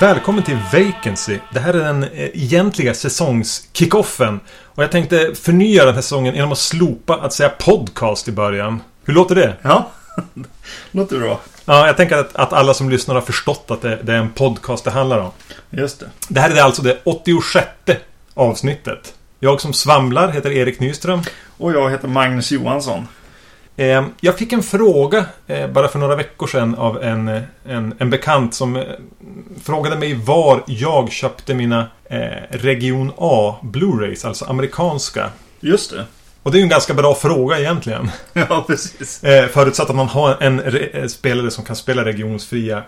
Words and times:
Välkommen 0.00 0.44
till 0.44 0.58
Vacancy. 0.72 1.38
Det 1.52 1.60
här 1.60 1.74
är 1.74 1.84
den 1.84 2.04
eh, 2.04 2.10
egentliga 2.12 2.94
säsongskickoffen. 2.94 4.40
Och 4.64 4.82
jag 4.82 4.90
tänkte 4.90 5.34
förnya 5.34 5.84
den 5.84 5.94
här 5.94 6.02
säsongen 6.02 6.34
genom 6.34 6.52
att 6.52 6.58
slopa 6.58 7.16
att 7.16 7.32
säga 7.32 7.48
podcast 7.48 8.28
i 8.28 8.32
början. 8.32 8.80
Hur 9.04 9.14
låter 9.14 9.34
det? 9.34 9.56
Ja, 9.62 9.90
låter 10.90 11.18
bra. 11.18 11.40
Ja, 11.64 11.86
jag 11.86 11.96
tänker 11.96 12.16
att, 12.16 12.36
att 12.36 12.52
alla 12.52 12.74
som 12.74 12.90
lyssnar 12.90 13.14
har 13.14 13.22
förstått 13.22 13.70
att 13.70 13.82
det, 13.82 13.98
det 14.02 14.12
är 14.12 14.18
en 14.18 14.30
podcast 14.30 14.84
det 14.84 14.90
handlar 14.90 15.18
om. 15.18 15.30
Just 15.70 16.00
det. 16.00 16.10
Det 16.28 16.40
här 16.40 16.50
är 16.50 16.62
alltså 16.62 16.82
det 16.82 16.98
86 17.04 17.66
avsnittet. 18.34 19.14
Jag 19.40 19.60
som 19.60 19.72
svamlar 19.72 20.32
heter 20.32 20.50
Erik 20.50 20.80
Nyström. 20.80 21.22
Och 21.56 21.72
jag 21.72 21.90
heter 21.90 22.08
Magnus 22.08 22.50
Johansson. 22.50 23.06
Eh, 23.78 24.06
jag 24.20 24.38
fick 24.38 24.52
en 24.52 24.62
fråga 24.62 25.26
eh, 25.46 25.68
bara 25.70 25.88
för 25.88 25.98
några 25.98 26.16
veckor 26.16 26.46
sedan 26.46 26.74
av 26.74 27.02
en, 27.02 27.28
eh, 27.28 27.42
en, 27.68 27.94
en 27.98 28.10
bekant 28.10 28.54
som 28.54 28.76
eh, 28.76 28.82
frågade 29.64 29.96
mig 29.96 30.14
var 30.14 30.62
jag 30.66 31.12
köpte 31.12 31.54
mina 31.54 31.86
Region 32.50 33.12
A 33.18 33.56
Blu-rays, 33.62 34.26
alltså 34.26 34.44
amerikanska. 34.44 35.30
Just 35.60 35.90
det. 35.90 36.04
Och 36.42 36.50
det 36.52 36.56
är 36.56 36.60
ju 36.60 36.62
en 36.62 36.68
ganska 36.68 36.94
bra 36.94 37.14
fråga 37.14 37.58
egentligen. 37.58 38.10
Ja, 38.32 38.64
precis. 38.66 39.20
Förutsatt 39.52 39.90
att 39.90 39.96
man 39.96 40.08
har 40.08 40.36
en 40.40 40.60
re- 40.60 41.08
spelare 41.08 41.50
som 41.50 41.64
kan 41.64 41.76
spela 41.76 42.04
regionsfria. 42.04 42.82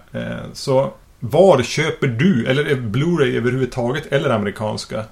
Så 0.52 0.92
var 1.20 1.62
köper 1.62 2.06
du, 2.06 2.46
eller 2.46 2.64
Blu-ray 2.74 3.36
överhuvudtaget, 3.36 4.06
eller 4.12 4.30
amerikanska? 4.30 5.04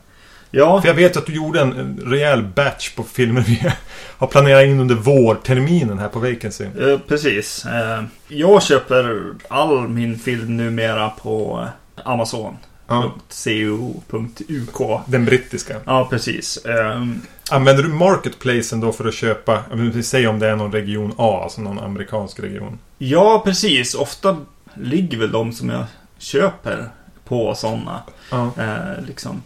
Ja, 0.51 0.81
För 0.81 0.89
jag 0.89 0.95
vet 0.95 1.17
att 1.17 1.27
du 1.27 1.35
gjorde 1.35 1.61
en 1.61 2.01
rejäl 2.07 2.43
batch 2.43 2.91
på 2.95 3.03
filmer 3.03 3.41
vi 3.47 3.63
har 4.19 4.27
planerat 4.27 4.65
in 4.67 4.81
under 4.81 4.95
vårterminen 4.95 5.99
här 5.99 6.09
på 6.09 6.19
Vacancy. 6.19 6.65
eh, 6.65 6.99
precis. 7.09 7.67
Eh, 7.67 8.05
jag 8.29 8.63
köper 8.63 9.25
all 9.49 9.89
min 9.89 10.19
film 10.19 10.57
numera 10.57 11.09
på 11.11 11.67
Amazon. 12.05 12.57
Ja. 12.91 13.13
.co.uk 13.45 15.01
Den 15.07 15.25
brittiska. 15.25 15.77
Ja, 15.85 16.07
precis. 16.11 16.57
Eh, 16.57 17.05
Använder 17.51 17.83
du 17.83 17.89
Marketplacen 17.89 18.81
då 18.81 18.93
för 18.93 19.09
att 19.09 19.15
köpa, 19.15 19.63
säga 20.05 20.31
om 20.31 20.39
det 20.39 20.49
är 20.49 20.57
någon 20.57 20.73
region 20.73 21.15
A, 21.17 21.41
alltså 21.43 21.61
någon 21.61 21.79
amerikansk 21.79 22.41
region? 22.41 22.79
ja, 22.99 23.43
precis. 23.45 23.95
Ofta 23.95 24.37
ligger 24.75 25.19
väl 25.19 25.33
de 25.33 25.53
som 25.53 25.69
jag 25.69 25.85
köper 26.19 26.89
på 27.25 27.55
sådana 27.55 28.03
Ja. 28.31 28.51
eh, 28.59 29.05
liksom, 29.07 29.43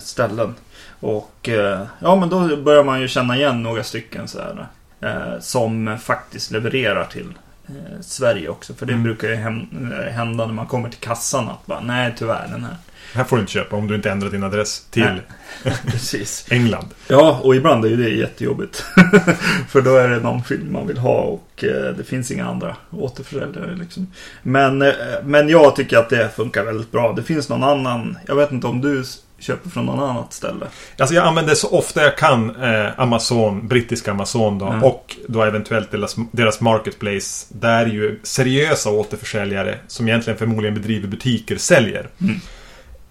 ställen. 0.00 0.54
Och 1.00 1.48
eh, 1.48 1.82
ja, 2.00 2.16
men 2.16 2.28
då 2.28 2.56
börjar 2.56 2.84
man 2.84 3.00
ju 3.00 3.08
känna 3.08 3.36
igen 3.36 3.62
några 3.62 3.82
stycken 3.82 4.28
så 4.28 4.38
här, 4.38 4.66
eh, 5.00 5.40
som 5.40 5.98
faktiskt 6.02 6.50
levererar 6.50 7.04
till 7.04 7.28
eh, 7.68 8.00
Sverige 8.00 8.48
också. 8.48 8.74
För 8.74 8.86
det 8.86 8.92
Mm. 8.92 9.02
brukar 9.04 9.28
ju 9.28 9.34
hän- 9.34 9.92
eh, 10.06 10.12
hända 10.12 10.46
när 10.46 10.54
man 10.54 10.66
kommer 10.66 10.88
till 10.88 11.00
kassan 11.00 11.48
att 11.48 11.66
bara, 11.66 11.80
nej 11.80 12.14
tyvärr 12.18 12.48
den 12.52 12.64
här. 12.64 12.76
Här 13.14 13.24
får 13.24 13.36
du 13.36 13.40
inte 13.40 13.52
köpa 13.52 13.76
om 13.76 13.86
du 13.86 13.94
inte 13.94 14.10
ändrar 14.10 14.30
din 14.30 14.44
adress 14.44 14.86
till. 14.90 15.20
Precis. 15.86 16.46
England. 16.50 16.86
Ja, 17.08 17.40
och 17.42 17.56
ibland 17.56 17.84
är 17.84 17.88
ju 17.88 17.96
det 17.96 18.08
jättejobbigt. 18.10 18.76
För 19.68 19.80
då 19.80 19.96
är 19.96 20.08
det 20.08 20.20
någon 20.20 20.44
film 20.44 20.72
man 20.72 20.86
vill 20.86 20.98
ha 20.98 21.20
och 21.20 21.64
eh, 21.64 21.94
det 21.96 22.04
finns 22.04 22.30
inga 22.30 22.46
andra 22.48 22.76
återförsäljare. 22.90 23.76
Liksom. 23.76 24.06
Men, 24.42 24.82
eh, 24.82 24.92
men 25.24 25.48
jag 25.48 25.76
tycker 25.76 25.98
att 25.98 26.10
det 26.10 26.28
funkar 26.36 26.64
väldigt 26.64 26.92
bra. 26.92 27.12
Det 27.12 27.22
finns 27.22 27.48
någon 27.48 27.62
annan, 27.64 28.18
jag 28.26 28.36
vet 28.36 28.52
inte 28.52 28.66
om 28.66 28.80
du 28.80 29.04
köper 29.40 29.70
från 29.70 29.86
någon 29.86 30.10
annat 30.10 30.32
ställe. 30.32 30.66
Alltså 30.98 31.14
jag 31.14 31.26
använder 31.26 31.54
så 31.54 31.68
ofta 31.68 32.02
jag 32.02 32.18
kan 32.18 32.62
eh, 32.62 33.00
Amazon, 33.00 33.68
brittiska 33.68 34.10
Amazon 34.10 34.58
då. 34.58 34.66
Mm. 34.66 34.84
Och 34.84 35.16
då 35.28 35.42
eventuellt 35.42 35.90
deras, 35.90 36.16
deras 36.32 36.60
Marketplace. 36.60 37.46
Där 37.48 37.86
ju 37.86 38.20
seriösa 38.22 38.90
återförsäljare 38.90 39.78
som 39.86 40.08
egentligen 40.08 40.38
förmodligen 40.38 40.74
bedriver 40.74 41.08
butiker 41.08 41.56
säljer. 41.56 42.08
Mm. 42.20 42.40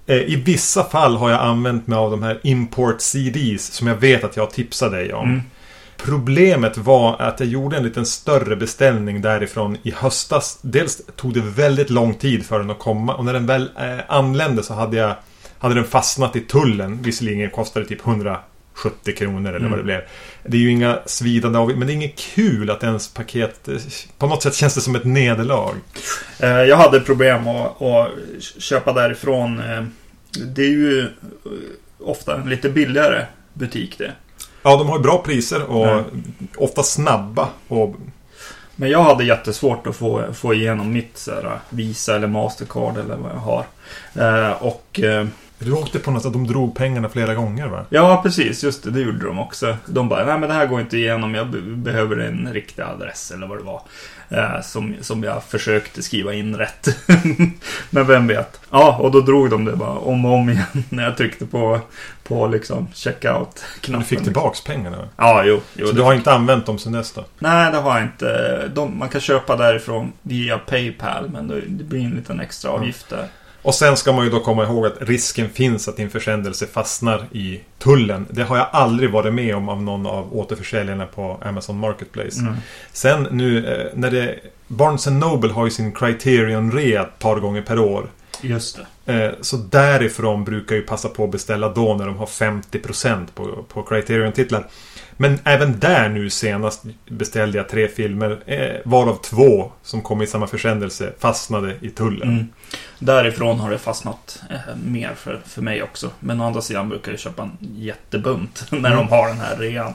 Eh, 0.08 0.18
I 0.18 0.36
vissa 0.36 0.84
fall 0.84 1.16
har 1.16 1.30
jag 1.30 1.42
använt 1.42 1.88
mig 1.88 1.98
av 1.98 2.12
de 2.12 2.24
här 2.24 2.40
import 2.44 3.02
CDs 3.02 3.72
som 3.72 3.88
jag 3.88 3.96
vet 3.96 4.24
att 4.24 4.38
jag 4.38 4.52
tipsade 4.52 4.98
dig 4.98 5.14
om. 5.14 5.30
Mm. 5.30 5.42
Problemet 5.98 6.78
var 6.78 7.22
att 7.22 7.40
jag 7.40 7.50
gjorde 7.50 7.78
en 7.78 7.84
liten 7.84 8.06
större 8.06 8.56
beställning 8.56 9.22
därifrån 9.22 9.78
i 9.84 9.92
höstas. 9.92 10.60
Dels 10.62 11.02
tog 11.16 11.34
det 11.34 11.42
väldigt 11.42 11.90
lång 11.90 12.14
tid 12.14 12.46
för 12.46 12.60
den 12.60 12.70
att 12.70 12.80
komma 12.80 13.16
och 13.16 13.26
när 13.26 13.34
den 13.34 13.46
väl 13.46 13.70
eh, 13.78 14.00
anlände 14.08 14.64
så 14.64 14.74
hade 14.74 14.98
jag 14.98 15.16
hade 15.60 15.76
den 15.76 15.86
fastnat 15.86 16.36
i 16.36 16.40
tullen. 16.42 17.00
Visserligen 17.02 17.50
kostade 17.50 17.86
det 17.86 17.90
typ 17.90 18.08
170 18.08 19.16
kronor 19.18 19.50
eller 19.50 19.58
Mm. 19.60 19.70
vad 19.70 19.80
det 19.80 19.84
blev. 19.84 20.02
Det 20.44 20.58
är 20.58 20.62
ju 20.62 20.72
inga 20.72 21.00
svidande 21.06 21.60
av 21.60 21.70
men 21.70 21.88
det 21.88 21.94
är 21.94 21.96
inget 21.96 22.16
kul 22.20 22.70
att 22.70 22.84
ens 22.84 23.14
paket... 23.14 23.68
eh, 23.68 23.76
På 24.18 24.28
något 24.28 24.44
sätt 24.44 24.56
känns 24.56 24.76
det 24.76 24.82
som 24.82 24.96
ett 24.96 25.06
nederlag. 25.06 25.74
Eh, 26.40 26.50
Jag 26.50 26.78
hade 26.78 27.00
problem 27.00 27.48
att, 27.48 27.82
att 27.82 28.08
köpa 28.60 28.94
därifrån. 28.94 29.60
Eh, 29.60 29.84
Det 30.46 30.62
är 30.62 30.70
ju 30.70 31.08
ofta 32.00 32.36
en 32.36 32.50
lite 32.50 32.70
billigare 32.70 33.26
butik 33.54 33.98
det. 33.98 34.12
Ja, 34.64 34.78
de 34.78 34.88
har 34.90 35.00
bra 35.00 35.22
priser 35.26 35.64
och 35.64 35.88
Ja. 35.88 36.04
ofta 36.58 36.84
snabba. 36.84 37.50
Och 37.68 37.96
Men 38.76 38.90
jag 38.90 39.04
hade 39.04 39.24
jättesvårt 39.24 39.88
att 39.88 39.96
få, 39.96 40.34
få 40.34 40.54
igenom 40.54 40.92
mitt 40.94 41.18
så 41.18 41.32
här, 41.32 41.60
Visa 41.70 42.16
eller 42.16 42.28
Mastercard 42.28 42.98
eller 42.98 43.16
vad 43.16 43.32
jag 43.32 43.38
har. 43.40 43.66
Eh, 44.50 44.52
Och 44.64 45.00
eh, 45.00 45.28
du 45.60 45.72
åkte 45.72 46.00
på 46.00 46.12
något 46.12 46.24
sätt, 46.24 46.34
de 46.34 46.48
drog 46.48 46.76
pengarna 46.76 47.10
flera 47.10 47.36
gånger 47.36 47.68
va? 47.68 47.86
ja, 47.90 48.20
precis. 48.24 48.64
Just 48.64 48.84
det, 48.84 48.92
det 48.92 49.00
gjorde 49.02 49.26
de 49.26 49.40
också. 49.40 49.78
De 49.86 50.10
bara, 50.10 50.26
nej 50.26 50.40
men 50.40 50.50
det 50.50 50.56
här 50.56 50.66
går 50.66 50.80
inte 50.82 50.98
igenom. 50.98 51.36
Jag 51.36 51.48
be- 51.48 51.62
behöver 51.62 52.18
en 52.18 52.54
riktig 52.54 52.82
adress 52.82 53.32
eller 53.32 53.48
vad 53.48 53.58
det 53.58 53.64
var. 53.64 53.82
Eh, 54.30 54.62
Som, 54.62 54.96
som 55.02 55.24
jag 55.24 55.44
försökte 55.44 56.04
skriva 56.04 56.34
in 56.34 56.56
rätt. 56.58 56.88
men 57.90 58.08
vem 58.08 58.28
vet. 58.28 58.60
Ja, 58.72 58.98
och 59.02 59.12
då 59.12 59.22
drog 59.22 59.50
de 59.50 59.66
det 59.66 59.76
bara 59.76 59.90
om 60.00 60.26
och 60.26 60.34
om 60.34 60.50
igen 60.50 60.66
när 60.90 61.04
jag 61.04 61.18
tryckte 61.18 61.46
på, 61.46 61.80
på 62.24 62.48
liksom 62.48 62.88
checkout-knappen. 62.94 64.00
Du 64.00 64.06
fick 64.06 64.24
tillbaks 64.24 64.64
pengarna. 64.64 64.98
Ja, 65.18 65.44
jo. 65.46 65.62
jo 65.74 65.88
Så 65.88 65.94
du 65.94 66.02
har 66.02 66.14
inte 66.14 66.32
använt 66.34 66.66
dem 66.66 66.80
sen 66.80 66.92
dess 66.92 67.12
då? 67.12 67.26
Nej, 67.40 67.72
det 67.72 67.78
har 67.78 67.94
jag 68.00 68.04
inte. 68.04 68.68
De, 68.76 68.98
man 69.00 69.10
kan 69.10 69.22
köpa 69.22 69.56
därifrån 69.56 70.12
via 70.22 70.58
Paypal, 70.58 71.30
men 71.30 71.48
det, 71.48 71.62
det 71.68 71.84
blir 71.84 72.00
en 72.06 72.12
liten 72.12 72.40
extra 72.40 72.72
avgift 72.72 73.10
där. 73.10 73.28
Och 73.62 73.76
sen 73.76 73.98
ska 73.98 74.12
man 74.12 74.26
ju 74.26 74.32
då 74.32 74.40
komma 74.40 74.64
ihåg 74.64 74.86
att 74.86 74.98
risken 75.00 75.50
finns 75.50 75.88
att 75.88 75.98
din 75.98 76.10
försändelse 76.10 76.68
fastnar 76.68 77.28
i 77.32 77.62
tullen. 77.80 78.28
Det 78.30 78.44
har 78.44 78.58
jag 78.58 78.68
aldrig 78.72 79.12
varit 79.12 79.34
med 79.34 79.56
om 79.56 79.70
av 79.70 79.84
någon 79.84 80.06
av 80.06 80.38
återförsäljarna 80.38 81.06
på 81.06 81.40
Amazon 81.42 81.80
Marketplace. 81.80 82.40
Mm. 82.40 82.56
Sen 82.94 83.28
nu 83.32 83.68
eh, 83.68 83.88
när 83.94 84.12
det... 84.12 84.40
Barnes 84.68 85.08
Noble 85.08 85.54
har 85.54 85.66
ju 85.66 85.72
sin 85.72 85.94
Criterion-rea 85.94 87.02
ett 87.02 87.20
par 87.20 87.40
gånger 87.40 87.62
per 87.62 87.80
år. 87.80 88.10
Just 88.42 88.80
det. 89.06 89.14
Eh, 89.14 89.32
Så 89.42 89.58
därifrån 89.58 90.44
brukar 90.44 90.76
ju 90.76 90.82
passa 90.82 91.10
på 91.10 91.24
att 91.24 91.32
beställa 91.32 91.70
då 91.70 91.94
när 91.96 92.06
de 92.06 92.18
har 92.18 92.26
50% 92.26 93.26
på, 93.36 93.64
på 93.64 93.84
Criterion-titlar. 93.84 94.68
Men 95.22 95.40
även 95.44 95.80
där 95.80 96.10
nu 96.10 96.30
senast 96.30 96.84
beställde 97.10 97.58
jag 97.58 97.70
tre 97.70 97.88
filmer. 97.88 98.40
Eh, 98.46 98.76
varav 98.86 99.16
två 99.22 99.72
som 99.84 100.02
kom 100.02 100.22
i 100.22 100.28
samma 100.28 100.48
försändelse 100.48 101.14
fastnade 101.20 101.76
i 101.82 101.90
tullen. 101.90 102.30
Mm. 102.30 102.48
Därifrån 103.00 103.60
har 103.60 103.72
det 103.72 103.78
fastnat 103.78 104.42
eh, 104.50 104.76
mer 104.86 105.12
för, 105.16 105.42
för 105.46 105.62
mig 105.62 105.84
också. 105.84 106.10
Men 106.20 106.42
å 106.42 106.46
andra 106.48 106.62
sidan 106.62 106.90
brukar 106.90 107.12
jag 107.12 107.20
köpa 107.20 107.44
en 107.44 107.58
jättebunt 107.76 108.66
när 108.72 108.78
Mm. 108.92 108.92
de 108.98 109.08
har 109.10 109.28
den 109.28 109.38
här 109.40 109.56
rean 109.58 109.94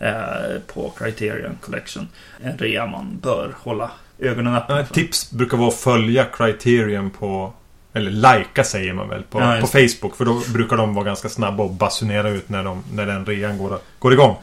eh, 0.00 0.60
på 0.74 0.92
Criterion 0.98 1.58
Collection. 1.60 2.08
En 2.42 2.58
rea 2.58 2.86
man 2.86 3.18
bör 3.22 3.54
hålla 3.58 3.90
ögonen 4.18 4.54
öppna 4.54 4.84
för. 4.84 4.94
tips 4.94 5.30
brukar 5.30 5.56
vara 5.56 5.68
att 5.68 5.74
följa 5.74 6.24
Criterion 6.24 7.10
på... 7.10 7.52
Eller 7.96 8.10
likea 8.10 8.64
säger 8.64 8.92
man 8.92 9.08
väl 9.08 9.22
på, 9.22 9.40
Ja, 9.40 9.58
på 9.60 9.66
Facebook. 9.66 10.16
För 10.16 10.24
då 10.24 10.42
brukar 10.52 10.76
de 10.76 10.94
vara 10.94 11.04
ganska 11.04 11.28
snabba 11.28 11.62
och 11.62 11.70
basunera 11.70 12.28
ut 12.28 12.48
när, 12.48 12.64
de, 12.64 12.84
när 12.92 13.06
den 13.06 13.26
rean 13.26 13.58
går, 13.58 13.78
går 13.98 14.12
igång. 14.12 14.36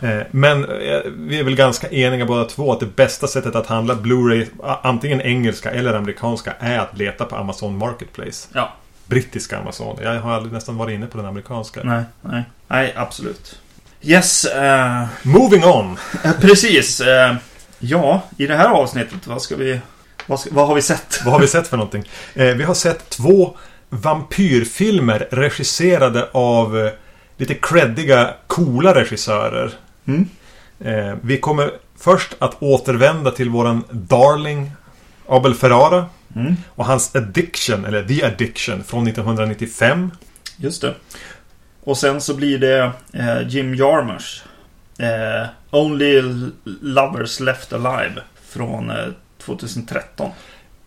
Eh, 0.00 0.20
Men 0.30 0.64
eh, 0.64 1.00
vi 1.16 1.38
är 1.38 1.44
väl 1.44 1.56
ganska 1.56 1.88
eniga 1.88 2.26
båda 2.26 2.44
två 2.44 2.72
att 2.72 2.80
det 2.80 2.96
bästa 2.96 3.26
sättet 3.26 3.54
att 3.54 3.66
handla 3.66 3.94
Blu-ray, 3.94 4.46
antingen 4.82 5.20
engelska 5.20 5.70
eller 5.70 5.94
amerikanska, 5.94 6.54
är 6.58 6.78
att 6.78 6.98
leta 6.98 7.24
på 7.24 7.36
Amazon 7.36 7.78
Marketplace. 7.78 8.48
Ja, 8.52 8.72
Brittiska 9.06 9.58
Amazon. 9.58 9.98
Jag 10.02 10.20
har 10.20 10.32
aldrig 10.32 10.52
nästan 10.52 10.76
varit 10.76 10.94
inne 10.94 11.06
på 11.06 11.16
den 11.16 11.26
amerikanska. 11.26 11.80
nej, 11.84 12.02
nej. 12.22 12.42
Nej, 12.68 12.92
absolut. 12.96 13.58
Yes, 14.02 14.44
eh, 14.44 15.06
Moving 15.22 15.64
on! 15.64 15.98
precis. 16.40 17.00
Eh, 17.00 17.34
ja, 17.78 18.22
i 18.36 18.46
det 18.46 18.56
här 18.56 18.68
avsnittet, 18.68 19.26
vad 19.26 19.42
ska 19.42 19.56
vi... 19.56 19.80
Vad, 20.26 20.40
vad 20.50 20.66
har 20.66 20.74
vi 20.74 20.82
sett? 20.82 21.20
Vad 21.24 21.32
har 21.34 21.40
vi 21.40 21.46
sett 21.48 21.68
för 21.68 21.76
någonting? 21.76 22.04
Eh, 22.34 22.46
vi 22.46 22.64
har 22.64 22.74
sett 22.74 23.08
två 23.10 23.56
vampyrfilmer 23.88 25.28
regisserade 25.30 26.28
av 26.32 26.78
eh, 26.78 26.92
lite 27.36 27.54
creddiga, 27.54 28.34
coola 28.46 28.94
regissörer. 28.94 29.70
Mm. 30.06 30.28
Eh, 30.80 31.14
vi 31.22 31.36
kommer 31.38 31.70
först 31.98 32.36
att 32.38 32.62
återvända 32.62 33.30
till 33.30 33.50
våran 33.50 33.84
Darling 33.90 34.72
Abel 35.28 35.54
Ferrara 35.54 36.06
Mm. 36.36 36.56
och 36.68 36.84
hans 36.84 37.16
Addiction, 37.16 37.84
eller 37.84 38.04
The 38.04 38.24
Addiction, 38.24 38.84
från 38.84 39.06
1995. 39.06 40.10
Just 40.56 40.82
det. 40.82 40.94
Och 41.84 41.98
sen 41.98 42.20
så 42.20 42.34
blir 42.34 42.58
det 42.58 42.92
eh, 43.12 43.48
Jim 43.48 43.74
Jarmusch. 43.74 44.42
Eh, 44.98 45.46
Only 45.70 46.22
Lovers 46.80 47.40
Left 47.40 47.72
Alive. 47.72 48.12
Från 48.48 48.90
eh, 48.90 48.96
2013. 49.40 50.30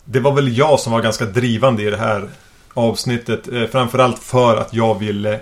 det 0.04 0.20
var 0.20 0.32
väl 0.32 0.58
jag 0.58 0.80
som 0.80 0.92
var 0.92 1.00
ganska 1.00 1.24
drivande 1.24 1.82
i 1.82 1.90
det 1.90 1.96
här 1.96 2.28
avsnittet. 2.74 3.48
Eh, 3.52 3.64
framförallt 3.66 4.18
för 4.18 4.56
att 4.56 4.74
jag 4.74 4.98
ville 4.98 5.40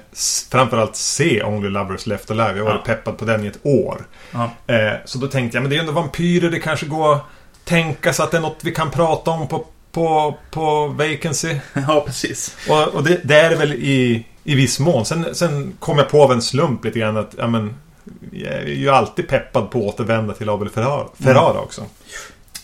framförallt 0.50 0.96
se 0.96 1.42
Only 1.42 1.68
Lovers 1.68 2.06
Left 2.06 2.30
Alive. 2.30 2.56
Jag 2.58 2.64
var 2.64 2.72
Ja. 2.72 2.82
peppad 2.86 3.18
på 3.18 3.24
den 3.24 3.44
i 3.44 3.46
ett 3.46 3.58
år. 3.62 4.06
Ja. 4.32 4.50
Eh, 4.74 4.92
så 5.04 5.18
då 5.18 5.26
tänkte 5.26 5.56
jag, 5.56 5.62
men 5.62 5.70
det 5.70 5.74
är 5.74 5.76
ju 5.76 5.80
ändå 5.80 5.92
vampyrer. 5.92 6.50
Det 6.50 6.60
kanske 6.60 6.86
går 6.86 7.14
att 7.14 7.22
tänka 7.64 8.12
sig 8.12 8.24
att 8.24 8.30
det 8.30 8.36
är 8.36 8.40
något 8.40 8.58
vi 8.62 8.72
kan 8.72 8.90
prata 8.90 9.30
om 9.30 9.48
på, 9.48 9.66
på, 9.92 10.34
på 10.50 10.86
Vacancy. 10.86 11.56
ja, 11.88 12.02
precis. 12.06 12.56
Och, 12.68 12.88
och 12.88 13.04
det, 13.04 13.20
det 13.24 13.36
är 13.40 13.50
det 13.50 13.56
väl 13.56 13.72
i, 13.72 14.26
i 14.44 14.54
viss 14.54 14.80
mån. 14.80 15.04
Sen, 15.04 15.34
sen 15.34 15.72
kom 15.78 15.98
jag 15.98 16.08
på 16.10 16.22
av 16.22 16.32
en 16.32 16.42
slump 16.42 16.84
lite 16.84 16.98
grann 16.98 17.16
att, 17.16 17.34
ja 17.38 17.46
men... 17.46 17.74
Jag 18.32 18.52
är 18.52 18.66
ju 18.66 18.90
alltid 18.90 19.28
peppad 19.28 19.70
på 19.70 19.78
att 19.78 19.94
återvända 19.94 20.34
till 20.34 20.48
Abel 20.48 20.68
Ferrara, 20.68 21.06
Ferrara 21.20 21.60
också. 21.60 21.80
Eh, 21.80 21.86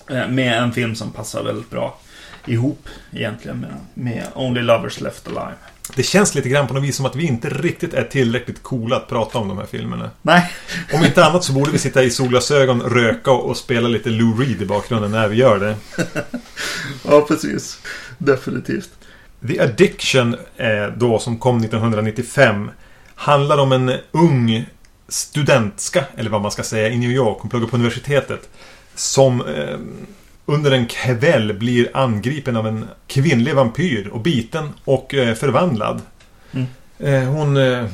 Med 0.09 0.63
en 0.63 0.73
film 0.73 0.95
som 0.95 1.13
passar 1.13 1.43
väldigt 1.43 1.71
bra 1.71 1.99
ihop 2.47 2.89
egentligen 3.13 3.61
med, 3.61 3.75
med 3.95 4.27
Only 4.35 4.63
Lovers 4.63 5.01
Left 5.01 5.27
Alive. 5.27 5.55
Det 5.97 6.03
känns 6.03 6.35
lite 6.35 6.49
grann 6.49 6.67
på 6.67 6.75
något 6.75 6.83
vis 6.83 6.97
som 6.97 7.07
att 7.07 7.17
vi 7.17 7.27
inte 7.27 7.49
riktigt 7.49 7.95
är 7.95 8.05
tillräckligt 8.05 8.63
coola 8.63 8.97
att 8.97 9.09
prata 9.09 9.39
om 9.39 9.49
de 9.49 9.59
här 9.59 9.67
filmerna. 9.67 10.11
Nej, 10.23 10.53
Om 10.93 11.05
inte 11.05 11.25
annat 11.25 11.45
så 11.45 11.53
borde 11.53 11.71
vi 11.71 11.79
sitta 11.79 12.03
i 12.03 12.11
solglasögon, 12.11 12.83
röka 12.83 13.31
och 13.31 13.57
spela 13.57 13.89
lite 13.89 14.11
Lou 14.11 14.35
Reed 14.39 14.63
i 14.63 14.67
bakgrunden 14.67 15.11
när 15.11 15.29
vi 15.29 15.37
gör 15.37 15.59
det. 15.59 15.77
ja 17.05 17.21
precis. 17.29 17.79
Definitivt. 18.19 18.91
The 19.49 19.61
Addiction, 19.61 20.37
eh, 20.57 20.87
då, 20.97 21.19
som 21.19 21.39
kom 21.39 21.59
1995, 21.59 22.71
handlar 23.15 23.59
om 23.59 23.73
en 23.73 23.93
ung 24.11 24.67
studentska, 25.09 26.05
eller 26.17 26.31
vad 26.31 26.43
man 26.43 26.51
ska 26.51 26.63
säga, 26.63 26.89
i 26.89 26.99
New 26.99 27.11
York. 27.11 27.39
Hon 27.41 27.51
pluggar 27.51 27.67
på 27.67 27.77
universitetet. 27.77 28.49
Som 28.99 29.41
eh, 29.41 29.79
under 30.47 30.71
en 30.71 30.87
kväll 30.87 31.53
blir 31.53 31.91
angripen 31.95 32.57
av 32.57 32.67
en 32.67 32.89
kvinnlig 33.07 33.55
vampyr 33.55 34.09
och 34.09 34.21
biten 34.21 34.69
och 34.85 35.15
eh, 35.15 35.35
förvandlad. 35.35 36.01
Mm. 36.53 36.67
Eh, 36.99 37.31
hon 37.31 37.57
eh, 37.57 37.87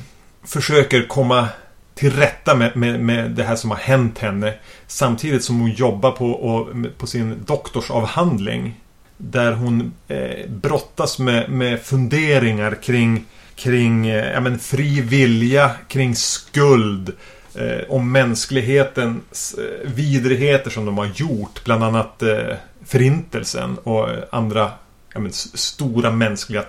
försöker 0.44 1.06
komma 1.06 1.48
till 1.94 2.12
rätta 2.12 2.54
med, 2.54 2.76
med, 2.76 3.00
med 3.00 3.30
det 3.30 3.44
här 3.44 3.56
som 3.56 3.70
har 3.70 3.78
hänt 3.78 4.18
henne. 4.18 4.54
Samtidigt 4.86 5.44
som 5.44 5.60
hon 5.60 5.70
jobbar 5.70 6.10
på, 6.10 6.30
och, 6.30 6.68
på 6.98 7.06
sin 7.06 7.44
doktorsavhandling. 7.46 8.80
Där 9.16 9.52
hon 9.52 9.92
eh, 10.08 10.48
brottas 10.48 11.18
med, 11.18 11.50
med 11.50 11.80
funderingar 11.80 12.82
kring, 12.82 13.24
kring 13.54 14.06
eh, 14.06 14.32
ja, 14.32 14.40
men 14.40 14.58
fri 14.58 15.00
vilja, 15.00 15.70
kring 15.88 16.16
skuld. 16.16 17.12
Eh, 17.54 17.80
om 17.90 18.12
mänsklighetens 18.12 19.54
eh, 19.58 19.90
vidrigheter 19.90 20.70
som 20.70 20.84
de 20.86 20.98
har 20.98 21.10
gjort. 21.14 21.64
Bland 21.64 21.84
annat 21.84 22.22
eh, 22.22 22.56
Förintelsen 22.84 23.78
och 23.78 24.10
eh, 24.10 24.24
andra 24.32 24.70
men, 25.14 25.32
stora 25.32 26.10
mänskliga 26.10 26.64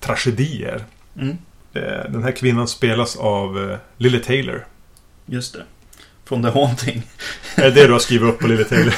tragedier. 0.00 0.84
Mm, 1.18 1.36
Eh, 1.72 2.10
den 2.10 2.22
här 2.24 2.32
kvinnan 2.32 2.68
spelas 2.68 3.16
av 3.16 3.70
eh, 3.70 3.76
Lily 3.96 4.18
Taylor. 4.22 4.66
just 5.26 5.52
det. 5.52 5.62
Från 6.24 6.42
The 6.42 6.48
Haunting. 6.48 7.02
Är 7.54 7.62
det 7.62 7.70
det 7.70 7.86
du 7.86 7.92
har 7.92 7.98
skrivit 7.98 8.28
upp 8.28 8.38
på 8.38 8.46
Lily 8.46 8.64
Taylor? 8.64 8.94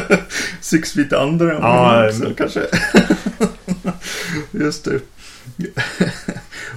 Six 0.60 0.92
feet 0.92 1.12
under 1.12 1.46
Ja, 1.52 2.06
också, 2.08 2.22
men- 2.22 2.34
kanske. 2.34 2.60
Just 4.52 4.84
det. 4.84 5.00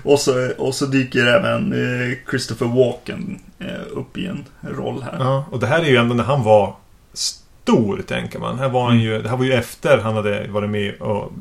Och, 0.04 0.20
så, 0.20 0.52
och 0.58 0.76
så 0.76 0.86
dyker 0.86 1.26
även 1.26 1.74
eh, 1.74 2.18
Christopher 2.30 2.66
Walken 2.66 3.40
eh, 3.60 3.82
upp 3.92 4.18
i 4.18 4.26
en 4.26 4.46
roll 4.62 5.04
här. 5.04 5.18
Ja, 5.20 5.46
och 5.52 5.60
det 5.60 5.68
här 5.68 5.80
är 5.80 5.90
ju 5.90 5.98
ändå 5.98 6.16
när 6.16 6.24
han 6.24 6.44
var 6.44 6.76
stor, 7.14 8.04
tänker 8.08 8.40
man. 8.40 8.60
Här 8.60 8.70
var 8.70 8.86
han 8.86 9.00
ju, 9.00 9.22
det 9.22 9.30
här 9.30 9.38
var 9.38 9.46
ju 9.46 9.54
efter 9.54 9.98
han 9.98 10.16
hade 10.16 10.48
varit 10.48 10.70
med 10.70 11.02
och, 11.02 11.32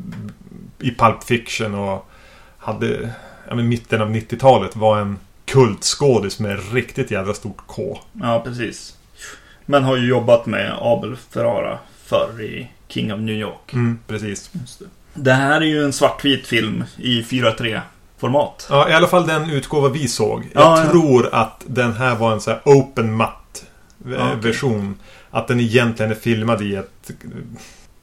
i 0.79 0.94
Pulp 0.94 1.25
Fiction 1.25 1.75
och 1.75 2.11
hade... 2.59 3.11
Ja, 3.49 3.55
men 3.55 3.69
mitten 3.69 4.03
av 4.03 4.11
90-talet 4.11 4.76
var 4.76 5.00
en 5.00 5.19
kultskådis 5.44 6.38
med 6.38 6.73
riktigt 6.73 7.11
jävla 7.11 7.35
stort 7.35 7.67
K. 7.67 7.99
Ja, 8.12 8.43
precis. 8.44 8.97
Men 9.67 9.85
har 9.85 9.97
ju 9.97 10.08
jobbat 10.08 10.47
med 10.47 10.76
Abel 10.81 11.17
Ferrara 11.17 11.79
förr 12.05 12.43
i 12.43 12.70
King 12.88 13.12
of 13.12 13.20
New 13.20 13.35
York. 13.35 13.73
Mm, 13.73 13.99
precis. 14.06 14.50
Det. 14.79 14.85
det 15.15 15.32
här 15.32 15.61
är 15.61 15.65
ju 15.65 15.85
en 15.85 15.93
svartvit 15.93 16.47
film 16.47 16.85
i 16.97 17.23
4.3-format. 18.23 18.67
Ja, 18.71 18.89
i 18.89 18.93
alla 18.93 19.07
fall 19.07 19.27
den 19.27 19.51
utgåva 19.51 19.89
vi 19.89 20.09
såg. 20.09 20.43
Jag 20.53 20.63
Ja, 20.63 20.85
ja. 20.85 20.91
tror 20.91 21.29
att 21.35 21.65
den 21.67 21.93
här 21.93 22.17
var 22.17 22.33
en 22.33 22.41
sån 22.41 22.53
här 22.53 22.63
open 22.65 23.15
matt 23.15 23.65
eh, 24.07 24.13
Ja, 24.13 24.31
version. 24.43 24.95
Att 25.31 25.49
den 25.49 25.61
egentligen 25.61 26.11
är 26.13 26.17
filmad 26.17 26.63
i 26.63 26.75
ett 26.77 27.11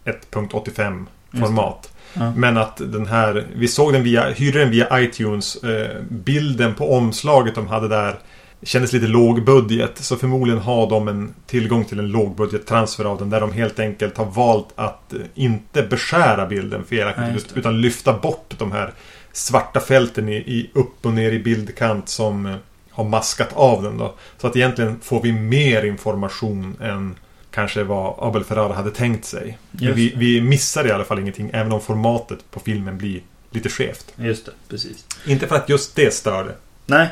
1.85 0.05 1.05
format. 1.39 1.93
Ja. 2.13 2.31
Men 2.35 2.57
att 2.57 2.77
den 2.77 3.05
här, 3.05 3.47
vi 3.55 3.67
såg 3.67 3.93
den 3.93 4.03
via, 4.03 4.29
hyrde 4.29 4.59
den 4.59 4.69
via 4.71 4.99
iTunes. 5.01 5.63
Eh, 5.63 6.01
bilden 6.09 6.75
på 6.75 6.93
omslaget 6.97 7.55
de 7.55 7.67
hade 7.67 7.87
där 7.87 8.19
kändes 8.63 8.93
lite 8.93 9.07
lågbudget. 9.07 9.97
Så 9.97 10.15
förmodligen 10.15 10.61
har 10.61 10.89
de 10.89 11.07
en 11.07 11.33
tillgång 11.47 11.85
till 11.85 11.99
en 11.99 12.07
lågbudget-transfer 12.11 13.05
av 13.05 13.17
den. 13.17 13.29
Där 13.29 13.39
de 13.41 13.51
helt 13.53 13.79
enkelt 13.79 14.17
har 14.17 14.25
valt 14.25 14.67
att 14.75 15.13
eh, 15.13 15.19
inte 15.35 15.83
beskära 15.83 16.45
bilden. 16.45 16.83
Ja, 16.89 17.13
just 17.33 17.53
det. 17.53 17.59
utan 17.59 17.81
lyfta 17.81 18.13
bort 18.13 18.53
de 18.57 18.71
här 18.71 18.93
svarta 19.39 19.79
fälten 19.79 20.29
i, 20.29 20.35
i 20.35 20.69
upp 20.73 21.05
och 21.05 21.13
ner 21.13 21.31
i 21.31 21.39
bildkant 21.39 22.09
som 22.09 22.45
eh, 22.45 22.55
har 22.91 23.03
maskat 23.03 23.53
av 23.53 23.83
den 23.83 23.97
då. 23.97 24.15
Så 24.37 24.47
att 24.47 24.55
egentligen 24.55 24.99
får 24.99 25.21
vi 25.21 25.31
mer 25.31 25.85
information 25.85 26.77
än 26.81 27.15
kanske 27.51 27.83
vad 27.83 28.15
Abel 28.17 28.43
Ferrara 28.43 28.73
hade 28.73 28.91
tänkt 28.91 29.25
sig. 29.25 29.57
Vi, 29.71 30.13
vi 30.15 30.41
missar 30.41 30.87
i 30.87 30.91
alla 30.91 31.03
fall 31.03 31.19
ingenting, 31.19 31.49
även 31.53 31.71
om 31.71 31.81
formatet 31.81 32.51
på 32.51 32.59
filmen 32.59 32.97
blir 32.97 33.21
lite 33.51 33.69
skevt. 33.69 34.13
Just 34.15 34.45
det, 34.45 34.51
precis. 34.69 35.05
Inte 35.25 35.47
för 35.47 35.55
att 35.55 35.69
just 35.69 35.95
det 35.95 36.13
störde. 36.13 36.55
Nej, 36.85 37.07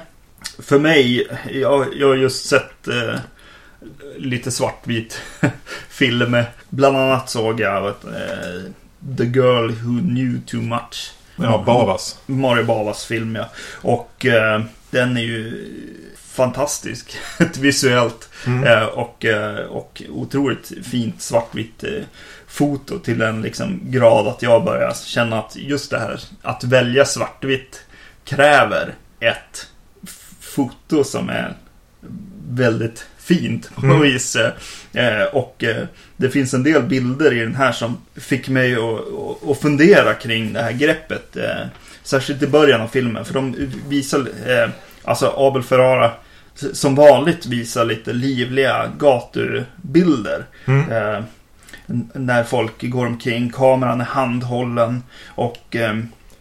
för 0.59 0.79
mig, 0.79 1.27
jag, 1.51 1.87
jag 1.95 2.07
har 2.07 2.15
just 2.15 2.45
sett 2.45 2.87
eh, 2.87 3.19
lite 4.17 4.51
svartvit 4.51 5.21
film. 5.89 6.37
Bland 6.69 6.97
annat 6.97 7.29
såg 7.29 7.59
jag 7.59 7.87
eh, 7.87 7.93
The 9.17 9.23
Girl 9.23 9.71
Who 9.71 9.99
Knew 9.99 10.41
Too 10.45 10.61
Much. 10.61 11.13
Ja, 11.45 11.63
Bavas. 11.65 12.19
Mario 12.25 12.63
Bavas 12.63 13.05
film, 13.05 13.35
ja. 13.35 13.49
Och 13.81 14.25
eh, 14.25 14.61
den 14.89 15.17
är 15.17 15.21
ju 15.21 15.67
fantastisk 16.37 17.17
visuellt. 17.59 18.29
Mm. 18.47 18.63
Eh, 18.63 18.85
och, 18.85 19.25
eh, 19.25 19.65
och 19.65 20.01
otroligt 20.09 20.71
fint 20.83 21.21
svartvitt 21.21 21.83
eh, 21.83 22.03
foto 22.47 22.99
till 22.99 23.21
en 23.21 23.41
liksom 23.41 23.79
grad 23.83 24.27
att 24.27 24.41
jag 24.41 24.63
börjar 24.63 24.93
känna 24.93 25.39
att 25.39 25.55
just 25.55 25.91
det 25.91 25.99
här 25.99 26.21
att 26.41 26.63
välja 26.63 27.05
svartvitt 27.05 27.85
kräver 28.23 28.93
ett 29.19 29.67
foto 30.39 31.03
som 31.03 31.29
är 31.29 31.53
väldigt 32.49 33.05
fint 33.27 33.75
på 33.75 33.85
något 33.85 34.05
vis. 34.05 34.35
Eh, 34.93 35.23
och 35.33 35.63
eh, 35.63 35.83
det 36.17 36.29
finns 36.29 36.53
en 36.53 36.63
del 36.63 36.83
bilder 36.83 37.33
i 37.33 37.39
den 37.39 37.55
här 37.55 37.71
som 37.71 37.97
fick 38.15 38.49
mig 38.49 38.75
att, 38.75 39.49
att, 39.49 39.61
fundera 39.61 40.13
kring 40.13 40.53
det 40.53 40.61
här 40.61 40.71
greppet. 40.71 41.37
Eh, 41.37 41.65
särskilt 42.03 42.43
i 42.43 42.47
början 42.47 42.81
av 42.81 42.87
filmen, 42.87 43.25
för 43.25 43.33
de 43.33 43.55
visar, 43.89 44.19
eh, 44.19 44.69
alltså 45.03 45.33
Abel 45.37 45.63
Ferrara 45.63 46.11
som 46.73 46.95
vanligt 46.95 47.45
visar 47.45 47.85
lite 47.85 48.13
livliga 48.13 48.91
gatubilder. 48.99 50.45
Mm. 50.65 50.91
Eh, 50.91 51.23
när 52.13 52.43
folk 52.43 52.81
går 52.81 53.05
omkring, 53.05 53.49
kameran 53.49 54.01
är 54.01 54.05
handhållen 54.05 55.03
och 55.27 55.75
eh, 55.75 55.95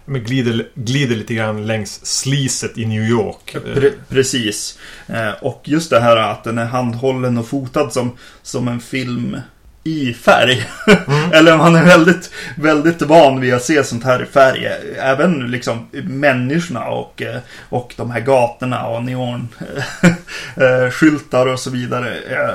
Men 0.06 0.24
glider, 0.24 0.68
glider 0.74 1.16
lite 1.16 1.34
grann 1.34 1.66
längs 1.66 2.06
sliset 2.06 2.78
i 2.78 2.84
New 2.86 3.02
York. 3.02 3.56
Pre- 3.64 3.92
precis. 4.08 4.78
Eh, 5.06 5.30
och 5.40 5.62
just 5.64 5.90
det 5.90 6.00
här 6.00 6.16
att 6.16 6.44
den 6.44 6.58
är 6.58 6.64
handhållen 6.64 7.38
och 7.38 7.48
fotad 7.48 7.92
som, 7.92 8.12
som 8.42 8.68
en 8.68 8.80
film 8.80 9.36
i 9.84 10.14
färg. 10.14 10.66
Mm. 11.08 11.32
Eller 11.32 11.56
man 11.56 11.74
är 11.76 11.84
väldigt, 11.84 12.30
väldigt 12.56 13.02
van 13.02 13.40
vid 13.40 13.54
att 13.54 13.64
se 13.64 13.84
sånt 13.84 14.04
här 14.04 14.22
i 14.22 14.26
färg. 14.26 14.66
Även 14.98 15.50
liksom 15.50 15.86
människorna 16.02 16.84
och, 16.84 17.22
eh, 17.22 17.38
och 17.68 17.94
de 17.96 18.10
här 18.10 18.20
gatorna 18.20 18.86
och 18.86 19.04
neonskyltar 19.04 21.46
och 21.46 21.60
så 21.60 21.70
vidare. 21.70 22.14
eh, 22.16 22.54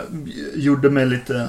Gjorde 0.55 0.89
mig 0.89 1.05
lite 1.05 1.47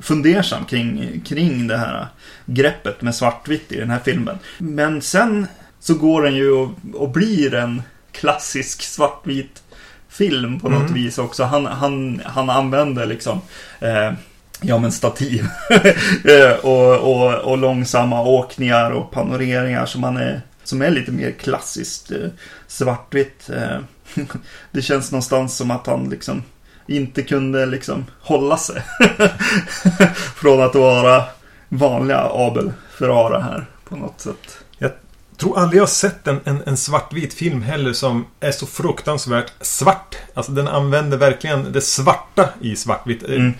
fundersam 0.00 0.64
kring, 0.64 1.20
kring 1.26 1.66
det 1.66 1.76
här 1.76 2.06
greppet 2.46 3.02
med 3.02 3.14
svartvitt 3.14 3.72
i 3.72 3.76
den 3.80 3.90
här 3.90 4.00
filmen. 4.04 4.38
Men 4.58 5.02
sen 5.02 5.46
så 5.80 5.94
går 5.94 6.22
den 6.22 6.34
ju 6.34 6.50
och, 6.50 6.70
och 6.94 7.10
blir 7.10 7.54
en 7.54 7.82
klassisk 8.12 8.82
svartvit 8.82 9.62
film 10.08 10.60
på 10.60 10.68
något 10.68 10.80
Mm. 10.80 10.94
vis 10.94 11.18
också. 11.18 11.44
Han, 11.44 11.66
han, 11.66 12.20
han 12.24 12.50
använder 12.50 13.06
liksom 13.06 13.40
eh, 13.80 14.12
Ja 14.60 14.78
men 14.78 14.92
stativ 14.92 15.46
Eh, 16.24 16.52
och, 16.62 16.98
och, 16.98 17.34
och 17.34 17.58
långsamma 17.58 18.22
åkningar 18.22 18.90
och 18.90 19.10
panoreringar 19.10 19.86
som, 19.86 20.00
man 20.00 20.16
är, 20.16 20.40
som 20.64 20.82
är 20.82 20.90
lite 20.90 21.12
mer 21.12 21.30
klassiskt 21.30 22.10
eh, 22.10 22.28
svartvitt. 22.66 23.50
Eh, 23.50 23.78
det 24.70 24.82
känns 24.82 25.12
någonstans 25.12 25.56
som 25.56 25.70
att 25.70 25.86
han 25.86 26.08
liksom 26.10 26.42
inte 26.86 27.22
kunde 27.22 27.66
liksom 27.66 28.04
hålla 28.20 28.56
sig. 28.56 28.82
Från 30.36 30.62
att 30.62 30.74
vara 30.74 31.24
vanliga 31.68 32.28
Abel 32.32 32.72
Ferrara 32.98 33.40
här 33.40 33.66
på 33.88 33.96
något 33.96 34.20
sätt. 34.20 34.58
Jag 34.78 34.90
tror 35.36 35.58
aldrig 35.58 35.80
jag 35.80 35.88
sett 35.88 36.26
en, 36.26 36.40
en, 36.44 36.62
en 36.66 36.76
svartvit 36.76 37.34
film 37.34 37.62
heller 37.62 37.92
som 37.92 38.26
är 38.40 38.52
så 38.52 38.66
fruktansvärt 38.66 39.52
svart. 39.60 40.16
Alltså 40.34 40.52
den 40.52 40.68
använder 40.68 41.16
verkligen 41.16 41.72
det 41.72 41.80
svarta 41.80 42.48
i 42.60 42.76
svartvitt. 42.76 43.22
Mm. 43.22 43.54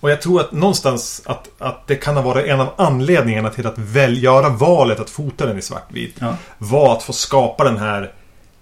Och 0.00 0.10
jag 0.10 0.22
tror 0.22 0.40
att 0.40 0.52
någonstans 0.52 1.22
att, 1.24 1.48
att 1.58 1.86
det 1.86 1.96
kan 1.96 2.16
ha 2.16 2.22
varit 2.22 2.46
en 2.46 2.60
av 2.60 2.68
anledningarna 2.76 3.50
till 3.50 3.66
att 3.66 3.78
väl 3.78 4.22
göra 4.22 4.48
valet 4.48 5.00
att 5.00 5.10
fota 5.10 5.46
den 5.46 5.58
i 5.58 5.62
svartvit. 5.62 6.16
Ja. 6.18 6.36
Var 6.58 6.96
att 6.96 7.02
få 7.02 7.12
skapa 7.12 7.64
den 7.64 7.78
här 7.78 8.12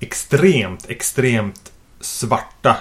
extremt, 0.01 0.91
extremt 0.91 1.73
svarta 2.01 2.77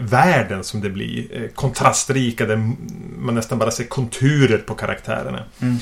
världen 0.00 0.64
som 0.64 0.80
det 0.80 0.90
blir. 0.90 1.42
Eh, 1.42 1.48
Kontrastrika 1.54 2.46
där 2.46 2.70
man 3.18 3.34
nästan 3.34 3.58
bara 3.58 3.70
ser 3.70 3.84
konturer 3.84 4.58
på 4.58 4.74
karaktärerna. 4.74 5.44
Mm. 5.60 5.76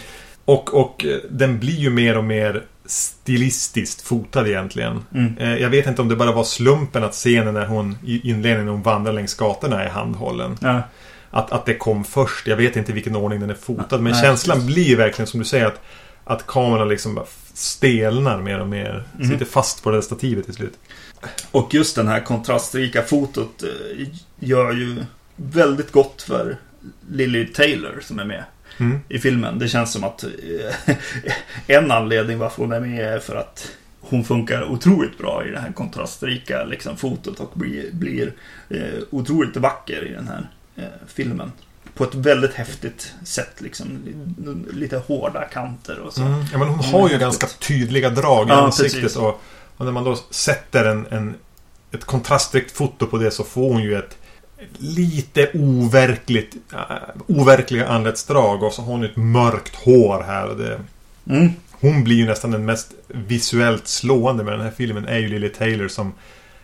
Och, 0.45 0.75
och 0.75 1.05
eh, 1.05 1.17
den 1.31 1.59
blir 1.59 1.77
ju 1.79 1.91
mer 1.91 2.17
och 2.19 2.25
mer 2.25 2.65
stilistiskt 2.87 4.03
fotad 4.03 4.47
egentligen. 4.49 5.05
Mm. 5.15 5.39
Eh, 5.39 5.57
Jag 5.57 5.71
vet 5.71 5.87
inte 5.87 6.03
om 6.03 6.09
det 6.09 6.17
bara 6.17 6.33
var 6.33 6.45
slumpen 6.45 7.05
att 7.05 7.13
scenen 7.13 7.55
när 7.55 7.67
hon 7.67 7.99
i 8.07 8.31
inledningen 8.31 8.65
när 8.65 8.73
hon 8.73 8.83
vandrar 8.83 9.13
längs 9.13 9.35
gatorna 9.35 9.83
är 9.85 9.89
handhållen. 9.89 10.59
Ja. 10.61 10.83
Att, 11.31 11.53
att 11.53 11.67
det 11.67 11.75
kom 11.75 12.05
först. 12.05 12.47
Jag 12.47 12.57
vet 12.57 12.77
inte 12.77 12.91
i 12.93 12.95
vilken 12.95 13.17
ordning 13.17 13.41
den 13.41 13.51
är 13.51 13.55
fotad. 13.55 14.01
Men 14.01 14.13
Nej, 14.13 14.23
känslan 14.23 14.57
precis. 14.57 14.75
blir 14.75 14.97
verkligen 14.97 15.27
som 15.27 15.41
du 15.41 15.47
säger 15.47 15.67
att, 15.67 15.81
att 16.25 16.47
kameran 16.47 16.89
liksom 16.89 17.21
stelnar 17.55 18.41
mer 18.43 18.61
och 18.61 18.69
mer. 18.69 19.05
Mm. 19.19 19.31
Sitter 19.31 19.45
fast 19.45 19.83
på 19.83 19.91
det 19.91 19.97
där 19.97 20.03
stativet 20.03 20.45
till 20.45 20.55
slut. 20.55 20.79
Och 21.51 21.75
just 21.75 21.97
den 21.97 22.09
här 22.09 22.21
kontrastrika 22.21 23.03
fotot 23.03 23.63
eh, 23.63 24.07
gör 24.39 24.73
ju 24.73 24.97
väldigt 25.37 25.93
gott 25.93 26.23
för 26.23 26.57
Lily 27.11 27.47
Taylor 27.47 28.01
som 28.03 28.19
är 28.19 28.25
med 28.25 28.45
Mm. 28.79 29.01
i 29.09 29.19
filmen. 29.19 29.59
Det 29.59 29.69
känns 29.69 29.93
som 29.93 30.05
att 30.05 30.25
eh, 30.25 30.95
en 31.67 31.91
anledning 31.91 32.39
varför 32.39 32.63
hon 32.63 32.73
är 32.73 32.81
med 32.81 33.15
är 33.15 33.19
för 33.19 33.37
att 33.37 33.71
hon 34.01 34.25
funkar 34.25 34.65
otroligt 34.71 35.19
bra 35.19 35.45
i 35.47 35.51
det 35.51 35.59
här 35.61 35.73
kontrastrika 35.73 36.65
liksom, 36.65 36.97
fotot 36.97 37.41
och 37.41 37.51
blir, 37.55 37.93
blir 37.93 38.33
eh, 38.69 38.81
otroligt 39.11 39.57
vacker 39.57 40.07
i 40.09 40.13
den 40.13 40.29
här 40.29 40.49
eh, 40.77 40.85
filmen. 41.07 41.53
På 41.95 42.05
ett 42.05 42.15
väldigt 42.15 42.55
häftigt 42.55 43.13
sätt, 43.25 43.55
liksom. 43.59 43.87
Li- 44.39 44.79
Lite 44.81 44.97
hårda 44.99 45.45
kanter 45.45 45.99
och 45.99 46.13
så. 46.13 46.23
Mm. 46.23 46.45
Ja, 46.53 46.59
men 46.59 46.69
hon 46.69 46.81
Mm, 46.81 46.93
har 46.93 47.11
ju 47.11 47.19
ganska 47.19 47.47
tydliga 47.47 48.11
drag 48.11 48.47
i 48.47 48.51
Ja, 48.51 48.55
ansiktet. 48.61 49.01
precis. 49.01 49.17
Och, 49.19 49.43
och 49.81 49.87
när 49.87 49.93
man 49.93 50.05
då 50.05 50.17
sätter 50.31 50.85
en, 50.85 51.07
en, 51.11 51.35
ett 51.93 52.05
kontrastrikt 52.05 52.73
foto 52.77 53.07
på 53.07 53.19
det 53.19 53.31
så 53.31 53.45
får 53.45 53.73
hon 53.73 53.83
ju 53.83 53.97
ett 53.99 54.19
lite 54.79 55.51
overkligt, 55.55 56.57
äh, 56.73 56.79
overkliga 57.27 57.89
anletsdrag. 57.89 58.63
Och 58.63 58.73
så 58.73 58.83
har 58.83 58.93
hon 58.93 59.05
ett 59.05 59.17
mörkt 59.17 59.75
hår 59.77 60.23
här. 60.27 60.47
Och 60.49 60.57
det, 60.57 60.81
Mm. 61.31 61.49
hon 61.71 62.05
blir 62.05 62.17
ju 62.17 62.27
nästan 62.27 62.51
den 62.51 62.65
mest 62.65 62.93
visuellt 63.09 63.89
slående 63.89 64.45
med 64.45 64.53
den 64.53 64.61
här 64.61 64.71
filmen. 64.77 65.05
Är 65.09 65.19
ju 65.19 65.29
Lily 65.29 65.49
Taylor 65.49 65.89
som 65.89 66.13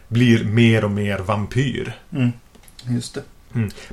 blir 0.08 0.44
mer 0.44 0.84
och 0.84 0.90
mer 0.90 1.18
vampyr. 1.18 1.92
Mm. 2.12 2.32
Just 2.88 3.14
det. 3.14 3.22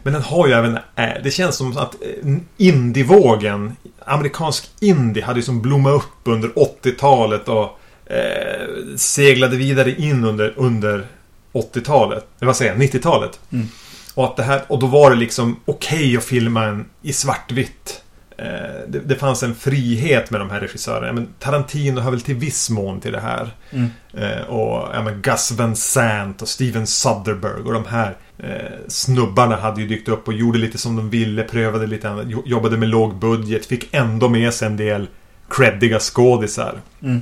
Men 0.04 0.14
den 0.14 0.22
har 0.22 0.48
ju 0.48 0.54
även... 0.54 0.78
äh, 0.96 1.10
Det 1.24 1.32
känns 1.32 1.56
som 1.56 1.78
att 1.78 1.96
äh, 2.24 2.36
indievågen, 2.58 3.76
amerikansk 4.06 4.70
indie, 4.82 5.24
hade 5.24 5.40
ju 5.40 5.44
som 5.44 5.62
blommat 5.62 5.94
upp 5.94 6.12
under 6.24 6.50
80-talet 6.50 7.48
och 7.50 7.80
eh, 8.18 8.96
seglade 8.96 9.58
vidare 9.58 9.92
in 9.92 10.26
under, 10.26 10.54
under 10.56 11.06
80-talet. 11.54 12.26
Eller 12.40 12.48
vad 12.48 12.56
säger 12.56 12.72
jag? 12.72 12.82
90-talet. 12.82 13.40
Mm. 13.52 13.68
Och, 14.14 14.26
att 14.26 14.36
det 14.36 14.44
här, 14.44 14.62
och 14.68 14.80
då 14.80 14.88
var 14.88 15.10
det 15.10 15.16
liksom 15.16 15.60
okej 15.66 16.18
att 16.18 16.24
filma 16.24 16.66
en 16.66 16.86
i 17.02 17.14
svartvitt. 17.14 18.02
Eh, 18.38 18.46
det, 18.88 19.00
det 19.00 19.16
fanns 19.16 19.44
en 19.44 19.56
frihet 19.56 20.32
med 20.32 20.42
de 20.42 20.50
här 20.50 20.60
regissörerna. 20.60 21.14
Men 21.14 21.28
Tarantino 21.40 22.00
hör 22.02 22.12
väl 22.12 22.22
till 22.22 22.36
viss 22.36 22.70
mån 22.70 23.00
till 23.00 23.12
det 23.12 23.20
här. 23.20 23.50
Mm. 23.72 23.90
Eh, 24.14 24.42
och 24.42 24.90
ja, 24.94 25.02
men 25.04 25.22
Gus 25.22 25.52
Van 25.52 25.76
Sant 25.76 26.42
och 26.42 26.48
Steven 26.48 26.88
Soderbergh 26.88 27.68
och 27.68 27.74
de 27.74 27.86
här 27.86 28.18
eh, 28.38 28.78
snubbarna 28.88 29.56
hade 29.56 29.82
ju 29.82 29.88
dykt 29.88 30.08
upp 30.10 30.28
och 30.28 30.34
gjorde 30.34 30.58
lite 30.60 30.78
som 30.78 30.96
de 30.96 31.10
ville, 31.10 31.44
prövade 31.44 31.88
lite 31.88 32.10
annat, 32.10 32.26
jo- 32.28 32.44
jobbade 32.46 32.78
med 32.78 32.90
låg 32.90 33.16
budget, 33.16 33.66
fick 33.66 33.94
ändå 33.94 34.30
med 34.30 34.54
sig 34.54 34.66
en 34.66 34.78
del 34.78 35.08
creddiga 35.50 36.00
skådisar. 36.00 36.82
Mm. 37.04 37.22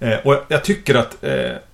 Eh, 0.00 0.18
och 0.24 0.32
jag- 0.34 0.42
jag 0.48 0.64
tycker 0.64 0.94
att 0.94 1.24
eh, 1.24 1.30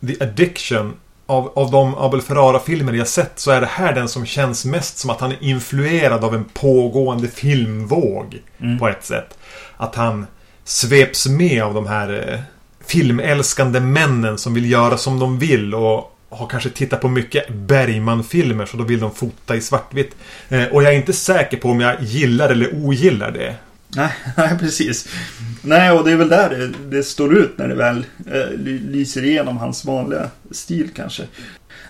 The 0.06 0.24
Addiction 0.24 0.94
av, 1.26 1.52
av 1.58 1.70
de 1.70 1.94
Abel 1.94 2.22
Ferrara-filmer 2.22 2.92
jag 2.92 3.08
sett 3.08 3.32
så 3.34 3.50
är 3.50 3.60
det 3.60 3.66
här 3.66 3.92
den 3.92 4.08
som 4.08 4.26
känns 4.26 4.64
mest 4.64 4.98
som 4.98 5.10
att 5.10 5.20
han 5.20 5.32
är 5.32 5.36
influerad 5.40 6.24
av 6.24 6.34
en 6.34 6.44
pågående 6.44 7.28
filmvåg 7.28 8.38
Mm. 8.60 8.78
på 8.78 8.88
ett 8.88 9.04
sätt. 9.04 9.38
Att 9.76 9.94
han 9.94 10.26
sveps 10.64 11.26
med 11.28 11.62
av 11.62 11.74
de 11.74 11.86
här 11.86 12.28
eh, 12.32 12.38
filmälskande 12.86 13.80
männen 13.80 14.38
som 14.38 14.54
vill 14.54 14.70
göra 14.70 14.96
som 14.96 15.18
de 15.18 15.38
vill 15.38 15.74
och 15.74 16.08
har 16.30 16.46
kanske 16.46 16.70
tittat 16.70 17.00
på 17.00 17.08
mycket 17.08 17.48
Bergman-filmer 17.48 18.66
så 18.66 18.76
då 18.76 18.84
vill 18.84 19.00
de 19.00 19.10
fota 19.14 19.56
i 19.56 19.60
svartvitt. 19.60 20.16
Eh, 20.48 20.64
och 20.64 20.82
jag 20.82 20.92
är 20.92 20.96
inte 20.96 21.12
säker 21.12 21.56
på 21.56 21.68
om 21.70 21.80
jag 21.80 22.02
gillar 22.02 22.48
eller 22.48 22.70
ogillar 22.74 23.30
det. 23.30 23.54
Nej, 23.96 24.12
nej, 24.36 24.58
precis. 24.58 25.08
Nej, 25.62 25.90
och 25.90 26.04
det 26.04 26.12
är 26.12 26.16
väl 26.16 26.28
där 26.28 26.50
det, 26.50 26.66
det 26.96 27.02
står 27.02 27.38
ut 27.38 27.58
när 27.58 27.68
det 27.68 27.74
väl 27.74 28.04
eh, 28.26 28.50
ly- 28.56 28.90
lyser 28.90 29.24
igenom 29.24 29.56
hans 29.58 29.84
vanliga 29.84 30.30
stil 30.50 30.90
kanske. 30.96 31.22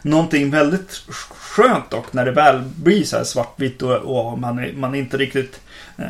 Någonting 0.03 0.51
väldigt 0.51 0.91
skönt 1.31 1.91
dock 1.91 2.13
när 2.13 2.25
det 2.25 2.33
väl 2.33 2.63
blir 2.77 3.05
så 3.05 3.17
här 3.17 3.25
svartvitt 3.25 3.83
och, 3.83 3.97
och 3.97 4.39
man, 4.39 4.69
man 4.81 4.95
inte 4.95 5.17
riktigt 5.17 5.61
eh, 5.99 6.05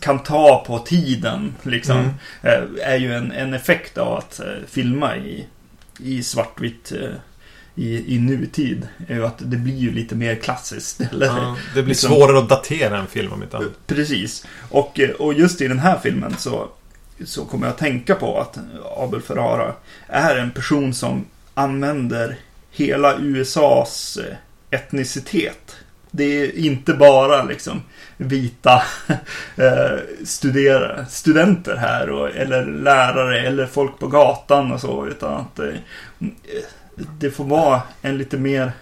kan 0.00 0.18
ta 0.22 0.64
på 0.66 0.78
tiden 0.78 1.54
liksom. 1.62 1.98
Mm. 1.98 2.10
Eh, 2.42 2.88
är 2.92 2.96
ju 2.96 3.14
en, 3.14 3.32
en 3.32 3.54
effekt 3.54 3.98
av 3.98 4.16
att 4.18 4.40
eh, 4.40 4.46
filma 4.68 5.16
i, 5.16 5.46
i 5.98 6.22
svartvitt 6.22 6.92
eh, 6.92 7.08
i, 7.76 8.14
i 8.14 8.18
nutid. 8.18 8.88
Är 9.08 9.14
ju 9.14 9.26
att 9.26 9.38
det 9.38 9.56
blir 9.56 9.76
ju 9.76 9.92
lite 9.92 10.14
mer 10.14 10.34
klassiskt. 10.34 11.00
Eller? 11.12 11.26
Ja, 11.26 11.56
det 11.74 11.82
blir 11.82 11.88
liksom- 11.88 12.10
svårare 12.10 12.38
att 12.38 12.48
datera 12.48 12.98
en 12.98 13.06
film 13.06 13.32
om 13.32 13.42
inte 13.42 13.56
annat. 13.56 13.86
Precis. 13.86 14.46
Och, 14.70 15.00
eh, 15.00 15.10
och 15.10 15.34
just 15.34 15.60
i 15.60 15.68
den 15.68 15.78
här 15.78 15.98
filmen 16.02 16.34
så, 16.38 16.68
så 17.24 17.44
kommer 17.44 17.66
jag 17.66 17.72
att 17.72 17.78
tänka 17.78 18.14
på 18.14 18.40
att 18.40 18.58
Abel 18.96 19.22
Ferrara 19.22 19.74
är 20.08 20.36
en 20.36 20.50
person 20.50 20.94
som 20.94 21.24
använder 21.54 22.36
hela 22.70 23.18
USAs 23.18 24.16
eh, 24.16 24.36
etnicitet. 24.70 25.76
Det 26.10 26.24
är 26.24 26.58
inte 26.58 26.94
bara 26.94 27.42
liksom 27.42 27.82
vita 28.16 28.82
eh, 29.56 29.98
studerare, 30.24 31.06
studenter 31.06 31.76
här 31.76 32.10
och, 32.10 32.30
eller 32.30 32.66
lärare 32.66 33.40
eller 33.40 33.66
folk 33.66 33.98
på 33.98 34.06
gatan 34.06 34.72
och 34.72 34.80
så 34.80 35.06
utan 35.06 35.34
att 35.34 35.60
det 37.18 37.30
får 37.30 37.44
vara 37.44 37.82
en 38.02 38.18
lite 38.18 38.36
mer 38.36 38.72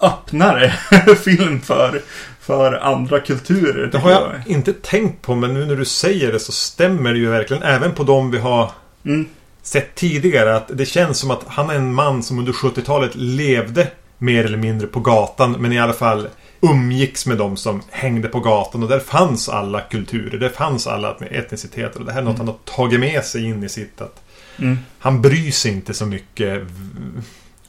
öppnare 0.00 0.70
film 1.24 1.60
för, 1.60 2.02
för 2.40 2.72
andra 2.74 3.20
kulturer. 3.20 3.86
Det 3.86 3.98
har 3.98 4.10
jag 4.10 4.32
inte 4.46 4.72
tänkt 4.72 5.22
på 5.22 5.34
men 5.34 5.54
nu 5.54 5.66
när 5.66 5.76
du 5.76 5.84
säger 5.84 6.32
det 6.32 6.40
så 6.40 6.52
stämmer 6.52 7.12
det 7.12 7.18
ju 7.18 7.28
verkligen. 7.28 7.62
Även 7.62 7.92
på 7.92 8.04
de 8.04 8.30
vi 8.30 8.38
har 8.38 8.70
Mm, 9.04 9.28
sett 9.62 9.94
tidigare. 9.94 10.56
Att 10.56 10.70
det 10.74 10.86
känns 10.86 11.18
som 11.18 11.30
att 11.30 11.44
han 11.46 11.70
är 11.70 11.74
en 11.74 11.94
man 11.94 12.22
som 12.22 12.38
under 12.38 12.52
70-talet 12.52 13.14
levde 13.14 13.90
mer 14.18 14.44
eller 14.44 14.58
mindre 14.58 14.86
på 14.86 15.00
gatan. 15.00 15.52
Men 15.52 15.72
i 15.72 15.78
alla 15.78 15.92
fall 15.92 16.28
umgicks 16.60 17.26
med 17.26 17.38
de 17.38 17.56
som 17.56 17.82
hängde 17.90 18.28
på 18.28 18.40
gatan. 18.40 18.82
Och 18.82 18.88
där 18.88 18.98
fanns 18.98 19.48
alla 19.48 19.80
kulturer. 19.80 20.38
Där 20.38 20.48
fanns 20.48 20.86
alla 20.86 21.16
etniciteter. 21.30 22.00
Och 22.00 22.06
det 22.06 22.12
här 22.12 22.20
är 22.20 22.24
något 22.24 22.38
han 22.38 22.48
har 22.48 22.58
tagit 22.64 23.00
med 23.00 23.24
sig 23.24 23.44
in 23.44 23.64
i 23.64 23.68
sitt. 23.68 24.00
Att 24.00 24.22
mm, 24.58 24.78
han 24.98 25.22
bryr 25.22 25.50
sig 25.50 25.72
inte 25.72 25.94
så 25.94 26.06
mycket 26.06 26.62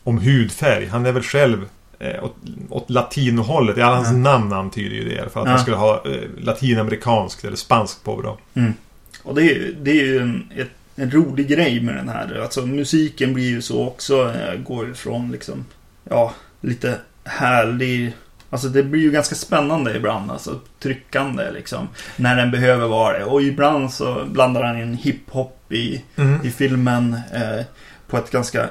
om 0.03 0.17
hudfärg. 0.17 0.85
Han 0.85 1.05
är 1.05 1.11
väl 1.11 1.23
själv 1.23 1.65
eh, 1.99 2.23
åt, 2.23 2.35
åt 2.69 2.89
latinohållet. 2.89 3.77
Ja, 3.77 3.85
hans 3.85 4.07
Ja. 4.07 4.17
namn 4.17 4.53
antyder 4.53 4.95
ju 4.95 5.09
det. 5.09 5.29
fall. 5.29 5.41
Att 5.43 5.47
Ja. 5.47 5.51
han 5.51 5.59
skulle 5.59 5.77
ha 5.77 6.03
eh, 6.05 6.21
latinamerikanskt 6.37 7.45
eller 7.45 7.57
spanskt 7.57 8.03
påbrå. 8.03 8.37
mm. 8.53 8.73
Och 9.23 9.35
det 9.35 9.41
är, 9.41 9.55
ju- 9.55 9.75
det 9.81 9.91
är 9.91 10.05
ju 10.05 10.19
en, 10.19 10.51
ett, 10.55 10.69
en 10.95 11.11
rolig 11.11 11.47
grej 11.47 11.81
med 11.81 11.95
den 11.95 12.09
här. 12.09 12.39
Alltså 12.41 12.65
musiken 12.65 13.33
blir 13.33 13.49
ju 13.49 13.61
så 13.61 13.87
också. 13.87 14.33
eh, 14.35 14.59
Går 14.59 14.87
ju 14.87 14.93
från 14.93 15.31
liksom, 15.31 15.65
ja, 16.09 16.33
lite 16.61 16.95
härlig. 17.23 18.13
Alltså 18.49 18.67
det 18.67 18.83
blir 18.83 19.01
ju 19.01 19.11
ganska 19.11 19.35
spännande 19.35 19.95
ibland. 19.97 20.31
Alltså 20.31 20.59
tryckande 20.79 21.51
liksom. 21.51 21.87
När 22.15 22.35
den 22.35 22.51
behöver 22.51 22.87
vara 22.87 23.19
det. 23.19 23.25
Och 23.25 23.41
ibland 23.41 23.93
så 23.93 24.25
blandar 24.25 24.63
han 24.63 24.81
in 24.81 24.93
hiphop 24.93 25.71
i, 25.73 26.01
Mm. 26.15 26.39
i 26.45 26.51
filmen 26.51 27.13
eh, 27.33 27.65
på 28.07 28.17
ett 28.17 28.31
ganska, 28.31 28.69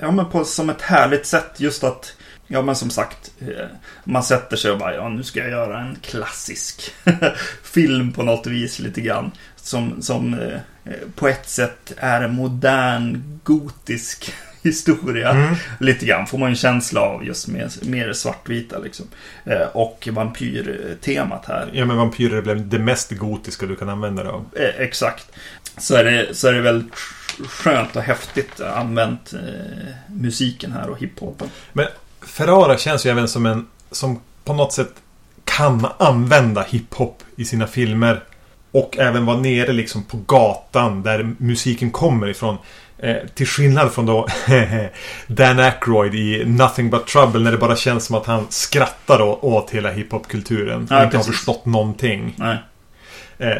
ja 0.00 0.10
men 0.10 0.30
på, 0.30 0.44
som 0.44 0.70
ett 0.70 0.82
härligt 0.82 1.26
sätt 1.26 1.50
just 1.56 1.84
att, 1.84 2.16
ja 2.46 2.62
men 2.62 2.76
som 2.76 2.90
sagt, 2.90 3.32
eh, 3.40 3.66
man 4.04 4.22
sätter 4.22 4.56
sig 4.56 4.70
och 4.70 4.78
bara, 4.78 4.94
ja 4.94 5.08
nu 5.08 5.22
ska 5.22 5.40
jag 5.40 5.50
göra 5.50 5.80
en 5.80 5.96
klassisk 6.02 6.94
film 7.62 8.12
på 8.12 8.22
något 8.22 8.46
vis 8.46 8.78
lite 8.78 9.00
grann. 9.00 9.30
Som, 9.56 10.02
som 10.02 10.34
eh, 10.34 10.54
eh, 10.84 11.08
på 11.14 11.28
ett 11.28 11.48
sätt 11.48 11.92
är 11.96 12.20
en 12.20 12.34
modern 12.34 13.40
gotisk 13.44 14.34
historia. 14.62 15.30
Mm. 15.30 15.54
Lite 15.80 16.06
grann 16.06 16.26
får 16.26 16.38
man 16.38 16.48
en 16.48 16.56
känsla 16.56 17.00
av 17.00 17.24
just 17.24 17.48
med 17.48 17.72
mer 17.82 18.12
svartvita 18.12 18.78
liksom. 18.78 19.06
Eh, 19.44 19.66
och 19.72 20.08
vampyrtemat 20.12 21.46
här. 21.46 21.70
Ja 21.72 21.84
men 21.84 21.96
vampyrer 21.96 22.40
väl 22.40 22.68
det 22.68 22.78
mest 22.78 23.10
gotiska 23.10 23.66
du 23.66 23.76
kan 23.76 23.88
använda 23.88 24.22
dig 24.22 24.32
av. 24.32 24.44
Eh, 24.56 24.80
exakt. 24.80 25.32
Så 25.78 25.94
är, 25.94 26.04
det, 26.04 26.34
så 26.34 26.48
är 26.48 26.52
det 26.52 26.60
väldigt 26.60 26.94
skönt 27.48 27.96
och 27.96 28.02
häftigt 28.02 28.60
använt 28.60 29.32
eh, 29.32 29.94
musiken 30.06 30.72
här 30.72 30.88
och 30.88 30.98
hiphopen. 30.98 31.48
Ferrara 32.22 32.78
känns 32.78 33.06
ju 33.06 33.10
även 33.10 33.28
som 33.28 33.46
en 33.46 33.66
som 33.90 34.20
på 34.44 34.52
något 34.52 34.72
sätt 34.72 34.92
kan 35.44 35.86
använda 35.98 36.62
hiphop 36.62 37.22
i 37.36 37.44
sina 37.44 37.66
filmer. 37.66 38.22
Och 38.72 38.98
även 38.98 39.26
vara 39.26 39.36
nere 39.36 39.72
liksom 39.72 40.02
på 40.02 40.16
gatan 40.26 41.02
där 41.02 41.34
musiken 41.38 41.90
kommer 41.90 42.28
ifrån. 42.28 42.58
Eh, 42.98 43.16
till 43.34 43.46
skillnad 43.46 43.92
från 43.92 44.06
då 44.06 44.28
Dan 45.26 45.58
Aykroyd 45.58 46.14
i 46.14 46.44
Nothing 46.44 46.90
But 46.90 47.06
Trouble 47.06 47.40
när 47.40 47.52
det 47.52 47.58
bara 47.58 47.76
känns 47.76 48.04
som 48.04 48.16
att 48.16 48.26
han 48.26 48.46
skrattar 48.48 49.44
åt 49.44 49.70
hela 49.70 49.90
hiphopkulturen. 49.90 50.86
Ja, 50.90 50.96
och 50.96 51.04
inte 51.04 51.16
har 51.16 51.24
precis. 51.24 51.36
förstått 51.36 51.66
någonting. 51.66 52.34
Nej, 52.36 52.58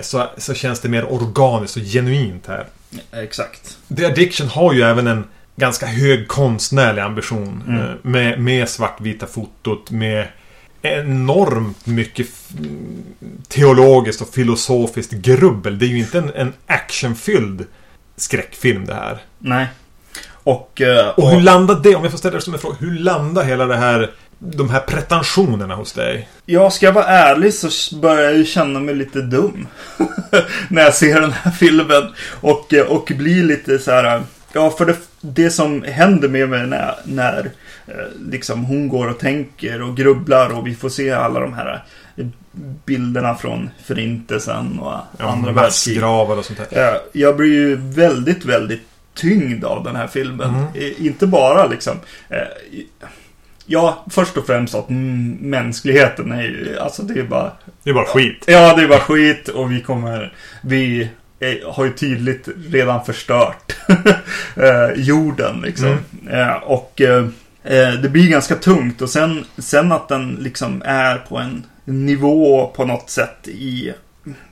så, 0.03 0.27
så 0.37 0.55
känns 0.55 0.81
det 0.81 0.89
mer 0.89 1.13
organiskt 1.13 1.77
och 1.77 1.83
genuint 1.83 2.47
här. 2.47 2.67
exakt. 3.13 3.79
The 3.97 4.07
Addiction 4.07 4.49
har 4.49 4.73
ju 4.73 4.83
även 4.83 5.07
en 5.07 5.25
ganska 5.57 5.87
hög 5.87 6.29
konstnärlig 6.29 7.03
ambition. 7.03 7.63
Mm. 7.67 7.81
eh, 7.81 7.95
Med, 8.03 8.41
med 8.41 8.69
svartvita 8.69 9.27
fotot, 9.27 9.91
med 9.91 10.27
enormt 10.83 11.87
mycket 11.87 12.27
teologiskt 13.49 14.21
och 14.23 14.29
filosofiskt 14.35 15.13
grubbel. 15.13 15.79
Det 15.79 15.87
är 15.87 15.89
ju 15.89 15.99
inte 15.99 16.19
en, 16.19 16.31
en 16.35 16.53
actionfylld 16.67 17.67
skräckfilm 18.17 18.87
det 18.87 18.95
här. 18.95 19.19
Nej. 19.39 19.67
Och... 20.31 20.81
eh, 20.81 21.09
Och 21.09 21.31
hur 21.31 21.41
landar 21.41 21.81
det, 21.83 21.95
om 21.97 22.03
jag 22.03 22.11
får 22.11 22.19
ställa 22.19 22.37
det 22.37 22.43
som 22.43 22.55
en 22.55 22.61
fråga, 22.61 22.77
hur 22.81 22.99
landar 22.99 23.45
hela 23.45 23.67
det 23.67 23.77
här, 23.77 24.11
de 24.39 24.71
här 24.71 24.81
pretensionerna 24.81 25.75
hos 25.75 25.93
dig? 25.93 26.29
Ja, 26.47 26.71
ska 26.71 26.87
jag 26.87 26.93
vara 26.93 27.05
ärlig 27.07 27.55
så 27.55 27.97
börjar 27.97 28.23
jag 28.23 28.37
ju 28.37 28.45
känna 28.45 28.81
mig 28.81 28.95
lite 28.95 29.21
dum. 29.23 29.67
när 30.69 30.83
jag 30.83 30.95
ser 30.95 31.21
den 31.21 31.33
här 31.33 31.51
filmen. 31.51 32.03
Och, 32.41 32.75
eh, 32.75 32.87
och 32.87 33.13
blir 33.17 33.45
lite 33.45 33.79
så 33.79 33.91
här. 33.91 34.23
Ja, 34.53 34.71
för 34.71 34.87
det, 34.87 34.97
det 35.21 35.51
som 35.51 35.83
händer 35.83 36.29
med 36.29 36.49
mig 36.49 36.67
när, 36.67 36.95
när 37.05 37.51
eh, 37.87 37.95
liksom 38.31 38.65
hon 38.65 38.89
går 38.89 39.09
och 39.09 39.19
tänker 39.19 39.83
och 39.83 39.97
grubblar 39.97 40.51
och 40.59 40.67
vi 40.67 40.75
får 40.75 40.89
se 40.89 41.11
alla 41.11 41.41
de 41.41 41.53
här 41.53 41.85
eh, 42.17 42.27
bilderna 42.87 43.35
från 43.35 43.71
förintelsen 43.85 44.79
och 44.79 44.93
Ja, 45.19 45.25
andra 45.31 45.53
världskriget. 45.53 46.03
och 46.05 46.45
sånt. 46.45 46.59
Eh, 46.71 46.95
Jag 47.13 47.37
blir 47.37 47.49
ju 47.53 47.77
väldigt, 47.77 48.45
väldigt 48.45 48.83
tyngd 49.15 49.65
av 49.65 49.85
den 49.85 49.97
här 49.97 50.07
filmen. 50.07 50.49
Mm. 50.55 50.67
Eh, 50.75 51.07
Inte 51.07 51.27
bara 51.27 51.67
liksom... 51.67 51.97
eh, 52.29 52.39
Ja, 53.67 54.05
först 54.11 54.37
och 54.37 54.47
främst 54.47 54.75
att 54.75 54.91
mm, 54.91 55.37
mänskligheten 55.41 56.33
är 56.33 56.43
ju... 56.43 56.79
Alltså 56.79 57.03
det 57.03 57.21
är 57.21 57.25
bara... 57.25 57.53
Det 57.83 57.91
är 57.91 57.95
bara 57.95 58.07
skit. 58.07 58.45
Ja, 58.47 58.77
det 58.77 58.83
är 58.83 58.89
bara 58.89 59.01
skit 59.01 59.49
och 59.49 59.73
vi 59.73 59.81
kommer... 59.81 60.33
Vi 60.61 61.11
eh, 61.41 61.73
har 61.73 61.85
ju 61.85 61.93
tydligt 61.93 62.49
redan 62.69 63.05
förstört 63.05 63.77
eh, 64.57 64.91
jorden 64.97 65.61
liksom. 65.61 65.99
Eh, 66.31 66.55
och 66.55 67.01
eh, 67.01 67.27
eh, 67.65 67.93
det 67.93 68.09
blir 68.09 68.29
ganska 68.31 68.55
tungt 68.55 69.03
och 69.03 69.11
sen, 69.11 69.45
sen 69.59 69.93
att 69.93 70.09
den 70.09 70.35
liksom 70.41 70.83
är 70.85 71.17
på 71.17 71.39
en 71.39 71.65
nivå 71.85 72.67
på 72.77 72.85
något 72.85 73.11
sätt 73.11 73.49
i... 73.49 73.93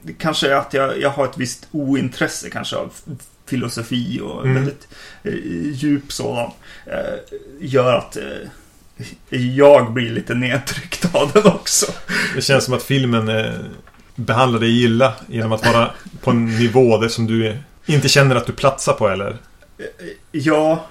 Det 0.02 0.12
kanske 0.12 0.48
är 0.48 0.54
att 0.54 0.74
jag, 0.74 1.00
jag 1.00 1.10
har 1.10 1.24
ett 1.24 1.38
visst 1.38 1.68
ointresse 1.70 2.50
kanske 2.50 2.76
av 2.76 2.92
filosofi 3.46 4.20
och 4.20 4.44
Mm. 4.44 4.54
väldigt 4.54 4.88
eh, 5.22 5.32
djup 5.72 6.12
sådan. 6.12 6.50
Eh, 6.86 7.36
gör 7.60 7.94
att 7.94 8.16
jag 9.30 9.92
blir 9.92 10.10
lite 10.10 10.34
nedtryckt 10.34 11.14
av 11.14 11.30
den 11.32 11.46
också. 11.46 11.92
Det 12.34 12.42
känns 12.42 12.64
som 12.64 12.74
att 12.74 12.82
filmen 12.82 13.28
eh, 13.28 13.52
behandlar 14.14 14.60
dig 14.60 14.84
illa 14.84 15.14
genom 15.26 15.52
att 15.52 15.66
vara 15.66 15.90
på 16.20 16.30
en 16.30 16.46
nivå 16.46 16.98
där 16.98 17.08
som 17.08 17.26
du 17.26 17.56
inte 17.86 18.08
känner 18.08 18.36
att 18.36 18.46
du 18.46 18.52
platsar 18.52 18.92
på 18.92 19.08
eller? 19.08 19.36
Ja, 20.32 20.86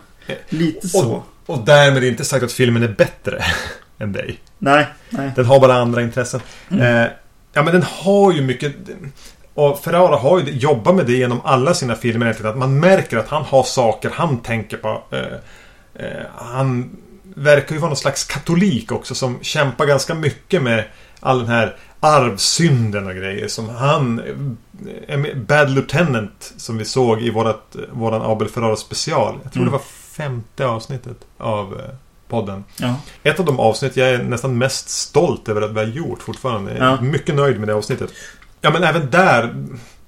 lite 0.49 0.87
så. 0.87 1.11
Och, 1.11 1.55
och 1.55 1.65
därmed 1.65 2.03
inte 2.03 2.25
sagt 2.25 2.43
att 2.43 2.51
filmen 2.51 2.83
är 2.83 2.87
bättre 2.87 3.43
än 3.99 4.11
dig. 4.11 4.39
Nej, 4.57 4.87
nej. 5.09 5.31
Den 5.35 5.45
har 5.45 5.59
bara 5.59 5.73
andra 5.73 6.01
intressen. 6.01 6.41
Eh, 6.71 7.05
ja 7.53 7.63
men 7.63 7.65
den 7.65 7.83
har 7.83 8.33
ju 8.33 8.41
mycket... 8.41 8.75
Och 9.53 9.83
Ferrara 9.83 10.15
har 10.15 10.39
ju 10.39 10.51
jobbat 10.51 10.95
med 10.95 11.05
det 11.05 11.13
genom 11.13 11.41
alla 11.43 11.73
sina 11.73 11.95
filmer 11.95 12.25
egentligen. 12.25 12.51
Att 12.51 12.57
man 12.57 12.79
märker 12.79 13.17
att 13.17 13.27
han 13.27 13.43
har 13.43 13.63
saker 13.63 14.09
han 14.13 14.37
tänker 14.37 14.77
på. 14.77 15.03
Eh, 15.11 16.05
eh, 16.05 16.25
han 16.35 16.97
verkar 17.35 17.75
ju 17.75 17.81
vara 17.81 17.89
någon 17.89 17.97
slags 17.97 18.23
katolik 18.23 18.91
också 18.91 19.15
som 19.15 19.39
kämpar 19.41 19.85
ganska 19.85 20.13
mycket 20.15 20.61
med 20.63 20.85
all 21.19 21.39
den 21.39 21.47
här 21.47 21.75
arvsynden 21.99 23.07
och 23.07 23.15
grejer 23.15 23.47
som 23.47 23.69
han... 23.69 24.19
eh, 25.07 25.17
med 25.17 25.45
Bad 25.45 25.69
Lieutenant 25.69 26.53
som 26.57 26.77
vi 26.77 26.85
såg 26.85 27.21
i 27.21 27.29
vårat, 27.29 27.75
våran 27.91 28.21
Abel 28.21 28.47
Ferrara 28.49 28.75
special. 28.75 29.39
Jag 29.43 29.53
tror 29.53 29.61
Mm. 29.63 29.71
det 29.73 29.77
var 29.77 29.85
femte 30.11 30.65
avsnittet 30.65 31.17
av 31.37 31.73
eh, 31.79 31.95
podden. 32.27 32.63
Ja. 32.77 32.95
Ett 33.23 33.39
av 33.39 33.45
de 33.45 33.59
avsnitt 33.59 33.97
jag 33.97 34.09
är 34.09 34.23
nästan 34.23 34.57
mest 34.57 34.89
stolt 34.89 35.49
över 35.49 35.61
att 35.61 35.71
vi 35.71 35.79
har 35.79 35.85
gjort 35.85 36.21
fortfarande. 36.23 36.71
Jag 36.71 36.81
är 36.81 36.85
Ja. 36.85 37.01
mycket 37.01 37.35
nöjd 37.35 37.59
med 37.59 37.67
det 37.67 37.73
avsnittet. 37.75 38.09
Ja 38.61 38.69
men 38.71 38.83
även 38.83 39.09
där 39.11 39.65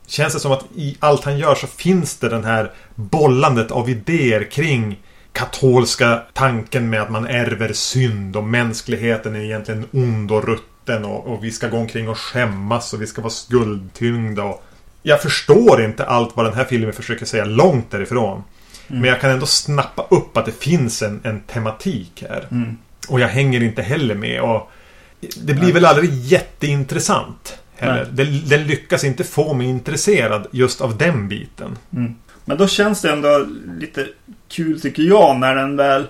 känns 0.08 0.34
det 0.34 0.40
som 0.40 0.52
att 0.52 0.66
i 0.76 0.98
allt 1.00 1.24
han 1.24 1.38
gör 1.38 1.56
så 1.56 1.68
finns 1.68 2.18
det 2.18 2.30
den 2.30 2.44
här 2.44 2.72
bollandet 2.96 3.72
av 3.72 3.90
idéer 3.90 4.52
kring 4.52 5.00
katolska 5.36 6.22
tanken 6.34 6.90
med 6.90 7.02
att 7.02 7.12
man 7.12 7.28
ärver 7.28 7.74
synd 7.74 8.36
och 8.36 8.44
mänskligheten 8.44 9.36
är 9.36 9.40
egentligen 9.40 9.86
ond 9.92 10.32
och 10.32 10.48
rutten 10.48 11.06
och, 11.06 11.28
och 11.28 11.44
vi 11.44 11.52
ska 11.52 11.68
gå 11.68 11.78
omkring 11.78 12.10
och 12.10 12.18
skämmas 12.18 12.94
och 12.94 13.02
vi 13.02 13.08
ska 13.08 13.22
vara 13.22 13.32
skuldtyngda 13.32 14.44
och 14.44 14.64
jag 15.04 15.22
förstår 15.22 15.84
inte 15.84 16.06
allt 16.06 16.36
vad 16.36 16.46
den 16.46 16.54
här 16.54 16.64
filmen 16.64 16.94
försöker 16.94 17.26
säga 17.26 17.46
långt 17.46 17.92
därifrån. 17.92 18.44
Men 18.88 19.04
jag 19.04 19.22
kan 19.22 19.32
ändå 19.32 19.46
snappa 19.46 20.08
upp 20.10 20.38
att 20.38 20.46
det 20.46 20.52
finns 20.52 21.02
en, 21.02 21.22
en 21.24 21.40
tematik 21.40 22.24
här. 22.30 22.48
Mm. 22.52 22.78
Och 23.08 23.20
jag 23.20 23.28
hänger 23.28 23.64
inte 23.64 23.82
heller 23.82 24.16
med. 24.16 24.42
Och 24.42 24.72
det 25.20 25.54
blir 25.54 25.64
Nej. 25.64 25.72
väl 25.72 25.86
aldrig 25.86 26.14
jätteintressant. 26.14 27.58
Heller. 27.76 28.08
Den, 28.12 28.42
den 28.50 28.68
lyckas 28.68 29.04
inte 29.04 29.24
få 29.24 29.54
mig 29.54 29.68
intresserad 29.68 30.48
just 30.52 30.82
av 30.82 30.98
den 30.98 31.28
biten. 31.28 31.78
Mm. 31.94 32.16
Men 32.46 32.58
då 32.58 32.68
känns 32.68 33.02
det 33.02 33.12
ändå 33.12 33.48
lite 33.80 34.08
kul 34.50 34.82
tycker 34.82 35.04
jag 35.04 35.40
när 35.40 35.56
den 35.56 35.78
väl... 35.78 36.08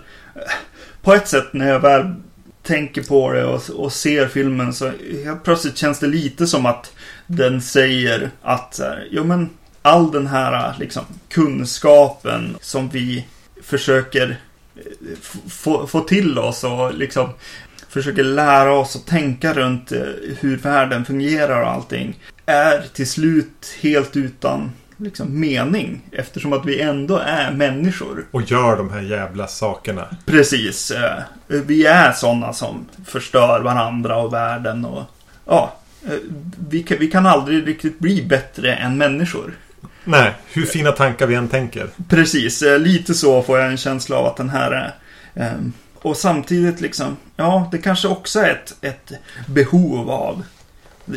På 1.02 1.14
ett 1.14 1.28
sätt 1.28 1.54
när 1.54 1.68
jag 1.68 1.80
väl 1.80 2.14
tänker 2.64 3.04
på 3.04 3.32
det 3.32 3.46
och, 3.46 3.70
och 3.70 3.94
ser 3.94 4.28
filmen 4.28 4.74
så 4.74 4.92
helt 5.24 5.44
plötsligt 5.44 5.78
känns 5.78 6.00
det 6.00 6.08
lite 6.08 6.48
som 6.48 6.66
att 6.66 6.94
den 7.28 7.62
säger 7.62 8.32
att 8.42 8.76
så 8.76 8.84
här, 8.84 9.08
jo 9.12 9.24
men 9.24 9.50
all 9.82 10.12
den 10.12 10.28
här 10.28 10.76
liksom 10.80 11.04
kunskapen 11.30 12.58
som 12.62 12.90
vi 12.90 13.26
försöker 13.64 14.38
eh, 14.76 15.18
få, 15.50 15.88
få 15.88 16.00
till 16.00 16.40
oss 16.40 16.64
och 16.64 16.94
liksom 16.94 17.30
försöker 17.90 18.24
lära 18.24 18.74
oss 18.74 18.96
att 18.96 19.06
tänka 19.06 19.54
runt 19.54 19.92
eh, 19.92 20.02
hur 20.40 20.58
världen 20.58 21.06
fungerar 21.06 21.62
och 21.62 21.72
allting 21.72 22.20
är 22.46 22.86
till 22.94 23.10
slut 23.10 23.78
helt 23.82 24.16
utan 24.16 24.72
liksom, 24.98 25.40
mening 25.40 26.02
eftersom 26.12 26.54
att 26.54 26.66
vi 26.66 26.82
ändå 26.82 27.18
är 27.18 27.52
människor. 27.52 28.26
Och 28.32 28.52
gör 28.52 28.78
de 28.78 28.90
här 28.90 29.02
jävla 29.02 29.48
sakerna. 29.48 30.08
Precis. 30.26 30.92
eh, 30.92 31.24
Vi 31.48 31.86
är 31.86 32.12
sådana 32.12 32.54
som 32.54 32.86
förstör 33.06 33.62
varandra 33.62 34.18
och 34.18 34.34
världen 34.34 34.86
och 34.86 35.04
ja, 35.46 35.76
eh, 36.06 36.18
vi 36.70 36.84
kan, 36.84 36.98
vi 37.00 37.08
kan 37.08 37.26
aldrig 37.26 37.68
riktigt 37.68 38.00
bli 38.00 38.24
bättre 38.26 38.76
än 38.76 38.98
människor. 38.98 39.54
Nej, 40.04 40.34
hur 40.54 40.66
fina 40.66 40.92
tankar 40.92 41.28
vi 41.28 41.36
än 41.36 41.48
tänker. 41.48 41.90
Precis, 42.10 42.62
eh, 42.62 42.80
lite 42.80 43.14
så 43.14 43.42
får 43.42 43.60
jag 43.60 43.68
en 43.72 43.78
känsla 43.78 44.16
av 44.18 44.26
att 44.26 44.38
den 44.38 44.50
här 44.50 44.72
är. 44.72 44.94
Och 45.96 46.18
samtidigt 46.18 46.82
liksom, 46.82 47.18
ja, 47.36 47.70
det 47.72 47.78
kanske 47.78 48.08
också 48.08 48.40
är 48.40 48.50
ett, 48.50 48.76
ett 48.82 49.12
behov 49.48 50.12
av 50.12 50.44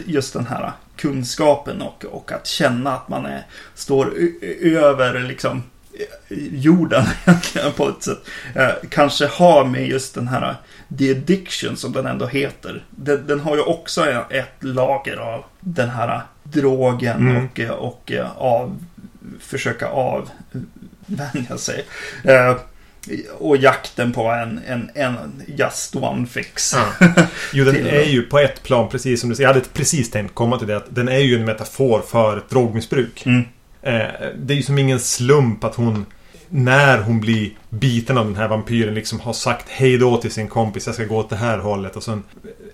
just 0.06 0.32
den 0.32 0.46
här 0.46 0.72
kunskapen 0.98 1.82
och, 1.82 2.04
och 2.04 2.32
att 2.32 2.46
känna 2.46 2.94
att 2.94 3.08
man 3.08 3.26
är, 3.26 3.46
står 3.74 4.12
över 4.60 5.20
liksom 5.20 5.62
jorden 6.50 7.04
på 7.76 7.88
ett 7.88 8.02
sätt. 8.02 8.18
Eh, 8.54 8.70
kanske 8.88 9.26
har 9.26 9.64
med 9.64 9.88
just 9.88 10.14
den 10.14 10.28
här 10.28 10.56
The 10.98 11.10
Addiction 11.10 11.76
som 11.76 11.92
den 11.92 12.06
ändå 12.06 12.26
heter. 12.26 12.84
Den, 12.90 13.26
den 13.26 13.40
har 13.40 13.56
ju 13.56 13.62
också 13.62 14.06
ett 14.30 14.54
lager 14.60 15.16
av 15.16 15.44
den 15.60 15.90
här 15.90 16.22
drogen 16.42 17.16
Mm. 17.16 17.70
och, 17.70 17.86
och 17.88 18.12
av, 18.36 18.78
försöka 19.40 19.88
avvänja 19.88 21.58
sig. 21.58 21.84
Eh, 22.24 22.56
och 23.38 23.56
jakten 23.56 24.12
på 24.12 24.22
en, 24.22 24.60
en, 24.66 24.90
en 24.94 25.42
just 25.46 25.96
one 25.96 26.26
fix. 26.26 26.74
Ja. 26.76 27.06
Jo, 27.52 27.64
den 27.64 27.86
är 27.86 28.04
ju 28.04 28.22
på 28.22 28.38
ett 28.38 28.62
plan, 28.62 28.88
precis 28.88 29.20
som 29.20 29.30
du 29.30 29.36
säger. 29.36 29.48
Jag 29.48 29.54
hade 29.54 29.66
precis 29.72 30.10
tänkt 30.10 30.34
komma 30.34 30.58
till 30.58 30.66
det. 30.68 30.76
Att 30.76 30.94
den 30.94 31.08
är 31.08 31.18
ju 31.18 31.34
en 31.36 31.44
metafor 31.44 32.00
för 32.00 32.36
ett 32.36 32.50
drogmissbruk. 32.50 33.26
Mm. 33.26 33.44
Eh, 33.82 34.06
det 34.36 34.54
är 34.54 34.56
ju 34.56 34.62
som 34.62 34.78
ingen 34.78 35.00
slump 35.00 35.64
att 35.64 35.74
hon 35.74 36.06
när 36.48 36.98
hon 36.98 37.20
blir 37.20 37.50
biten 37.68 38.18
av 38.18 38.24
den 38.24 38.36
här 38.36 38.48
vampyren 38.48 38.94
liksom 38.94 39.20
har 39.20 39.32
sagt 39.32 39.64
hej 39.68 39.98
då 39.98 40.16
till 40.16 40.30
sin 40.30 40.48
kompis. 40.48 40.86
Jag 40.86 40.94
ska 40.94 41.04
gå 41.04 41.16
åt 41.16 41.30
det 41.30 41.36
här 41.36 41.58
hållet. 41.58 41.96
Och 41.96 42.02
sen 42.02 42.22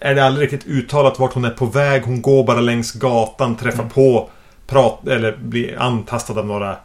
är 0.01 0.15
det 0.15 0.25
aldrig 0.25 0.53
riktigt 0.53 0.71
uttalat 0.71 1.19
vart 1.19 1.33
hon 1.33 1.45
är 1.45 1.51
på 1.51 1.67
väg. 1.67 2.03
Hon 2.03 2.23
går 2.23 2.45
bara 2.45 2.61
längs 2.61 2.93
gatan, 2.93 3.57
träffar 3.57 3.79
Mm. 3.83 3.91
på, 3.91 4.31
prat, 4.67 5.09
eller 5.09 5.37
blir 5.37 5.79
antastad 5.79 6.39
av 6.39 6.47
några 6.47 6.77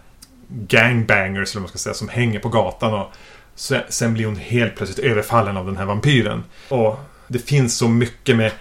gangbangers 0.49 1.51
eller 1.51 1.61
man 1.61 1.69
ska 1.69 1.77
säga 1.77 1.93
som 1.93 2.09
hänger 2.09 2.39
på 2.39 2.49
gatan. 2.49 2.93
Och 2.93 3.11
se- 3.55 3.81
sen 3.89 4.13
blir 4.13 4.25
hon 4.25 4.35
helt 4.35 4.75
plötsligt 4.75 5.05
överfallen 5.05 5.57
av 5.57 5.65
den 5.65 5.77
här 5.77 5.85
vampyren. 5.85 6.43
Och 6.69 6.99
det 7.27 7.39
finns 7.39 7.77
så 7.77 7.87
mycket 7.87 8.35
med 8.35 8.51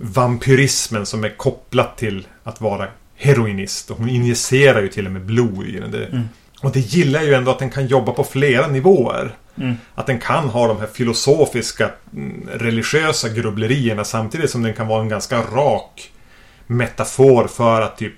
vampyrismen 0.00 1.06
som 1.06 1.24
är 1.24 1.36
kopplat 1.36 1.96
till 1.96 2.26
att 2.44 2.60
vara 2.60 2.86
heroinist. 3.16 3.90
Och 3.90 3.96
hon 3.98 4.08
injicerar 4.08 4.82
ju 4.82 4.88
till 4.88 5.06
och 5.06 5.12
med 5.12 5.22
blod 5.24 5.66
i 5.66 5.80
den. 5.80 5.90
Det, 5.90 6.06
Mm. 6.06 6.28
Och 6.62 6.72
det 6.72 6.80
gillar 6.80 7.22
ju 7.22 7.34
ändå 7.34 7.50
att 7.50 7.58
den 7.58 7.70
kan 7.70 7.86
jobba 7.86 8.12
på 8.12 8.24
flera 8.24 8.66
nivåer. 8.66 9.34
Mm. 9.56 9.74
Att 9.94 10.06
den 10.06 10.18
kan 10.18 10.48
ha 10.48 10.66
de 10.68 10.80
här 10.80 10.86
filosofiska, 10.86 11.90
mm, 12.12 12.48
religiösa 12.52 13.28
grubblerierna 13.28 14.04
samtidigt 14.04 14.50
som 14.50 14.62
den 14.62 14.74
kan 14.74 14.86
vara 14.86 15.02
en 15.02 15.08
ganska 15.08 15.38
rak 15.42 16.10
metafor 16.66 17.46
för 17.46 17.80
att 17.82 17.98
typ 17.98 18.14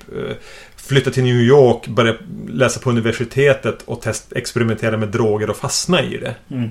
flytta 0.91 1.11
till 1.11 1.25
New 1.25 1.41
York, 1.41 1.89
börja 1.89 2.15
läsa 2.49 2.81
på 2.81 2.91
universitetet 2.91 3.83
och 3.83 4.03
test, 4.03 4.33
experimentera 4.33 4.97
med 4.97 5.09
droger 5.09 5.51
och 5.51 5.57
fastna 5.57 6.03
i 6.03 6.17
det. 6.17 6.35
Mm. 6.51 6.71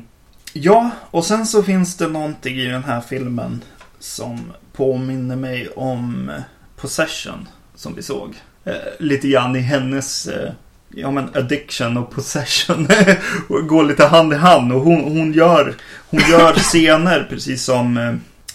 Ja, 0.53 0.89
och 1.11 1.25
sen 1.25 1.45
så 1.45 1.63
finns 1.63 1.97
det 1.97 2.07
någonting 2.07 2.57
i 2.57 2.65
den 2.65 2.83
här 2.83 3.01
filmen 3.01 3.61
som 3.99 4.51
påminner 4.73 5.35
mig 5.35 5.69
om 5.75 6.29
eh, 6.29 6.41
Possession, 6.75 7.47
som 7.75 7.95
vi 7.95 8.03
såg. 8.03 8.35
Eh, 8.63 8.73
lite 8.99 9.27
grann 9.27 9.55
i 9.55 9.59
hennes 9.59 10.27
eh, 10.27 10.51
ja, 10.95 11.11
men 11.11 11.29
addiction 11.35 11.97
och 11.97 12.11
possession 12.11 12.87
och 13.49 13.67
går 13.67 13.83
lite 13.83 14.05
hand 14.05 14.33
i 14.33 14.35
hand. 14.35 14.73
Och 14.73 14.81
hon, 14.81 15.03
hon, 15.03 15.33
gör, 15.33 15.75
hon 16.09 16.21
gör 16.29 16.53
scener 16.57 17.27
precis 17.29 17.63
som... 17.63 17.97
Eh, 17.97 18.13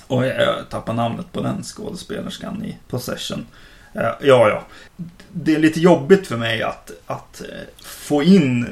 oj, 0.09 0.27
jag 0.27 0.71
tappar 0.71 0.95
namnet 0.95 1.33
på 1.33 1.43
den 1.43 1.63
skådespelerskan 1.63 2.65
i 2.65 2.79
Possession. 2.89 3.47
Eh, 3.95 4.11
ja, 4.21 4.49
ja. 4.49 4.65
Det 5.33 5.55
är 5.55 5.59
lite 5.59 5.81
jobbigt 5.81 6.27
för 6.27 6.37
mig 6.37 6.63
att, 6.63 6.91
att 7.07 7.41
eh, 7.41 7.85
få 7.85 8.23
in 8.23 8.67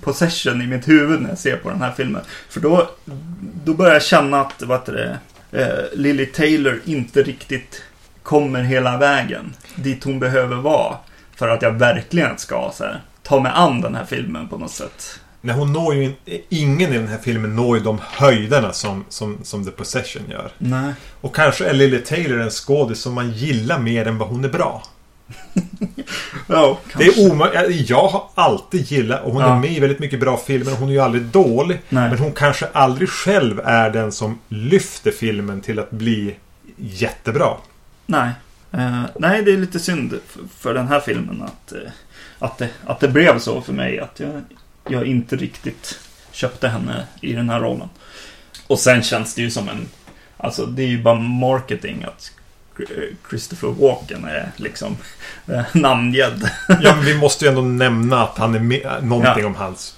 Possession 0.00 0.62
i 0.62 0.66
mitt 0.66 0.88
huvud 0.88 1.22
när 1.22 1.28
jag 1.28 1.38
ser 1.38 1.56
på 1.56 1.70
den 1.70 1.82
här 1.82 1.92
filmen. 1.92 2.22
För 2.48 2.60
då, 2.60 2.90
då 3.64 3.74
börjar 3.74 3.92
jag 3.92 4.02
känna 4.02 4.40
att 4.40 4.62
vad 4.62 4.78
heter 4.78 4.92
det, 4.92 5.18
eh, 5.60 5.98
Lily 5.98 6.26
Taylor 6.26 6.80
inte 6.84 7.22
riktigt 7.22 7.82
kommer 8.22 8.62
hela 8.62 8.96
vägen 8.96 9.54
dit 9.74 10.04
hon 10.04 10.20
behöver 10.20 10.56
vara. 10.56 10.96
För 11.36 11.48
att 11.48 11.62
jag 11.62 11.72
verkligen 11.72 12.38
ska 12.38 12.70
så 12.74 12.84
här, 12.84 13.00
ta 13.22 13.40
mig 13.40 13.52
an 13.54 13.80
den 13.80 13.94
här 13.94 14.04
filmen 14.04 14.48
på 14.48 14.58
något 14.58 14.70
sätt. 14.70 15.20
Nej, 15.46 15.56
hon 15.56 15.72
når 15.72 15.94
ju 15.94 16.04
in, 16.04 16.14
ingen 16.48 16.92
i 16.92 16.98
den 16.98 17.08
här 17.08 17.18
filmen 17.18 17.56
når 17.56 17.76
ju 17.78 17.84
de 17.84 17.98
höjderna 18.02 18.72
som, 18.72 19.04
som, 19.08 19.38
som 19.42 19.64
The 19.64 19.70
Possession 19.70 20.22
gör. 20.30 20.50
Nej. 20.58 20.92
Och 21.20 21.34
kanske 21.36 21.64
är 21.66 21.74
Lily 21.74 21.98
Taylor 22.00 22.40
en 22.40 22.50
skådis 22.50 23.00
som 23.00 23.14
man 23.14 23.30
gillar 23.32 23.78
mer 23.78 24.06
än 24.08 24.18
vad 24.18 24.28
hon 24.28 24.44
är 24.44 24.48
bra. 24.48 24.82
Ja, 26.46 26.78
Det 26.98 27.04
är 27.04 27.30
omöjligt. 27.32 27.90
Jag 27.90 28.08
har 28.08 28.24
alltid 28.34 28.80
gillat, 28.92 29.22
och 29.24 29.32
hon 29.32 29.42
Ja. 29.42 29.54
är 29.56 29.60
med 29.60 29.72
i 29.72 29.80
väldigt 29.80 29.98
mycket 29.98 30.20
bra 30.20 30.36
filmer, 30.36 30.72
hon 30.72 30.88
är 30.88 30.92
ju 30.92 31.00
aldrig 31.00 31.22
dålig. 31.24 31.80
Nej. 31.88 32.08
Men 32.10 32.18
hon 32.18 32.32
kanske 32.32 32.66
aldrig 32.72 33.08
själv 33.08 33.60
är 33.64 33.90
den 33.90 34.12
som 34.12 34.38
lyfter 34.48 35.10
filmen 35.10 35.60
till 35.60 35.78
att 35.78 35.90
bli 35.90 36.34
jättebra. 36.76 37.56
Nej. 38.06 38.30
Eh, 38.72 39.02
nej, 39.18 39.42
det 39.42 39.52
är 39.52 39.56
lite 39.56 39.80
synd 39.80 40.14
för, 40.58 40.74
den 40.74 40.88
här 40.88 41.00
filmen 41.00 41.42
att, 41.42 41.72
eh, 41.72 41.78
att, 42.38 42.58
det, 42.58 42.68
att 42.86 43.00
det 43.00 43.08
blev 43.08 43.38
så 43.38 43.60
för 43.60 43.72
mig. 43.72 44.00
Att 44.00 44.20
jag, 44.20 44.42
jag 44.88 45.06
inte 45.06 45.36
riktigt 45.36 45.98
köpte 46.32 46.68
henne 46.68 47.06
i 47.20 47.32
den 47.32 47.50
här 47.50 47.60
rollen. 47.60 47.88
Och 48.66 48.78
sen 48.78 49.02
känns 49.02 49.34
det 49.34 49.42
ju 49.42 49.50
som 49.50 49.68
en... 49.68 49.88
Alltså, 50.36 50.66
det 50.66 50.82
är 50.82 50.86
ju 50.86 51.02
bara 51.02 51.14
marketing 51.14 52.04
att 52.04 52.32
eh, 52.80 52.86
Christopher 53.30 53.68
Walken 53.68 54.24
är 54.24 54.50
liksom 54.56 54.96
eh, 55.48 55.62
namngedd. 55.72 56.50
Ja, 56.68 56.94
men 56.96 57.04
vi 57.04 57.14
måste 57.18 57.44
ju 57.44 57.48
ändå 57.48 57.60
nämna 57.62 58.22
att 58.22 58.38
han 58.38 58.54
är 58.54 58.58
med, 58.60 58.98
någonting 59.02 59.42
Ja. 59.42 59.46
om 59.46 59.54
hans 59.54 59.96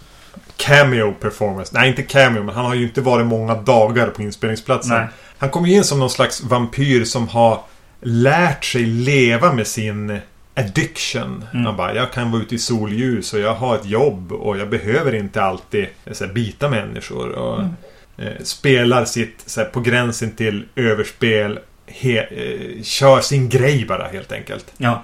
cameo 0.56 1.12
performance. 1.12 1.70
Nej, 1.74 1.88
inte 1.88 2.02
cameo, 2.02 2.42
men 2.42 2.54
han 2.54 2.64
har 2.64 2.74
ju 2.74 2.82
inte 2.82 3.00
varit 3.00 3.26
många 3.26 3.54
dagar 3.54 4.06
på 4.06 4.22
inspelningsplatsen. 4.22 4.96
Nej. 4.96 5.06
Han 5.38 5.50
kommer 5.50 5.68
ju 5.68 5.74
in 5.74 5.84
som 5.84 5.98
någon 5.98 6.10
slags 6.10 6.42
vampyr 6.42 7.04
som 7.04 7.28
har 7.28 7.60
lärt 8.00 8.64
sig 8.64 8.82
leva 8.86 9.52
med 9.52 9.66
sin 9.66 10.18
addiction. 10.56 11.44
Mm. 11.52 11.66
Han 11.66 11.76
bara, 11.76 11.94
jag 11.94 12.12
kan 12.12 12.30
vara 12.30 12.42
ute 12.42 12.54
i 12.54 12.58
solljus 12.58 13.32
och 13.32 13.40
jag 13.40 13.54
har 13.54 13.76
ett 13.76 13.86
jobb 13.86 14.32
och 14.32 14.58
jag 14.58 14.70
behöver 14.70 15.14
inte 15.14 15.42
alltid 15.42 15.86
eh, 16.04 16.12
så 16.12 16.24
här, 16.26 16.32
bita 16.32 16.68
människor. 16.68 17.28
Och, 17.32 17.58
Mm. 17.60 17.72
eh, 18.18 18.42
spelar 18.44 19.04
sitt 19.04 19.42
så 19.46 19.60
här, 19.60 19.68
på 19.68 19.80
gränsen 19.80 20.30
till 20.30 20.64
överspel. 20.76 21.58
He, 21.86 22.18
eh, 22.18 22.82
kör 22.82 23.20
sin 23.20 23.48
grej 23.48 23.84
bara 23.88 24.06
helt 24.08 24.32
enkelt. 24.32 24.72
Ja. 24.76 25.02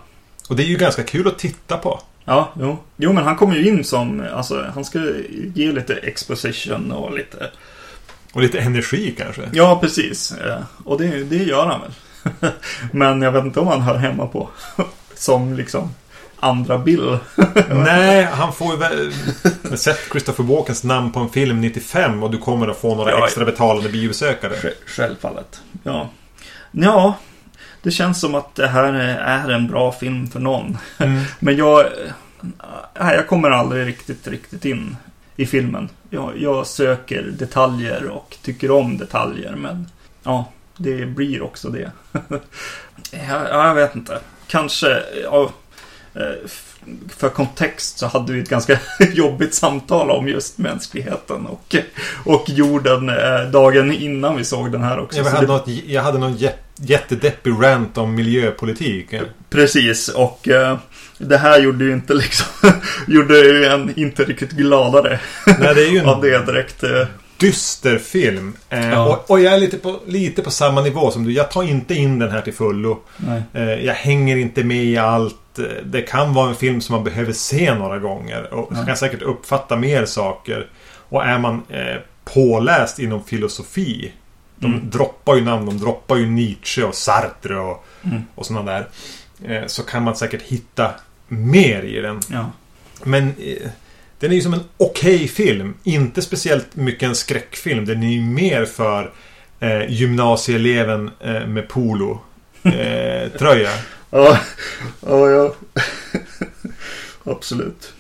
Och 0.48 0.56
det 0.56 0.62
är 0.62 0.66
ju 0.66 0.76
ganska 0.76 1.02
kul 1.02 1.28
att 1.28 1.38
titta 1.38 1.76
på. 1.76 2.00
Ja, 2.24 2.52
jo. 2.60 2.78
Jo, 2.96 3.12
men 3.12 3.24
han 3.24 3.36
kommer 3.36 3.56
ju 3.56 3.68
in 3.68 3.84
som... 3.84 4.22
Alltså, 4.34 4.66
han 4.74 4.84
ska 4.84 4.98
ge 5.54 5.72
lite 5.72 5.94
exposition 5.94 6.92
och 6.92 7.14
lite... 7.14 7.50
Och 8.32 8.42
lite 8.42 8.58
energi 8.60 9.14
kanske. 9.18 9.42
Ja, 9.52 9.78
precis. 9.80 10.32
Eh, 10.32 10.58
Och 10.84 10.98
det, 11.00 11.24
det 11.24 11.36
gör 11.36 11.66
han 11.66 11.80
väl. 11.80 11.92
Men 12.92 13.22
jag 13.22 13.32
vet 13.32 13.44
inte 13.44 13.60
om 13.60 13.66
han 13.66 13.80
hör 13.80 13.94
hemma 13.96 14.26
på 14.26 14.48
som 15.22 15.54
liksom 15.54 15.94
andra 16.40 16.78
Bill. 16.78 17.18
Nej, 17.70 18.24
han 18.24 18.52
får 18.52 18.72
ju 18.72 18.76
väl... 18.78 19.12
Sätt 19.78 19.98
Christopher 20.10 20.44
Walkens 20.44 20.84
namn 20.84 21.12
på 21.12 21.20
en 21.20 21.28
film 21.28 21.60
95 21.60 22.22
och 22.22 22.30
du 22.30 22.38
kommer 22.38 22.68
att 22.68 22.76
få 22.78 22.94
några 22.94 23.10
Ja, 23.10 23.24
extra 23.26 23.44
betalande 23.44 23.88
biobesökare. 23.88 24.52
Sj- 24.54 24.74
Självfallet. 24.86 25.62
Ja. 25.82 26.08
Ja, 26.70 27.14
det 27.82 27.90
känns 27.90 28.20
som 28.20 28.34
att 28.34 28.54
det 28.54 28.66
här 28.66 28.92
är 28.92 29.50
en 29.50 29.66
bra 29.68 29.92
film 29.92 30.26
för 30.26 30.40
någon. 30.40 30.78
Mm. 30.98 31.22
Men 31.38 31.56
jag... 31.56 31.84
Nej, 33.00 33.16
jag 33.16 33.26
kommer 33.28 33.50
aldrig 33.50 33.86
riktigt, 33.86 34.28
riktigt 34.28 34.64
in 34.64 34.96
i 35.36 35.46
filmen. 35.46 35.88
Jag, 36.10 36.32
jag 36.36 36.66
söker 36.66 37.22
detaljer 37.22 38.08
och 38.08 38.36
tycker 38.42 38.70
om 38.70 38.98
detaljer, 38.98 39.54
men 39.56 39.88
ja, 40.22 40.44
det 40.76 41.06
blir 41.06 41.42
också 41.42 41.68
det. 41.68 41.90
ja, 43.28 43.66
jag 43.66 43.74
vet 43.74 43.94
inte. 43.96 44.18
Kanske, 44.52 45.02
ja, 45.24 45.52
eh, 46.14 46.48
för 47.16 47.28
kontext 47.28 47.98
så 47.98 48.06
hade 48.06 48.32
vi 48.32 48.40
ett 48.40 48.48
ganska 48.48 48.78
jobbigt 49.12 49.54
samtal 49.54 50.10
om 50.10 50.28
just 50.28 50.58
mänskligheten 50.58 51.46
och, 51.46 51.76
och 52.24 52.44
jorden 52.48 53.08
eh, 53.08 53.50
dagen 53.52 53.92
innan 53.92 54.36
vi 54.36 54.44
såg 54.44 54.72
den 54.72 54.82
här 54.82 54.98
också. 55.00 55.18
Jag 55.18 55.24
hade, 55.24 55.46
det- 55.46 55.52
något, 55.52 55.68
jag 55.86 56.02
hade 56.02 56.18
någon 56.18 56.34
jä- 56.36 56.52
jättedeppig 56.76 57.50
rant 57.60 57.98
om 57.98 58.14
miljöpolitik. 58.14 59.14
Precis, 59.50 60.08
och 60.08 60.48
eh, 60.48 60.78
det 61.18 61.36
här 61.38 61.60
gjorde 61.60 61.84
ju 61.84 61.92
inte 61.92 62.14
liksom, 62.14 62.46
gjorde 63.06 63.38
ju 63.38 63.64
en 63.64 63.92
inte 63.98 64.24
riktigt 64.24 64.50
gladare 64.50 65.20
Nej, 65.46 65.74
det 65.74 65.82
är 65.86 65.90
ju 65.90 65.98
en 65.98 66.06
av 66.08 66.22
det 66.22 66.46
direkt. 66.46 66.84
Dyster 67.46 67.98
film. 67.98 68.56
Eh, 68.68 68.88
Ja. 68.90 69.06
och, 69.16 69.30
och 69.30 69.40
jag 69.40 69.54
är 69.54 69.58
lite 69.58 69.76
på, 69.78 70.00
lite 70.06 70.42
på 70.42 70.50
samma 70.50 70.80
nivå 70.82 71.10
som 71.10 71.24
du. 71.24 71.32
Jag 71.32 71.50
tar 71.50 71.62
inte 71.62 71.94
in 71.94 72.18
den 72.18 72.30
här 72.30 72.40
till 72.40 72.54
fullo. 72.54 73.00
Eh, 73.52 73.62
jag 73.84 73.94
hänger 73.94 74.36
inte 74.36 74.64
med 74.64 74.84
i 74.84 74.96
allt. 74.96 75.58
Eh, 75.58 75.64
Det 75.84 76.02
kan 76.02 76.34
vara 76.34 76.48
en 76.48 76.54
film 76.54 76.80
som 76.80 76.94
man 76.94 77.04
behöver 77.04 77.32
se 77.32 77.74
några 77.74 77.98
gånger. 77.98 78.54
Och 78.54 78.72
Ja. 78.76 78.84
kan 78.86 78.96
säkert 78.96 79.22
uppfatta 79.22 79.76
mer 79.76 80.04
saker. 80.04 80.66
Och 81.08 81.24
är 81.24 81.38
man 81.38 81.62
eh, 81.68 81.96
påläst 82.24 82.98
inom 82.98 83.24
filosofi. 83.24 84.12
De 84.56 84.66
Mm. 84.74 84.90
droppar 84.90 85.34
ju 85.36 85.40
namn. 85.44 85.66
De 85.66 85.78
droppar 85.78 86.16
ju 86.16 86.26
Nietzsche 86.26 86.82
och 86.82 86.94
Sartre 86.94 87.56
och, 87.58 87.84
Mm. 88.04 88.22
och 88.34 88.46
sådana 88.46 88.72
där. 88.72 88.88
Eh, 89.44 89.66
så 89.66 89.82
kan 89.82 90.02
man 90.02 90.16
säkert 90.16 90.42
hitta 90.42 90.90
mer 91.28 91.82
i 91.82 92.00
den. 92.00 92.20
Ja. 92.30 92.50
Men 93.04 93.28
eh, 93.28 93.68
den 94.22 94.30
är 94.30 94.34
ju 94.36 94.42
som 94.42 94.54
en 94.54 94.64
okej 94.76 95.28
film. 95.28 95.74
Inte 95.84 96.22
speciellt 96.22 96.76
mycket 96.76 97.02
en 97.08 97.14
skräckfilm. 97.14 97.84
Den 97.84 98.02
är 98.02 98.08
ju 98.12 98.20
mer 98.20 98.64
för 98.64 99.10
eh, 99.60 99.90
gymnasieeleven 99.90 101.10
eh, 101.20 101.46
med 101.46 101.68
polo. 101.68 102.20
Eh, 102.62 103.28
tröja. 103.38 103.70
Ja, 104.10 104.38
ja, 105.06 105.28
ja. 105.30 105.54
Absolut. 107.32 107.92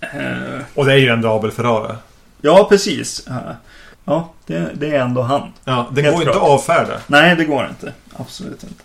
Eh, 0.00 0.60
Och 0.74 0.84
det 0.86 0.92
är 0.92 0.96
ju 0.96 1.08
ändå 1.08 1.28
Abel 1.28 1.50
Ferrara. 1.50 1.96
ja, 2.40 2.66
precis. 2.68 3.28
Ja, 4.04 4.32
det, 4.46 4.70
det 4.74 4.86
är 4.96 5.00
ändå 5.00 5.22
han. 5.22 5.52
Ja, 5.64 5.88
det 5.92 6.02
Helt 6.02 6.14
går 6.14 6.22
ju 6.24 6.28
inte 6.28 6.38
klart. 6.38 6.48
att 6.48 6.54
avfärda. 6.60 7.00
Nej, 7.06 7.36
det 7.36 7.44
går 7.44 7.66
inte. 7.68 7.92
Absolut 8.16 8.62
inte. 8.62 8.82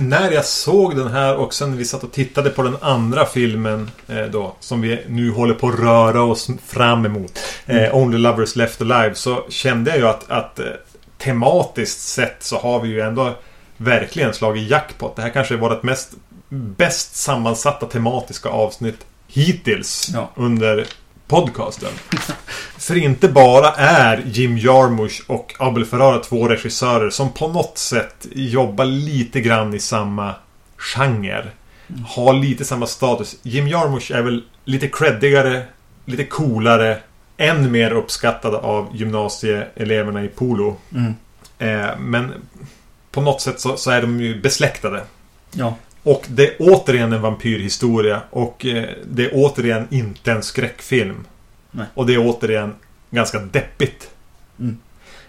När 0.00 0.30
jag 0.30 0.44
såg 0.44 0.96
den 0.96 1.08
här 1.08 1.36
och 1.36 1.54
sen 1.54 1.76
vi 1.76 1.84
satt 1.84 2.04
och 2.04 2.12
tittade 2.12 2.50
på 2.50 2.62
den 2.62 2.76
andra 2.80 3.26
filmen 3.26 3.90
eh, 4.08 4.24
då, 4.24 4.56
som 4.60 4.80
vi 4.80 5.04
nu 5.08 5.30
håller 5.30 5.54
på 5.54 5.68
att 5.68 5.78
röra 5.78 6.22
oss 6.22 6.50
fram 6.66 7.06
emot. 7.06 7.38
Eh, 7.66 7.96
Only 7.96 8.18
Lovers 8.18 8.56
Left 8.56 8.80
Alive. 8.80 9.14
Så 9.14 9.46
kände 9.48 9.90
jag 9.90 9.98
ju 9.98 10.06
att, 10.06 10.30
att 10.30 10.58
eh, 10.58 10.66
tematiskt 11.18 12.00
sett 12.00 12.36
så 12.42 12.58
har 12.58 12.80
vi 12.80 12.88
ju 12.88 13.00
ändå 13.00 13.34
verkligen 13.76 14.34
slagit 14.34 14.70
jackpot. 14.70 15.16
Det 15.16 15.22
här 15.22 15.30
kanske 15.30 15.54
är 15.54 15.58
vårt 15.58 15.82
mest 15.82 16.12
bäst 16.48 17.16
sammansatta 17.16 17.86
tematiska 17.86 18.48
avsnitt 18.48 19.06
hittills 19.28 20.10
Ja. 20.14 20.30
under 20.36 20.86
podcasten. 21.28 21.90
För 22.78 22.96
inte 22.96 23.28
bara 23.28 23.70
är 23.74 24.22
Jim 24.26 24.58
Jarmusch 24.58 25.22
och 25.26 25.54
Abel 25.58 25.84
Ferrara 25.84 26.18
två 26.18 26.48
regissörer 26.48 27.10
som 27.10 27.32
på 27.32 27.48
något 27.48 27.78
sätt 27.78 28.26
jobbar 28.32 28.84
lite 28.84 29.40
grann 29.40 29.74
i 29.74 29.78
samma 29.78 30.34
genre. 30.76 31.50
Har 32.06 32.32
lite 32.32 32.64
samma 32.64 32.86
status. 32.86 33.36
Jim 33.42 33.68
Jarmusch 33.68 34.10
är 34.10 34.22
väl 34.22 34.44
lite 34.64 34.88
creddigare, 34.88 35.62
lite 36.04 36.24
coolare, 36.24 36.98
än 37.36 37.72
mer 37.72 37.92
uppskattad 37.92 38.54
av 38.54 38.96
gymnasieeleverna 38.96 40.24
i 40.24 40.28
polo. 40.28 40.76
Mm. 40.94 41.14
Eh, 41.58 41.98
men 41.98 42.34
på 43.10 43.20
något 43.20 43.40
sätt 43.40 43.60
så, 43.60 43.76
så 43.76 43.90
är 43.90 44.02
de 44.02 44.20
ju 44.20 44.40
besläktade. 44.40 45.02
Ja. 45.52 45.74
Och 46.08 46.26
det 46.28 46.46
är 46.46 46.56
återigen 46.58 47.12
en 47.12 47.22
vampyrhistoria 47.22 48.22
och 48.30 48.66
eh, 48.66 48.88
det 49.04 49.24
är 49.24 49.30
återigen 49.32 49.86
inte 49.90 50.32
en 50.32 50.42
skräckfilm. 50.42 51.24
Nej. 51.70 51.86
Och 51.94 52.06
det 52.06 52.14
är 52.14 52.18
återigen 52.18 52.74
ganska 53.10 53.38
deppigt. 53.38 54.10
Mm. 54.58 54.78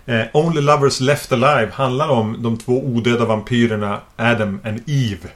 Eh, 0.06 0.26
Only 0.34 0.62
Lovers 0.62 1.00
Left 1.00 1.32
Alive 1.32 1.72
handlar 1.74 2.10
om 2.10 2.44
de 2.44 2.58
två 2.58 2.74
odöda 2.74 3.26
vampyrerna 3.26 4.02
Adam 4.16 4.60
and 4.64 4.82
Eve. 4.88 5.30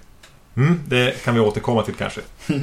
Mm, 0.55 0.79
det 0.87 1.23
kan 1.23 1.33
vi 1.33 1.39
återkomma 1.39 1.83
till 1.83 1.93
kanske. 1.93 2.21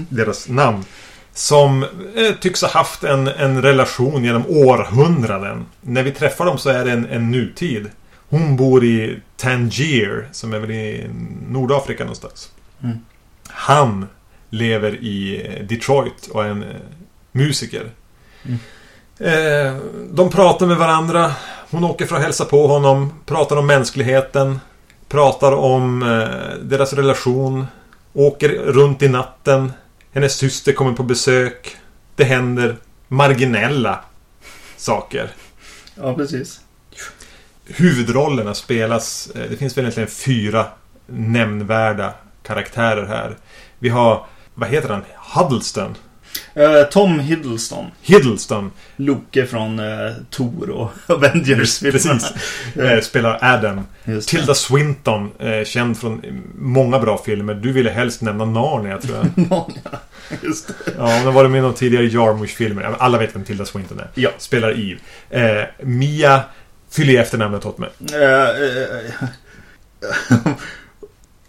Deras 0.09 0.49
namn. 0.49 0.85
Som 1.33 1.83
eh, 1.83 2.35
tycks 2.41 2.63
ha 2.63 2.69
haft 2.69 3.05
en, 3.05 3.29
en 3.29 3.63
relation 3.63 4.25
genom 4.25 4.45
århundraden. 4.49 5.67
När 5.81 6.03
vi 6.03 6.11
träffar 6.11 6.45
dem 6.45 6.59
så 6.59 6.71
är 6.71 6.85
det 6.85 6.93
en, 6.93 7.07
en 7.07 7.31
nutid. 7.31 7.91
Hon 8.29 8.57
bor 8.57 8.85
i 8.85 9.21
Tangier, 9.37 10.29
som 10.33 10.55
är 10.55 10.59
väl 10.59 10.71
i 10.71 11.11
Nordafrika 11.49 12.05
någonstans. 12.05 12.51
Mm. 12.83 12.99
Han 13.49 14.07
lever 14.51 14.95
i 15.05 15.47
eh, 15.47 15.65
Detroit 15.67 16.27
och 16.27 16.45
är 16.45 16.49
en 16.49 16.63
eh, 16.63 16.77
musiker. 17.33 17.91
Mm. 18.45 18.59
Eh, 19.19 19.77
de 20.13 20.31
pratar 20.31 20.67
med 20.67 20.77
varandra. 20.77 21.33
Hon 21.71 21.85
åker 21.85 22.07
för 22.07 22.17
att 22.17 22.23
hälsa 22.23 22.45
på 22.45 22.67
honom. 22.67 23.13
Pratar 23.27 23.57
om 23.57 23.67
mänskligheten. 23.67 24.61
Pratar 25.09 25.53
om 25.53 26.03
eh, 26.03 26.59
deras 26.63 26.93
relation. 26.93 27.67
Åker 28.13 28.49
runt 28.49 29.03
i 29.03 29.09
natten. 29.09 29.73
Hennes 30.13 30.35
syster 30.37 30.73
kommer 30.73 30.93
på 30.93 31.03
besök. 31.03 31.77
Det 32.17 32.25
händer 32.25 32.77
marginella 33.09 34.01
saker. 34.77 35.31
Ja, 35.95 36.15
precis. 36.15 36.61
Huvudrollerna 37.67 38.55
spelas... 38.55 39.31
eh, 39.35 39.51
Det 39.51 39.57
finns 39.57 39.77
väl 39.77 39.85
egentligen 39.85 40.09
fyra 40.11 40.67
nämnvärda 41.07 42.15
karaktärer 42.43 43.07
här. 43.07 43.37
Vi 43.79 43.89
har... 43.89 44.27
Vad 44.55 44.69
heter 44.69 44.89
han? 44.89 45.03
Huddleston. 45.35 45.95
Eh, 46.55 46.83
Tom 46.91 47.21
Hiddleston. 47.21 47.87
Hiddleston. 48.03 48.71
Loke 48.97 49.47
från 49.47 49.79
eh, 49.79 50.13
Thor 50.31 50.71
och 50.71 50.91
Avengers. 51.07 51.81
Precis. 51.81 52.33
Eh, 52.77 53.01
spelar 53.01 53.39
Adam. 53.43 53.87
Tilda 54.27 54.55
Swinton. 54.55 55.31
Eh, 55.39 55.65
känd 55.65 55.99
från 55.99 56.23
många 56.55 56.99
bra 56.99 57.19
filmer. 57.19 57.55
Du 57.55 57.73
ville 57.73 57.91
helst 57.91 58.21
nämna 58.23 58.45
Narnia 58.45 58.99
tror 58.99 59.17
jag. 59.17 59.27
Många. 59.51 59.99
Just 60.43 60.69
det. 60.69 60.75
Ja, 60.99 61.03
hon 61.17 61.25
har 61.25 61.33
varit 61.33 61.51
med 61.51 61.59
i 61.59 61.63
någon 61.63 61.75
tidigare 61.75 62.07
Jarmusch-filmer. 62.07 62.83
Ja, 62.83 62.97
Alla 62.99 63.19
vet 63.19 63.37
vem 63.37 63.45
Tilda 63.45 63.65
Swinton 63.65 63.99
är. 63.99 64.09
Ja. 64.15 64.31
Spelar 64.39 64.75
Eve. 65.31 65.69
Mia 65.83 66.43
fyller 66.91 67.13
i 67.13 67.17
efternamnet 67.17 67.67
åt 67.67 67.79
mig. 67.79 67.91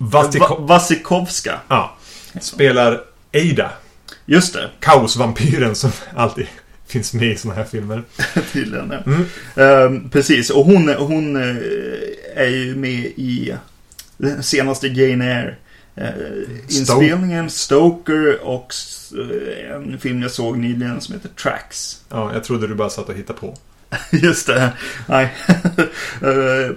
Vasiko- 0.02 0.40
Va- 0.40 0.56
Vasikovska. 0.60 1.60
ja, 1.68 1.96
spelar 2.42 3.02
Ada. 3.34 3.72
Just 4.26 4.54
det. 4.54 4.70
Kaosvampyren 4.80 5.76
som 5.76 5.92
alltid 6.16 6.48
finns 6.88 7.14
med 7.14 7.28
i 7.32 7.36
såna 7.36 7.54
här 7.54 7.64
filmer. 7.64 8.04
Tydligen, 8.54 8.92
ja. 8.92 9.12
Mm. 9.12 9.26
Eh, 10.04 10.10
precis, 10.12 10.50
och 10.50 10.66
hon, 10.66 10.90
hon 10.90 11.36
eh, 11.36 11.56
är 12.36 12.48
ju 12.50 12.76
med 12.76 13.00
i 13.06 13.54
den 14.18 14.44
senaste 14.44 14.88
Jane 14.88 15.26
Eyre. 15.26 15.56
Eh, 15.96 16.78
inspelningen, 16.80 17.50
Stoker 17.50 18.40
och 18.44 18.74
eh, 19.14 19.76
en 19.76 20.00
film 20.00 20.22
jag 20.22 20.32
såg 20.32 20.58
nyligen 20.58 21.02
som 21.02 21.14
heter 21.16 21.30
Tracks. 21.30 22.00
Ja, 22.10 22.34
jag 22.34 22.44
trodde 22.44 22.68
du 22.68 22.76
bara 22.76 22.90
satt 22.90 23.10
och 23.10 23.16
hittade 23.16 23.40
på. 23.40 23.58
Just 24.12 24.48
det. 24.48 24.72
Nej. 25.08 25.34
Eh, 26.22 26.76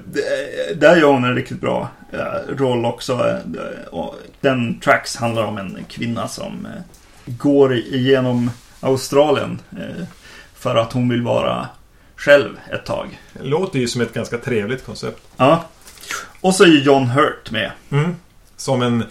Där 0.77 0.97
gör 0.97 1.13
hon 1.13 1.25
en 1.25 1.35
riktigt 1.35 1.61
bra 1.61 1.89
eh, 2.13 2.57
roll 2.57 2.85
också. 2.85 3.13
Eh, 3.13 4.09
Den 4.41 4.81
Tracks 4.81 5.17
handlar 5.17 5.43
om 5.45 5.59
en 5.59 5.85
kvinna 5.89 6.29
som 6.29 6.67
går 7.25 7.75
igenom 7.75 8.51
Australien 8.81 9.59
för 10.55 10.77
att 10.77 10.93
hon 10.93 11.09
vill 11.09 11.23
vara 11.23 11.69
själv 12.17 12.57
ett 12.73 12.85
tag. 12.87 13.21
Det 13.33 13.43
låter 13.45 13.79
ju 13.79 13.89
som 13.89 14.01
ett 14.01 14.15
ganska 14.15 14.39
trevligt 14.39 14.87
koncept. 14.87 15.23
Ja. 15.37 15.65
Och 16.41 16.55
så 16.55 16.65
är 16.65 16.69
John 16.69 17.07
Hurt 17.07 17.51
med. 17.51 17.71
Mm. 17.91 18.17
Som 18.57 18.83
en 18.83 19.05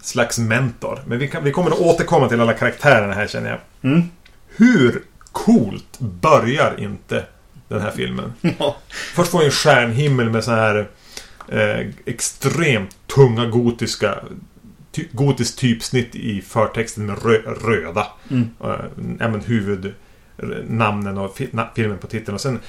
slags 0.00 0.38
mentor. 0.38 1.02
Men 1.06 1.18
vi, 1.18 1.28
kan, 1.28 1.44
vi 1.44 1.52
kommer 1.52 1.70
att 1.70 1.78
återkomma 1.80 2.28
till 2.28 2.40
alla 2.40 2.54
karaktärerna 2.54 3.14
här 3.14 3.26
känner 3.26 3.50
jag. 3.50 3.58
Mm. 3.92 4.02
Hur 4.56 5.02
coolt 5.32 5.98
börjar 5.98 6.74
inte 6.80 7.24
den 7.68 7.80
här 7.80 7.90
filmen? 7.90 8.32
Ja. 8.58 8.76
Först 8.88 9.30
får 9.30 9.38
vi 9.38 9.44
en 9.44 9.50
stjärnhimmel 9.50 10.30
med 10.30 10.44
så 10.44 10.50
här 10.50 10.88
eh, 11.48 11.86
extremt 12.04 12.96
tunga 13.06 13.46
gotiska 13.46 14.18
ty, 14.92 15.04
gotiskt 15.12 15.58
typsnitt 15.58 16.14
i 16.14 16.42
förtexten 16.42 17.06
med 17.06 17.22
rö, 17.22 17.38
röda. 17.38 18.06
Mm. 18.30 18.48
Eh, 18.64 19.30
men 19.30 19.40
huvudnamnen 19.40 21.18
och 21.18 21.36
fi, 21.36 21.48
na, 21.50 21.68
filmen 21.74 21.98
på 21.98 22.06
titeln. 22.06 22.34
Och 22.34 22.40
sen 22.40 22.60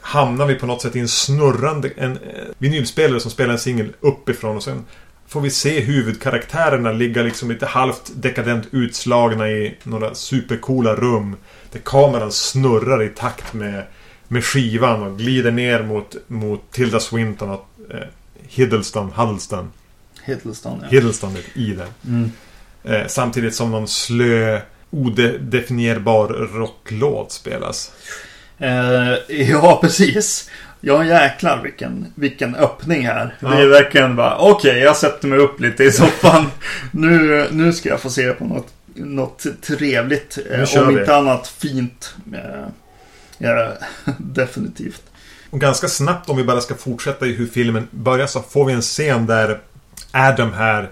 hamnar 0.00 0.46
vi 0.46 0.54
på 0.54 0.66
något 0.66 0.82
sätt 0.82 0.96
i 0.96 1.00
en 1.00 1.08
snurrande 1.08 1.90
en, 1.96 2.12
eh, 2.12 2.18
vinylspelare 2.58 3.20
som 3.20 3.30
spelar 3.30 3.52
en 3.52 3.58
singel 3.58 3.92
uppifrån 4.00 4.56
och 4.56 4.62
sen 4.62 4.84
får 5.26 5.40
vi 5.40 5.50
se 5.50 5.80
huvudkaraktärerna 5.80 6.92
ligga 6.92 7.22
liksom 7.22 7.50
lite 7.50 7.66
halvt 7.66 8.12
dekadent 8.14 8.68
utslagna 8.70 9.50
i 9.50 9.78
några 9.82 10.14
supercoola 10.14 10.94
rum. 10.94 11.36
Där 11.72 11.80
kameran 11.84 12.32
snurrar 12.32 13.02
i 13.02 13.08
takt 13.08 13.52
med, 13.52 13.84
med 14.32 14.44
skivan 14.44 15.02
och 15.02 15.18
glider 15.18 15.50
ner 15.50 15.82
mot, 15.82 16.16
mot 16.26 16.70
Tilda 16.70 17.00
Swinton 17.00 17.50
och 17.50 17.68
eh, 17.90 18.06
Hiddleston, 18.48 19.12
Huddleston, 19.14 19.72
Hiddleston, 20.24 20.78
ja. 20.82 20.88
Hiddleston 20.88 21.36
i 21.54 21.72
det. 21.72 21.86
Mm. 22.08 22.32
Eh, 22.84 23.06
samtidigt 23.06 23.54
som 23.54 23.70
någon 23.70 23.88
slö, 23.88 24.60
odefinierbar 24.90 26.28
rocklåt 26.28 27.32
spelas. 27.32 27.92
Eh, 28.58 29.36
ja, 29.50 29.78
precis. 29.82 30.50
Ja, 30.80 31.04
jäklar 31.04 31.62
vilken, 31.62 32.06
vilken 32.14 32.54
öppning 32.54 33.06
här. 33.06 33.36
Ja. 33.40 33.48
Det 33.48 33.62
är 33.62 33.66
verkligen 33.66 34.16
bara, 34.16 34.38
okej, 34.38 34.78
jag 34.78 34.96
sätter 34.96 35.28
mig 35.28 35.38
upp 35.38 35.60
lite 35.60 35.84
i 35.84 35.92
soffan. 35.92 36.46
nu, 36.90 37.46
nu 37.50 37.72
ska 37.72 37.88
jag 37.88 38.00
få 38.00 38.10
se 38.10 38.32
på 38.32 38.44
något, 38.44 38.68
något 38.94 39.46
trevligt. 39.62 40.38
Eh, 40.50 40.82
om 40.82 40.94
vi. 40.94 41.00
inte 41.00 41.16
annat 41.16 41.48
fint. 41.48 42.14
Eh, 42.34 42.66
ja, 43.42 43.72
definitivt. 44.18 45.02
Och 45.50 45.60
ganska 45.60 45.88
snabbt 45.88 46.28
om 46.28 46.36
vi 46.36 46.44
bara 46.44 46.60
ska 46.60 46.74
fortsätta 46.74 47.26
i 47.26 47.32
hur 47.32 47.46
filmen 47.46 47.88
börjar 47.90 48.26
så 48.26 48.42
får 48.42 48.64
vi 48.64 48.72
en 48.72 48.82
scen 48.82 49.26
där 49.26 49.60
Adam 50.12 50.52
här 50.52 50.90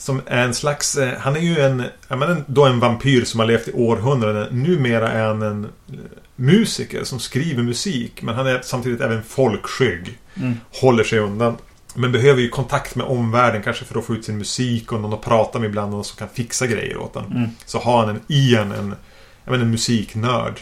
som 0.00 0.22
är 0.26 0.44
en 0.44 0.54
slags... 0.54 0.96
Eh, 0.96 1.18
han 1.18 1.36
är 1.36 1.40
ju 1.40 1.60
en... 1.60 1.84
Ja, 2.08 2.16
men 2.16 2.30
en, 2.30 2.44
då 2.46 2.64
en 2.64 2.80
vampyr 2.80 3.24
som 3.24 3.40
har 3.40 3.46
levt 3.46 3.68
i 3.68 3.72
århundraden. 3.72 4.62
Numera 4.62 5.12
är 5.12 5.26
han 5.26 5.42
en 5.42 5.64
eh, 5.64 5.98
musiker 6.36 7.04
som 7.04 7.20
skriver 7.20 7.62
musik. 7.62 8.22
Men 8.22 8.34
han 8.34 8.46
är 8.46 8.60
samtidigt 8.62 9.00
även 9.00 9.22
folkskygg. 9.22 10.18
Mm. 10.34 10.54
Håller 10.80 11.04
sig 11.04 11.18
undan. 11.18 11.56
Men 11.94 12.12
behöver 12.12 12.40
ju 12.40 12.48
kontakt 12.48 12.94
med 12.94 13.06
omvärlden 13.06 13.62
kanske 13.62 13.84
för 13.84 13.98
att 13.98 14.04
få 14.04 14.14
ut 14.14 14.24
sin 14.24 14.38
musik 14.38 14.92
och 14.92 15.00
någon 15.00 15.14
att 15.14 15.24
prata 15.24 15.58
med 15.58 15.68
ibland. 15.68 15.90
Någon 15.90 16.04
som 16.04 16.16
kan 16.16 16.28
fixa 16.28 16.66
grejer 16.66 16.96
åt 16.96 17.14
honom. 17.14 17.32
Mm. 17.32 17.50
Så 17.66 17.78
har 17.78 17.98
han 17.98 18.08
en, 18.08 18.20
i 18.26 18.54
en, 18.54 18.68
menar, 18.68 19.58
en 19.58 19.70
musiknörd. 19.70 20.60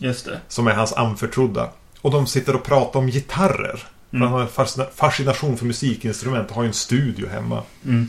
Just 0.00 0.24
det. 0.24 0.40
Som 0.48 0.66
är 0.66 0.74
hans 0.74 0.92
anförtrodda. 0.92 1.70
Och 2.00 2.10
de 2.10 2.26
sitter 2.26 2.56
och 2.56 2.64
pratar 2.64 3.00
om 3.00 3.06
gitarrer. 3.08 3.82
Mm. 4.12 4.22
han 4.22 4.32
har 4.32 4.40
en 4.40 4.48
fascina- 4.48 4.90
fascination 4.94 5.56
för 5.56 5.66
musikinstrument 5.66 6.48
och 6.48 6.54
har 6.56 6.62
ju 6.62 6.68
en 6.68 6.74
studio 6.74 7.28
hemma. 7.28 7.62
Mm. 7.84 8.08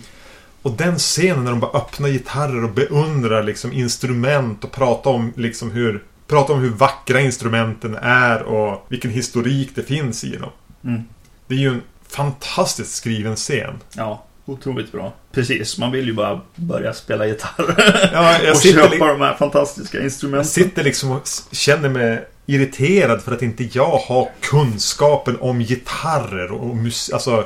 Och 0.62 0.72
den 0.72 0.98
scenen 0.98 1.44
när 1.44 1.52
de 1.52 1.60
bara 1.60 1.78
öppnar 1.78 2.10
gitarrer 2.10 2.64
och 2.64 2.72
beundrar 2.72 3.44
liksom 3.44 3.74
instrument 3.74 4.64
och 4.64 4.72
pratar 4.72 5.12
om 5.12 5.34
liksom 5.36 5.72
hur 5.72 6.04
Pratar 6.32 6.54
om 6.54 6.60
hur 6.60 6.70
vackra 6.70 7.22
instrumenten 7.22 7.96
är 8.02 8.42
och 8.44 8.86
vilken 8.90 9.12
historik 9.12 9.72
det 9.76 9.84
finns 9.84 10.24
i 10.24 10.38
dem. 10.38 10.50
Mm. 10.84 11.04
Det 11.48 11.56
är 11.56 11.60
ju 11.60 11.68
en 11.68 11.82
fantastiskt 12.08 12.96
skriven 12.96 13.36
scen. 13.36 13.74
Ja, 13.94 14.24
otroligt 14.46 14.92
bra. 14.92 15.14
Precis, 15.32 15.78
man 15.78 15.92
vill 15.92 16.06
ju 16.06 16.14
bara 16.14 16.42
börja 16.56 16.94
spela 16.94 17.28
gitarr. 17.28 17.76
Ja, 18.14 18.42
jag 18.44 18.56
och 18.56 18.62
köpa 18.62 18.90
li- 18.90 18.98
de 18.98 19.22
här 19.22 19.36
fantastiska 19.36 19.98
Jag 19.98 20.06
instrumenten. 20.06 20.50
sitter 20.50 20.84
liksom 20.84 21.12
och 21.12 21.28
känner 21.52 21.90
mig 21.90 22.26
irriterad 22.46 23.22
för 23.22 23.32
att 23.32 23.42
inte 23.42 23.64
jag 23.72 23.98
har 23.98 24.30
kunskapen 24.42 25.38
om 25.40 25.60
gitarrer 25.62 26.52
och 26.52 26.76
musik. 26.78 27.14
Alltså 27.14 27.46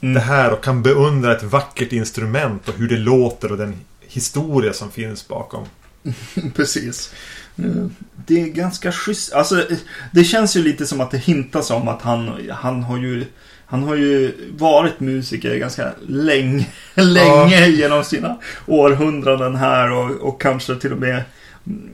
Mm. 0.00 0.14
det 0.14 0.20
här 0.20 0.52
och 0.52 0.64
kan 0.64 0.82
beundra 0.82 1.36
ett 1.36 1.42
vackert 1.42 1.92
instrument 1.92 2.68
och 2.68 2.74
hur 2.74 2.88
det 2.88 2.96
låter 2.96 3.52
och 3.52 3.58
den 3.58 3.74
historia 4.08 4.72
som 4.72 4.90
finns 4.90 5.28
bakom. 5.28 5.64
Precis. 6.56 7.12
Eh, 7.58 7.86
Det 8.26 8.42
är 8.42 8.46
ganska 8.46 8.92
schysst. 8.92 9.32
Alltså, 9.32 9.64
det 10.12 10.24
känns 10.24 10.56
ju 10.56 10.62
lite 10.62 10.86
som 10.86 11.00
att 11.00 11.10
det 11.10 11.18
hintas 11.18 11.70
om 11.70 11.88
att 11.88 12.02
han, 12.02 12.48
han 12.52 12.82
har 12.82 12.98
ju 12.98 13.24
han 13.66 13.82
har 13.82 13.94
ju 13.96 14.32
varit 14.58 15.00
musiker 15.00 15.56
ganska 15.56 15.92
länge, 16.08 16.66
länge 16.94 17.66
genom 17.66 18.04
sina 18.04 18.36
århundraden 18.66 19.56
här 19.56 19.92
och, 19.92 20.10
och 20.28 20.40
kanske 20.40 20.76
till 20.76 20.92
och 20.92 20.98
med 20.98 21.22
mm, 21.66 21.90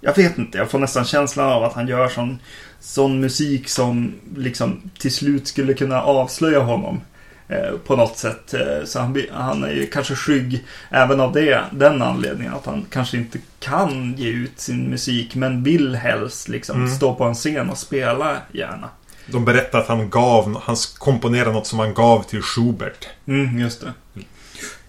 Jag 0.00 0.16
vet 0.16 0.38
inte, 0.38 0.58
jag 0.58 0.70
får 0.70 0.78
nästan 0.78 1.04
känslan 1.04 1.48
av 1.52 1.64
att 1.64 1.72
han 1.72 1.88
gör 1.88 2.08
sån, 2.08 2.38
sån 2.80 3.20
musik 3.20 3.68
som 3.68 4.14
liksom 4.36 4.90
till 4.98 5.14
slut 5.14 5.48
skulle 5.48 5.74
kunna 5.74 6.02
avslöja 6.02 6.60
honom 6.60 7.00
eh, 7.48 7.70
på 7.86 7.96
något 7.96 8.18
sätt. 8.18 8.54
Eh, 8.54 8.84
så 8.84 8.98
han, 9.00 9.22
han 9.32 9.64
är 9.64 9.72
ju 9.72 9.86
kanske 9.86 10.14
skygg 10.14 10.64
även 10.90 11.20
av 11.20 11.32
det, 11.32 11.64
den 11.70 12.02
anledningen 12.02 12.54
att 12.54 12.66
han 12.66 12.84
kanske 12.90 13.16
inte 13.16 13.38
kan 13.60 14.14
ge 14.16 14.28
ut 14.28 14.60
sin 14.60 14.90
musik 14.90 15.34
men 15.34 15.62
vill 15.62 15.94
helst 15.96 16.48
liksom 16.48 16.76
Mm. 16.76 16.90
stå 16.90 17.14
på 17.14 17.24
en 17.24 17.34
scen 17.34 17.70
och 17.70 17.78
spela 17.78 18.36
gärna. 18.52 18.88
De 19.32 19.44
berättar 19.44 19.78
att 19.78 19.88
han 19.88 20.10
gav, 20.10 20.60
han 20.62 20.76
komponerade 20.98 21.52
något 21.52 21.66
som 21.66 21.78
han 21.78 21.94
gav 21.94 22.22
till 22.22 22.42
Schubert. 22.42 23.08
Mm, 23.26 23.58
just 23.58 23.80
det. 23.80 23.92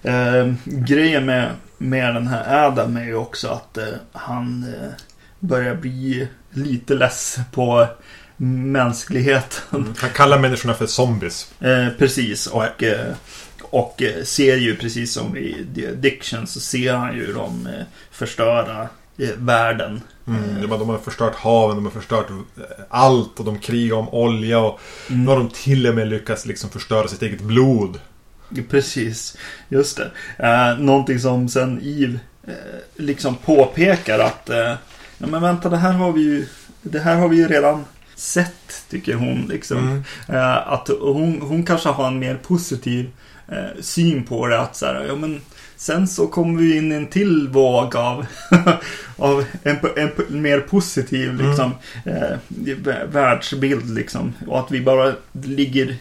Eh, 0.10 0.54
grejen 0.66 1.26
med, 1.26 1.52
med 1.78 2.16
den 2.16 2.28
här 2.28 2.66
Adam 2.68 2.98
är 2.98 3.04
ju 3.04 3.16
också 3.16 3.48
att 3.48 3.78
eh, 3.78 3.86
han 4.12 4.64
eh, 4.64 4.90
börjar 5.40 5.76
bli 5.76 6.28
lite 6.50 6.94
less 6.94 7.40
på 7.52 7.88
mänskligheten. 8.38 9.94
Han 9.98 10.10
kallar 10.10 10.40
människorna 10.40 10.74
för 10.74 10.88
zombies. 10.88 11.52
Eh, 11.60 11.88
precis, 12.00 12.48
och, 12.48 12.84
eh, 12.84 13.14
och 13.62 14.02
eh, 14.02 14.24
ser 14.24 14.58
ju 14.58 14.76
precis 14.76 15.14
som 15.14 15.38
i 15.38 15.66
The 15.76 15.88
Addiction 15.88 16.48
så 16.48 16.60
ser 16.60 16.94
han 16.94 17.16
ju 17.16 17.34
de 17.34 17.68
eh, 17.68 17.86
förstöra 18.12 18.82
eh, 18.82 18.88
världen. 19.38 20.02
Mm, 20.28 20.62
de, 20.70 20.90
har- 20.90 20.98
förstört 20.98 21.36
haven, 21.36 21.76
de 21.76 21.86
har 21.86 21.92
förstört 21.92 22.30
eh, 22.30 22.64
allt 22.90 23.40
och 23.40 23.46
de 23.46 23.60
krigar 23.60 23.96
om 23.96 24.10
olja 24.10 24.60
och 24.60 24.80
Mm. 25.10 25.24
nu 25.24 25.30
har 25.30 25.38
de 25.38 25.50
till 25.50 25.88
och 25.88 25.96
med 25.96 26.08
lyckats 26.08 26.46
liksom 26.46 26.70
förstöra 26.70 27.08
sitt 27.08 27.22
eget 27.22 27.42
blod. 27.42 28.00
Precis, 28.70 29.38
just 29.70 29.98
det. 29.98 30.12
Eh, 30.48 30.78
någonting 30.80 31.20
som 31.20 31.50
sen 31.50 31.80
Eve 31.84 32.20
eh, 32.48 32.54
liksom 32.96 33.36
påpekar 33.36 34.20
att 34.20 34.50
eh, 34.50 34.74
Ja 35.18 35.28
men 35.28 35.42
vänta, 35.42 35.70
det 35.70 35.78
här 35.78 35.92
har 35.94 36.12
vi 36.12 36.22
ju 36.22 36.48
Det 36.82 37.00
här 37.00 37.16
har 37.16 37.28
vi 37.28 37.38
ju 37.38 37.48
redan 37.48 37.86
sett, 38.16 38.86
tycker 38.90 39.14
hon 39.16 39.46
liksom. 39.50 39.78
Mm. 39.78 40.04
Eh, 40.28 40.68
att 40.72 40.90
hon, 41.02 41.42
hon 41.42 41.64
kanske 41.64 41.90
har 41.90 42.08
en 42.08 42.20
mer 42.20 42.36
positiv 42.36 43.10
eh, 43.48 43.82
syn 43.82 44.24
på 44.24 44.48
det. 44.48 44.60
Att 44.60 44.76
så 44.76 44.86
här, 44.86 45.06
ja 45.08 45.16
men 45.16 45.42
sen 45.82 46.08
så 46.08 46.28
kommer 46.28 46.62
vi 46.62 46.78
in 46.78 46.92
i 46.92 46.96
en 46.96 47.08
till 47.08 47.50
våg 47.50 47.96
av, 47.96 48.26
av 49.18 49.46
en, 49.64 49.76
en, 49.98 50.42
mer 50.42 50.60
positiv 50.60 51.34
liksom, 51.42 51.72
eh, 52.06 52.38
vä- 52.48 53.08
världsbild 53.12 53.90
liksom. 53.96 54.34
Och 54.48 54.60
att 54.60 54.72
vi 54.72 54.82
bara 54.82 55.14
ligger 55.44 55.96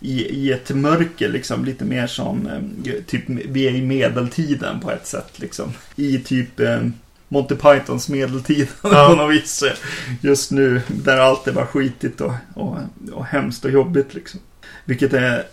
i, 0.00 0.22
i 0.26 0.52
ett 0.52 0.70
mörker 0.70 1.28
liksom. 1.28 1.64
Lite 1.64 1.84
mer 1.84 2.06
som 2.06 2.46
eh, 2.46 2.92
typ 3.06 3.24
vi 3.26 3.66
är 3.68 3.72
i 3.74 3.82
medeltiden 3.82 4.80
på 4.80 4.90
ett 4.90 5.06
sätt 5.06 5.32
liksom. 5.38 5.72
I 5.96 6.18
typ 6.18 6.60
eh, 6.60 6.80
Monty 7.28 7.54
Pythons 7.54 8.08
medeltid 8.08 8.68
Ja. 8.82 9.08
på 9.10 9.16
något 9.22 9.34
vis. 9.34 9.62
eh, 9.62 9.72
Just 10.20 10.50
nu 10.50 10.80
där 10.88 11.16
allt 11.18 11.46
är 11.48 11.52
bara 11.52 11.66
skitigt 11.66 12.20
och, 12.20 12.32
och, 12.54 12.76
och 13.12 13.24
hemskt 13.26 13.64
och 13.64 13.70
jobbigt 13.70 14.14
liksom. 14.14 14.40
Vilket 14.84 15.12
är 15.12 15.46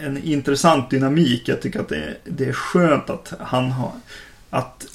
en 0.00 0.18
intressant 0.22 0.90
dynamik. 0.90 1.48
Jag 1.48 1.62
tycker 1.62 1.80
att 1.80 1.88
det 1.88 1.96
är, 1.96 2.18
det 2.24 2.48
är 2.48 2.52
skönt 2.52 3.10
att 3.10 3.32
han 3.40 3.70
har... 3.70 3.92
Att, 4.50 4.86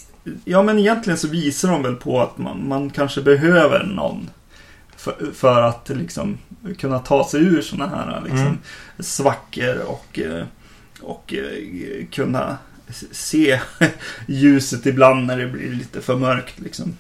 ja 0.45 0.63
men 0.63 0.79
egentligen 0.79 1.17
så 1.17 1.27
visar 1.27 1.71
de 1.71 1.83
väl 1.83 1.95
på 1.95 2.21
att 2.21 2.37
man, 2.37 2.67
man 2.67 2.89
kanske 2.89 3.21
behöver 3.21 3.83
någon. 3.83 4.29
För, 4.97 5.31
för 5.35 5.61
att 5.61 5.89
liksom 5.89 6.37
kunna 6.77 6.99
ta 6.99 7.27
sig 7.29 7.41
ur 7.41 7.61
sådana 7.61 7.95
här 7.95 8.21
liksom, 8.21 8.39
Mm. 8.39 8.57
svackor 8.99 9.77
och, 9.77 10.19
och 11.01 11.33
kunna 12.11 12.57
se 13.11 13.59
ljuset 14.27 14.85
ibland 14.85 15.25
när 15.25 15.37
det 15.37 15.47
blir 15.47 15.69
lite 15.71 16.01
för 16.01 16.15
mörkt. 16.15 16.59
Liksom. 16.59 16.97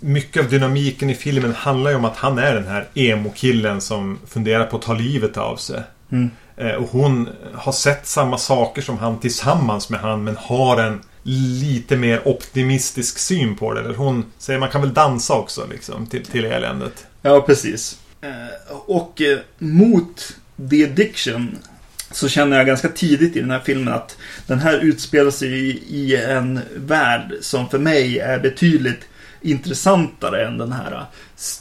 Mycket 0.00 0.44
av 0.44 0.50
dynamiken 0.50 1.10
i 1.10 1.14
filmen 1.14 1.54
handlar 1.54 1.90
ju 1.90 1.96
om 1.96 2.04
att 2.04 2.16
han 2.16 2.38
är 2.38 2.54
den 2.54 2.66
här 2.66 2.88
emo-killen 2.94 3.80
som 3.80 4.18
funderar 4.28 4.64
på 4.66 4.76
att 4.76 4.82
ta 4.82 4.94
livet 4.94 5.36
av 5.36 5.56
sig. 5.56 5.82
Mm. 6.12 6.30
Eh, 6.56 6.74
Och 6.74 6.88
hon 6.88 7.28
har 7.54 7.72
sett 7.72 8.06
samma 8.06 8.38
saker 8.38 8.82
som 8.82 8.98
han 8.98 9.20
tillsammans 9.20 9.90
med 9.90 10.00
han 10.00 10.24
men 10.24 10.36
har 10.36 10.76
en 10.80 11.00
lite 11.24 11.96
mer 11.96 12.28
optimistisk 12.28 13.18
syn 13.18 13.56
på 13.56 13.74
det. 13.74 13.80
Eller 13.80 13.94
hon 13.94 14.24
säger 14.38 14.60
man 14.60 14.70
kan 14.70 14.80
väl 14.80 14.94
dansa 14.94 15.34
också 15.34 15.66
liksom 15.70 16.06
till, 16.06 16.24
till 16.24 16.44
eländet. 16.44 17.06
Ja, 17.22 17.40
precis. 17.40 17.98
Eh, 18.20 18.76
Och 18.86 19.20
eh, 19.22 19.38
mot 19.58 20.36
The 20.70 20.84
Addiction 20.84 21.58
så 22.10 22.28
känner 22.28 22.56
jag 22.56 22.66
ganska 22.66 22.88
tidigt 22.88 23.36
i 23.36 23.40
den 23.40 23.50
här 23.50 23.60
filmen 23.64 23.94
att 23.94 24.16
den 24.46 24.58
här 24.58 24.78
utspelar 24.78 25.30
sig 25.30 25.52
i 25.88 26.16
en 26.16 26.60
värld 26.76 27.32
som 27.40 27.68
för 27.68 27.78
mig 27.78 28.18
är 28.18 28.38
betydligt 28.38 29.00
intressantare 29.42 30.46
än 30.46 30.58
den 30.58 30.72
här 30.72 31.04
s- 31.36 31.60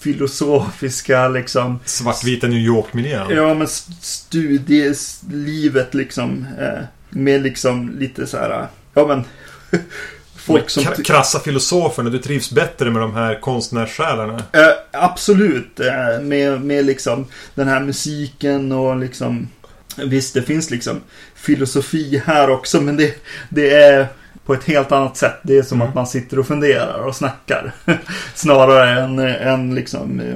filosofiska 0.00 1.28
liksom 1.28 1.78
Svartvita 1.84 2.46
New 2.46 2.58
York-miljön. 2.58 3.30
Ja, 3.30 3.54
men 3.54 3.66
st- 3.66 3.92
studielivet 4.00 5.94
liksom. 5.94 6.46
Eh, 6.60 6.82
med 7.10 7.42
liksom 7.42 7.98
lite 7.98 8.26
så 8.26 8.36
här. 8.36 8.66
Ja, 8.94 9.06
men. 9.06 9.24
folk 10.36 10.70
som. 10.70 10.82
Kra- 10.82 11.02
krassa 11.02 11.40
filosoferna. 11.40 12.10
Du 12.10 12.18
trivs 12.18 12.50
bättre 12.50 12.90
med 12.90 13.02
de 13.02 13.14
här 13.14 13.40
konstnärssjälarna. 13.40 14.42
Eh, 14.52 14.68
absolut. 14.92 15.80
Eh, 15.80 16.20
med, 16.22 16.60
med 16.60 16.84
liksom 16.84 17.26
den 17.54 17.68
här 17.68 17.80
musiken 17.80 18.72
och 18.72 18.96
liksom. 18.96 19.48
Visst, 19.96 20.34
det 20.34 20.42
finns 20.42 20.70
liksom 20.70 21.00
filosofi 21.34 22.22
här 22.26 22.50
också, 22.50 22.80
men 22.80 22.96
det, 22.96 23.14
det 23.48 23.70
är 23.74 24.06
på 24.46 24.54
ett 24.54 24.64
helt 24.64 24.92
annat 24.92 25.16
sätt. 25.16 25.34
Det 25.42 25.58
är 25.58 25.62
som 25.62 25.78
Mm. 25.78 25.88
att 25.88 25.94
man 25.94 26.06
sitter 26.06 26.38
och 26.38 26.46
funderar 26.46 26.98
och 26.98 27.16
snackar. 27.16 27.72
Snarare 28.34 29.00
än, 29.00 29.18
än 29.18 29.74
liksom. 29.74 30.20
eh, 30.20 30.34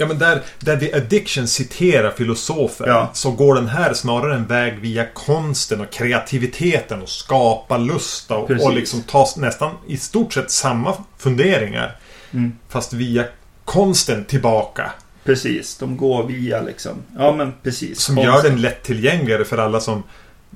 Ja 0.00 0.06
men 0.06 0.18
där, 0.18 0.42
där 0.58 0.76
The 0.76 0.94
Addiction 0.94 1.48
citerar 1.48 2.10
filosofer 2.10 2.86
Ja. 2.86 3.10
så 3.12 3.30
går 3.30 3.54
den 3.54 3.68
här 3.68 3.92
snarare 3.94 4.34
en 4.34 4.46
väg 4.46 4.78
via 4.78 5.06
konsten 5.14 5.80
och 5.80 5.90
kreativiteten 5.92 7.02
och 7.02 7.08
skapa 7.08 7.76
lusta 7.76 8.36
och, 8.36 8.46
Precis. 8.48 8.66
och 8.66 8.72
liksom 8.74 9.02
ta 9.02 9.26
nästan 9.36 9.70
i 9.86 9.96
stort 9.96 10.32
sett 10.32 10.50
samma 10.50 10.94
funderingar. 11.18 11.96
Mm. 12.32 12.52
Fast 12.68 12.92
via 12.92 13.24
konsten 13.64 14.24
tillbaka. 14.24 14.90
Precis, 15.24 15.76
de 15.78 15.96
går 15.96 16.26
via 16.26 16.60
liksom. 16.62 16.92
Ja, 17.18 17.32
men 17.32 17.52
precis. 17.62 18.00
Som 18.00 18.14
Konsten. 18.16 18.34
gör 18.34 18.42
den 18.42 18.60
lättillgängligare 18.60 19.44
för 19.44 19.58
alla 19.58 19.80
som 19.80 20.02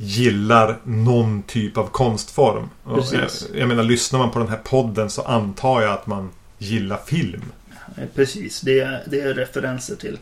gillar 0.03 0.79
någon 0.85 1.43
typ 1.43 1.77
av 1.77 1.87
konstform. 1.87 2.69
Precis. 2.95 3.49
Jag, 3.51 3.61
jag 3.61 3.69
menar, 3.69 3.83
lyssnar 3.83 4.19
man 4.19 4.31
på 4.31 4.39
den 4.39 4.49
här 4.49 4.61
podden 4.65 5.11
så 5.11 5.23
antar 5.23 5.83
jag 5.83 5.93
att 5.93 6.07
man 6.07 6.31
gillar 6.59 6.99
film. 7.07 7.43
Precis, 8.15 8.61
det 8.61 8.81
är, 8.81 9.03
det 9.07 9.21
är 9.21 9.35
referenser 9.35 9.97
till 9.97 10.19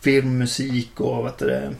film, 0.00 0.38
musik 0.38 1.00
och 1.00 1.16
vad 1.16 1.24
heter 1.24 1.46
det, 1.46 1.74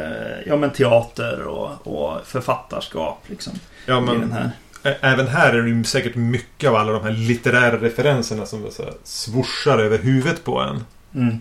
eh, 0.00 0.46
ja, 0.46 0.56
men 0.56 0.70
teater 0.70 1.42
och, 1.42 1.86
och 1.86 2.26
författarskap. 2.26 3.24
Liksom, 3.26 3.52
Ja, 3.86 4.00
men 4.00 4.32
här. 4.32 4.50
Även 5.00 5.28
här 5.28 5.54
är 5.54 5.62
det 5.62 5.84
säkert 5.84 6.14
mycket 6.14 6.70
av 6.70 6.76
alla 6.76 6.92
de 6.92 7.02
här 7.02 7.10
litterära 7.10 7.80
referenserna 7.80 8.46
som 8.46 8.70
så 8.70 8.82
här 8.82 8.92
swoshar 9.04 9.78
över 9.78 9.98
huvudet 9.98 10.44
på 10.44 10.60
en. 10.60 10.84
Mm, 11.14 11.38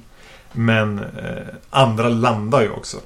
Men 0.51 0.99
eh, 0.99 1.47
andra 1.69 2.09
landar 2.09 2.61
ju 2.61 2.69
också. 2.69 2.97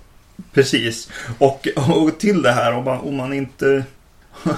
Precis. 0.54 1.10
Och, 1.38 1.68
och 1.76 2.20
till 2.20 2.42
det 2.42 2.52
här, 2.52 2.74
om 2.74 2.84
man, 2.86 3.00
om 3.00 3.16
man 3.16 3.34
inte... 3.34 3.84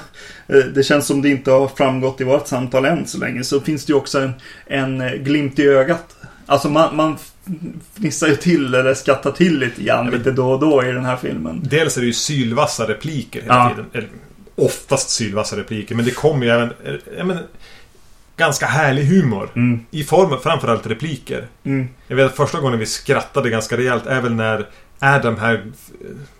Det 0.73 0.83
känns 0.83 1.07
som 1.07 1.21
det 1.21 1.29
inte 1.29 1.51
har 1.51 1.67
framgått 1.67 2.21
i 2.21 2.23
vårt 2.23 2.47
samtal 2.47 2.85
än 2.85 3.07
så 3.07 3.17
länge. 3.17 3.43
Så 3.43 3.61
finns 3.61 3.85
det 3.85 3.91
ju 3.91 3.97
också 3.97 4.19
en, 4.19 4.33
en 4.67 5.23
glimt 5.23 5.59
i 5.59 5.67
ögat. 5.67 6.15
Alltså 6.45 6.69
man, 6.69 6.95
man 6.95 7.17
fnissar 7.95 8.27
ju 8.27 8.35
till 8.35 8.73
eller 8.75 8.93
skrattar 8.93 9.31
till 9.31 9.59
lite 9.59 9.83
grann 9.83 10.09
lite 10.09 10.31
då 10.31 10.51
och 10.51 10.59
då 10.59 10.83
i 10.85 10.91
den 10.91 11.05
här 11.05 11.17
filmen. 11.17 11.61
Dels 11.63 11.97
är 11.97 12.01
det 12.01 12.07
ju 12.07 12.13
sylvassa 12.13 12.87
repliker 12.87 13.41
hela 13.41 13.53
Ja. 13.55 13.69
tiden. 13.69 13.85
Eller, 13.93 14.09
oftast 14.55 15.09
sylvassa 15.09 15.57
repliker. 15.57 15.95
Men 15.95 16.05
det 16.05 16.11
kommer 16.11 16.45
ju 16.45 16.51
även... 16.51 16.73
Jag 17.17 17.27
menar, 17.27 17.43
ganska 18.37 18.65
härlig 18.65 19.03
humor. 19.05 19.49
Mm, 19.55 19.85
I 19.91 20.03
form 20.03 20.33
av 20.33 20.37
framförallt 20.37 20.87
repliker. 20.87 21.47
mm, 21.63 21.87
Jag 22.07 22.15
vet 22.15 22.25
att 22.25 22.35
första 22.35 22.59
gången 22.59 22.79
vi 22.79 22.85
skrattade 22.85 23.49
ganska 23.49 23.77
rejält 23.77 24.05
är 24.05 24.21
väl 24.21 24.33
när 24.33 24.67
Adam 25.03 25.37
här... 25.37 25.65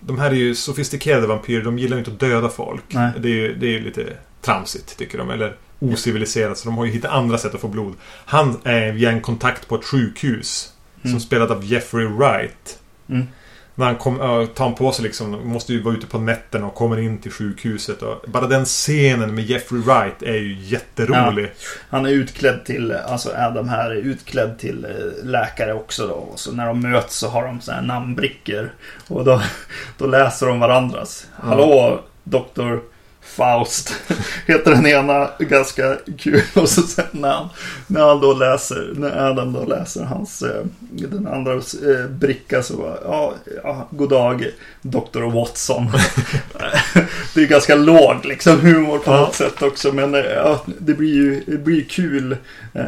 De 0.00 0.18
här 0.18 0.30
är 0.30 0.34
ju 0.34 0.54
sofistikerade 0.54 1.26
vampyrer. 1.26 1.62
De 1.64 1.78
gillar 1.78 1.96
ju 1.96 1.98
inte 1.98 2.10
att 2.10 2.20
döda 2.20 2.48
folk. 2.48 2.82
Nej. 2.88 3.12
Det 3.18 3.28
är 3.28 3.32
ju 3.32 3.54
det 3.54 3.76
är 3.76 3.80
lite 3.80 4.16
tramsigt 4.40 4.98
tycker 4.98 5.18
de. 5.18 5.30
Eller 5.30 5.56
ociviliserat. 5.78 6.58
Så 6.58 6.68
de 6.68 6.78
har 6.78 6.84
ju 6.84 6.90
hittat 6.92 7.10
andra 7.10 7.38
sätt 7.38 7.54
att 7.54 7.60
få 7.60 7.68
blod. 7.68 7.94
Han 8.24 8.56
är 8.64 8.92
via 8.92 9.10
en 9.10 9.20
kontakt 9.20 9.68
på 9.68 9.74
ett 9.74 9.84
sjukhus. 9.84 10.70
Som 11.02 11.10
Mm. 11.10 11.20
spelad 11.20 11.50
av 11.50 11.64
Jeffrey 11.64 12.06
Wright. 12.06 12.78
mm. 13.08 13.26
När 13.74 13.86
han 13.86 13.96
kom, 13.96 14.20
äh, 14.20 14.46
tar 14.46 14.64
han 14.64 14.74
på 14.74 14.92
sig 14.92 15.02
liksom, 15.02 15.48
måste 15.48 15.72
ju 15.72 15.82
vara 15.82 15.94
ute 15.94 16.06
på 16.06 16.18
nätterna 16.18 16.66
och 16.66 16.74
kommer 16.74 16.98
in 16.98 17.18
till 17.18 17.32
sjukhuset. 17.32 18.02
Och 18.02 18.24
bara 18.26 18.46
den 18.46 18.64
scenen 18.64 19.34
med 19.34 19.44
Jeffrey 19.44 19.80
Wright 19.80 20.22
är 20.22 20.34
ju 20.34 20.56
jätterolig. 20.60 21.52
Han 21.90 22.06
är 22.06 22.10
utklädd 22.10 22.64
till, 22.64 22.92
alltså 22.92 23.30
Adam 23.36 23.68
här 23.68 23.90
är 23.90 23.94
utklädd 23.94 24.58
till 24.58 24.84
eh, 24.84 25.24
läkare 25.24 25.74
också 25.74 26.06
då. 26.06 26.14
Och 26.14 26.40
så 26.40 26.52
när 26.52 26.66
de 26.66 26.80
möts 26.80 27.16
så 27.16 27.28
har 27.28 27.46
de 27.46 27.60
så 27.60 27.72
här 27.72 27.82
namnbrickor. 27.82 28.70
Och 29.08 29.24
då, 29.24 29.42
då 29.98 30.06
läser 30.06 30.46
de 30.46 30.60
varandras. 30.60 31.26
Hallå, 31.34 32.00
doktor 32.24 32.82
Faust 33.24 33.94
heter 34.46 34.70
den 34.70 34.86
ena 34.86 35.30
ganska 35.38 35.96
kul. 36.18 36.42
Och 36.54 36.68
så 36.68 36.82
sen 36.82 37.04
när 37.10 37.28
han, 37.28 37.48
när 37.86 38.00
han 38.08 38.20
då 38.20 38.32
läser, 38.34 38.92
när 38.96 39.30
Adam 39.30 39.52
då 39.52 39.64
läser 39.64 40.04
hans, 40.04 40.42
eh, 40.42 40.64
den 40.90 41.26
andra 41.26 41.52
eh, 41.54 42.06
bricka 42.10 42.62
så 42.62 42.76
bara, 42.76 42.96
ja, 43.04 43.34
ja, 43.64 43.88
god 43.90 44.08
dag 44.10 44.46
Dr. 44.82 45.22
Watson. 45.34 45.86
det 47.34 47.42
är 47.42 47.46
ganska 47.46 47.74
låg 47.74 48.24
liksom 48.24 48.60
humor 48.60 48.98
på 48.98 49.10
Ja. 49.10 49.20
något 49.20 49.34
sätt 49.34 49.62
också. 49.62 49.92
Men 49.92 50.14
eh, 50.14 50.20
ja, 50.20 50.64
det 50.78 50.94
blir 50.94 51.14
ju 51.14 51.42
det 51.46 51.58
blir 51.58 51.74
ju 51.76 51.84
kul. 51.84 52.36
Eh, 52.74 52.84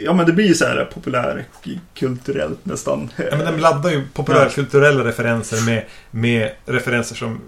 Ja 0.00 0.12
men 0.12 0.26
det 0.26 0.32
blir 0.32 0.46
ju 0.46 0.54
så 0.54 0.64
här 0.64 0.90
populärkulturellt 0.94 2.58
nästan. 2.66 3.10
Ja, 3.16 3.24
men 3.30 3.38
den 3.46 3.56
laddar 3.60 3.90
ju 3.90 4.02
populärkulturella 4.14 5.04
referenser 5.04 5.66
med, 5.66 5.84
med 6.10 6.50
referenser 6.66 7.14
som 7.16 7.40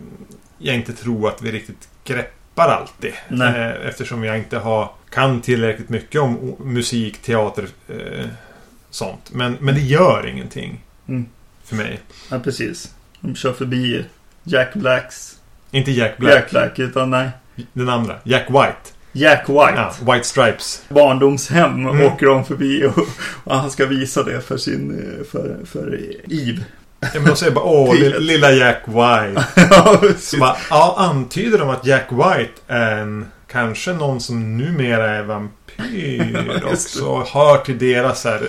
jag 0.62 0.74
inte 0.74 0.92
tror 0.92 1.28
att 1.28 1.42
vi 1.42 1.52
riktigt 1.52 1.88
greppar 2.04 2.68
alltid. 2.68 3.12
Nej. 3.28 3.60
Eh, 3.60 3.88
Eftersom 3.88 4.24
jag 4.24 4.38
inte 4.38 4.58
har, 4.58 4.90
kan 5.10 5.40
tillräckligt 5.40 5.88
mycket 5.88 6.20
om 6.20 6.56
musik, 6.58 7.18
teater, 7.22 7.68
eh, 7.88 8.26
sånt. 8.90 9.30
Men, 9.32 9.56
men 9.60 9.74
det 9.74 9.80
gör 9.80 10.26
ingenting 10.26 10.80
Mm. 11.08 11.26
för 11.64 11.76
mig. 11.76 12.00
Ja 12.30 12.38
precis. 12.38 12.94
De 13.20 13.34
kör 13.34 13.52
förbi 13.52 14.04
Jack 14.44 14.74
Blacks. 14.74 15.36
Inte 15.70 15.90
Jack 15.90 16.18
Black, 16.18 16.34
Jack 16.34 16.50
Black 16.50 16.78
utan 16.78 17.10
nej. 17.10 17.28
den 17.72 17.88
andra. 17.88 18.16
Jack 18.24 18.50
White. 18.50 18.76
Jack 19.12 19.48
White. 19.48 19.72
Ja, 19.76 19.94
White 20.12 20.24
Stripes. 20.26 20.84
Barndomshem 20.88 21.86
Mm. 21.86 22.00
åker 22.06 22.26
de 22.26 22.44
förbi 22.44 22.84
och, 22.84 22.98
och 23.44 23.56
han 23.56 23.70
ska 23.70 23.86
visa 23.86 24.22
det 24.22 24.40
för 24.40 24.56
sin, 24.56 24.90
eh, 25.18 25.24
för, 25.24 25.56
för 25.64 26.00
Eve. 26.32 26.62
Ja, 27.00 27.08
men 27.14 27.24
de 27.24 27.36
säger 27.36 27.52
bara 27.52 27.64
åh, 27.64 27.94
lilla 28.18 28.52
Jack 28.52 28.82
White. 28.86 29.44
ja, 29.70 30.00
Så 30.18 30.38
bara, 30.38 30.56
ja, 30.70 30.94
antyder 30.98 31.58
de 31.58 31.68
att 31.68 31.86
Jack 31.86 32.06
White 32.12 32.52
är 32.66 32.96
en, 32.96 33.26
kanske 33.46 33.92
någon 33.92 34.20
som 34.20 34.58
numera 34.58 35.10
är 35.10 35.22
vampyr 35.22 36.62
också. 36.72 37.24
Hör 37.32 37.58
till 37.58 37.78
deras 37.78 38.24
här, 38.24 38.48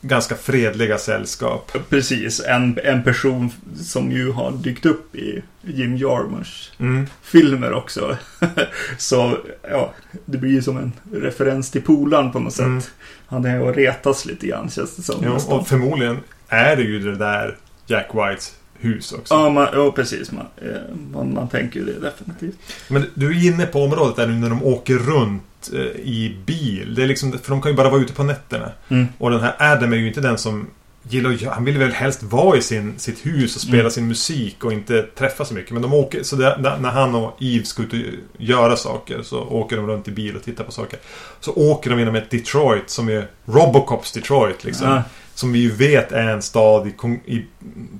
ganska 0.00 0.34
fredliga 0.34 0.98
sällskap. 0.98 1.72
Precis, 1.88 2.40
en, 2.46 2.78
en 2.84 3.02
person 3.04 3.50
som 3.80 4.12
ju 4.12 4.32
har 4.32 4.50
dykt 4.52 4.86
upp 4.86 5.14
i 5.16 5.42
Jim 5.62 5.96
Jarmusch 5.96 6.72
Mm. 6.78 7.06
filmer 7.22 7.72
också. 7.72 8.16
Så 8.98 9.38
ja, 9.70 9.92
det 10.24 10.38
blir 10.38 10.50
ju 10.50 10.62
som 10.62 10.76
en 10.76 10.92
referens 11.12 11.70
till 11.70 11.82
polaren 11.82 12.32
på 12.32 12.38
något 12.38 12.52
sätt. 12.52 12.66
Mm. 12.66 12.82
Han 13.26 13.44
är 13.44 13.60
och 13.60 13.74
retas 13.74 14.24
lite 14.26 14.46
grann 14.46 14.70
känns 14.70 14.96
det 14.96 15.02
som. 15.02 15.24
Nästan. 15.24 15.58
och 15.58 15.68
förmodligen 15.68 16.18
är 16.48 16.76
det 16.76 16.82
ju 16.82 16.98
det 16.98 17.16
där 17.16 17.56
Jack 17.92 18.08
Whites 18.14 18.54
hus 18.78 19.12
också. 19.12 19.34
Ja, 19.34 19.50
man, 19.50 19.68
ja 19.72 19.92
precis. 19.92 20.32
Man, 20.32 20.46
eh, 20.56 20.94
man, 21.12 21.34
man 21.34 21.48
tänker 21.48 21.80
ju 21.80 21.86
det 21.86 22.00
definitivt. 22.00 22.58
Men 22.88 23.06
du 23.14 23.26
är 23.30 23.46
inne 23.46 23.66
på 23.66 23.82
området 23.84 24.16
där 24.16 24.26
nu 24.26 24.32
när 24.34 24.48
de 24.50 24.62
åker 24.64 24.94
runt 24.94 25.70
eh, 25.72 25.80
i 26.00 26.36
bil. 26.46 26.94
Det 26.94 27.02
är 27.02 27.06
liksom, 27.06 27.32
för 27.32 27.50
de 27.50 27.62
kan 27.62 27.70
ju 27.72 27.76
bara 27.76 27.90
vara 27.90 28.00
ute 28.00 28.12
på 28.12 28.22
nätterna. 28.22 28.70
Mm. 28.88 29.06
Och 29.18 29.30
den 29.30 29.40
här 29.40 29.54
Adam 29.58 29.92
är 29.92 29.96
ju 29.96 30.08
inte 30.08 30.20
den 30.20 30.38
som 30.38 30.66
gillar 31.08 31.50
Han 31.50 31.64
vill 31.64 31.78
väl 31.78 31.90
helst 31.92 32.22
vara 32.22 32.56
i 32.58 32.62
sin, 32.62 32.98
sitt 32.98 33.26
hus 33.26 33.56
och 33.56 33.62
spela 33.62 33.80
Mm. 33.80 33.90
sin 33.90 34.08
musik 34.08 34.64
och 34.64 34.72
inte 34.72 35.02
träffa 35.02 35.44
så 35.44 35.54
mycket. 35.54 35.70
Men 35.72 35.82
de 35.82 35.92
åker, 35.94 36.22
så 36.22 36.36
där, 36.36 36.56
när 36.58 36.78
när 36.78 36.90
han 36.90 37.14
och 37.14 37.36
Eve 37.40 37.64
ska 37.64 37.82
ut 37.82 37.92
och 37.92 37.98
göra 38.38 38.76
saker 38.76 39.22
så 39.22 39.40
åker 39.40 39.76
de 39.76 39.86
runt 39.86 40.08
i 40.08 40.10
bil 40.10 40.36
och 40.36 40.42
tittar 40.42 40.64
på 40.64 40.72
saker. 40.72 40.98
Så 41.40 41.52
åker 41.52 41.90
de 41.90 41.98
genom 41.98 42.14
ett 42.14 42.30
Detroit 42.30 42.90
som 42.90 43.08
är 43.08 43.26
Robocops 43.44 44.12
Detroit 44.12 44.64
liksom. 44.64 44.88
Ja, 44.88 45.02
Som 45.34 45.52
vi 45.52 45.58
ju 45.58 45.70
vet 45.70 46.12
är 46.12 46.28
en 46.28 46.42
stad 46.42 46.86
i, 46.86 46.90
i, 47.36 47.44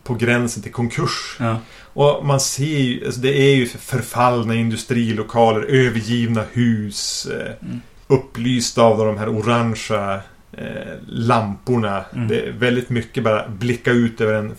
på 0.04 0.14
gränsen 0.14 0.62
till 0.62 0.72
konkurs. 0.72 1.36
ja. 1.38 1.56
Och 1.94 2.26
man 2.26 2.40
ser 2.40 2.78
ju, 2.78 3.06
alltså 3.06 3.20
det 3.20 3.38
är 3.38 3.54
ju 3.54 3.66
förfallna 3.66 4.54
industrilokaler, 4.54 5.62
övergivna 5.62 6.44
hus. 6.52 7.26
Eh, 7.26 7.52
Mm. 7.62 7.80
Upplysta 8.06 8.82
av 8.82 8.98
de 8.98 9.18
här 9.18 9.28
orangea 9.28 10.20
eh, 10.52 10.92
lamporna. 11.06 12.04
Mm. 12.14 12.28
Det 12.28 12.40
är 12.40 12.52
väldigt 12.52 12.90
mycket 12.90 13.24
bara 13.24 13.48
blicka 13.48 13.90
ut 13.90 14.20
över 14.20 14.34
en 14.34 14.54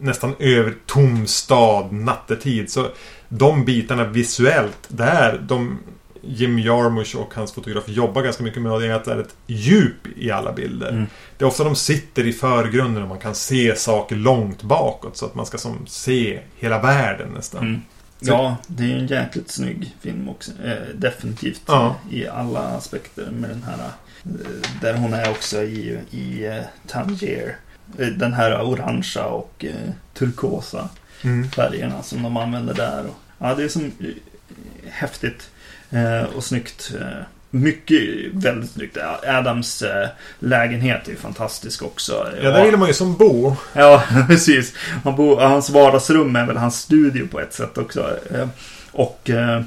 nästan 0.00 0.34
över 0.38 0.74
tom 0.86 1.26
stad 1.26 1.92
nattetid. 1.92 2.70
Så 2.70 2.88
de 3.28 3.64
bitarna 3.64 4.04
visuellt, 4.04 4.78
där 4.88 5.44
de 5.48 5.78
Jim 6.24 6.58
Jarmusch 6.58 7.16
och 7.16 7.34
hans 7.34 7.52
fotograf 7.52 7.84
jobbar 7.88 8.22
ganska 8.22 8.42
mycket 8.42 8.62
med 8.62 8.80
det 8.80 8.86
är 8.86 8.94
att 8.94 9.04
det 9.04 9.12
är 9.12 9.18
ett 9.20 9.34
djup 9.46 10.06
i 10.16 10.30
alla 10.30 10.52
bilder. 10.52 10.88
Mm. 10.88 11.06
Det 11.38 11.44
är 11.44 11.48
ofta 11.48 11.64
de 11.64 11.76
sitter 11.76 12.26
i 12.26 12.32
förgrunden 12.32 13.02
och 13.02 13.08
man 13.08 13.18
kan 13.18 13.34
se 13.34 13.76
saker 13.76 14.16
långt 14.16 14.62
bakåt 14.62 15.16
så 15.16 15.26
att 15.26 15.34
man 15.34 15.46
ska 15.46 15.58
som 15.58 15.86
se 15.86 16.40
hela 16.56 16.78
världen 16.82 17.28
nästan. 17.28 17.62
Mm. 17.66 17.80
Ja, 18.20 18.56
det 18.66 18.82
är 18.82 18.86
ju 18.88 18.98
en 18.98 19.06
jäkligt 19.06 19.50
snygg 19.50 19.94
film 20.00 20.28
också. 20.28 20.50
Eh, 20.64 20.94
definitivt 20.94 21.62
Ja. 21.66 21.96
i 22.10 22.26
alla 22.28 22.60
aspekter 22.60 23.30
med 23.30 23.50
den 23.50 23.62
här. 23.62 23.74
Eh, 24.24 24.70
där 24.80 24.94
hon 24.94 25.14
är 25.14 25.30
också 25.30 25.62
i, 25.62 25.98
i 26.10 26.46
eh, 26.46 26.62
Tangier. 26.88 27.56
Eh, 27.98 28.06
Den 28.08 28.32
här 28.32 28.62
orangea 28.62 29.24
och 29.26 29.64
eh, 29.64 29.90
turkosa 30.14 30.88
Mm. 31.24 31.50
färgerna 31.50 32.02
som 32.02 32.22
de 32.22 32.36
använder 32.36 32.74
där. 32.74 33.04
Och, 33.06 33.14
ja, 33.38 33.54
det 33.54 33.64
är 33.64 33.68
som 33.68 33.92
häftigt 34.90 35.50
och 36.34 36.44
snyggt. 36.44 36.92
Eh, 37.00 37.06
mycket, 37.50 38.00
väldigt 38.32 38.70
snyggt. 38.70 38.98
Adams 39.26 39.82
eh, 39.82 40.08
lägenhet 40.38 41.06
är 41.06 41.10
ju 41.10 41.16
fantastisk 41.16 41.82
också. 41.82 42.26
Ja, 42.42 42.50
där 42.50 42.64
gillar 42.64 42.78
man 42.78 42.88
ju 42.88 42.94
som 42.94 43.16
bo. 43.16 43.56
Ja, 43.72 44.02
precis. 44.28 44.74
Han 45.04 45.16
bor, 45.16 45.40
hans 45.40 45.70
vardagsrum 45.70 46.36
är 46.36 46.46
väl 46.46 46.56
hans 46.56 46.80
studio 46.80 47.28
på 47.28 47.40
ett 47.40 47.52
sätt 47.52 47.78
också. 47.78 48.16
Eh, 48.34 48.48
Och 48.92 49.30
eh, 49.30 49.62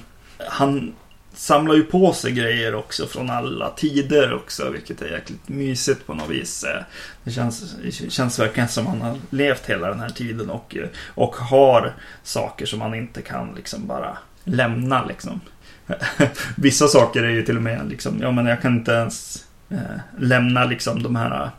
han 0.49 0.93
samlar 1.33 1.75
ju 1.75 1.83
på 1.83 2.13
sig 2.13 2.31
grejer 2.31 2.75
också 2.75 3.07
från 3.07 3.29
alla 3.29 3.69
tider 3.69 4.33
också, 4.33 4.69
vilket 4.69 5.01
är 5.01 5.07
jäkligt 5.11 5.49
mysigt 5.49 6.07
på 6.07 6.13
något 6.13 6.29
vis. 6.29 6.63
Eh, 6.63 6.81
Det 7.23 7.31
känns, 7.31 7.75
det 7.83 8.11
känns 8.11 8.39
verkligen 8.39 8.69
som 8.69 8.87
han 8.87 9.01
har 9.01 9.17
levt 9.29 9.65
hela 9.65 9.87
den 9.89 9.99
här 9.99 10.09
tiden 10.09 10.49
och, 10.49 10.75
eh, 10.77 10.87
och 11.07 11.35
har 11.35 11.93
saker 12.23 12.65
som 12.65 12.81
han 12.81 12.95
inte 12.95 13.21
kan 13.21 13.53
liksom 13.55 13.87
bara 13.87 14.17
lämna 14.43 15.05
liksom. 15.05 15.41
Vissa 16.55 16.87
saker 16.87 17.23
är 17.23 17.29
ju 17.29 17.41
till 17.43 17.57
och 17.57 17.63
med 17.63 17.89
liksom, 17.89 18.19
ja 18.21 18.31
men 18.31 18.45
jag 18.45 18.61
kan 18.61 18.73
inte 18.75 18.91
ens 18.91 19.45
eh, 19.69 19.77
lämna 20.19 20.65
liksom 20.65 21.03
de 21.03 21.15
här 21.15 21.49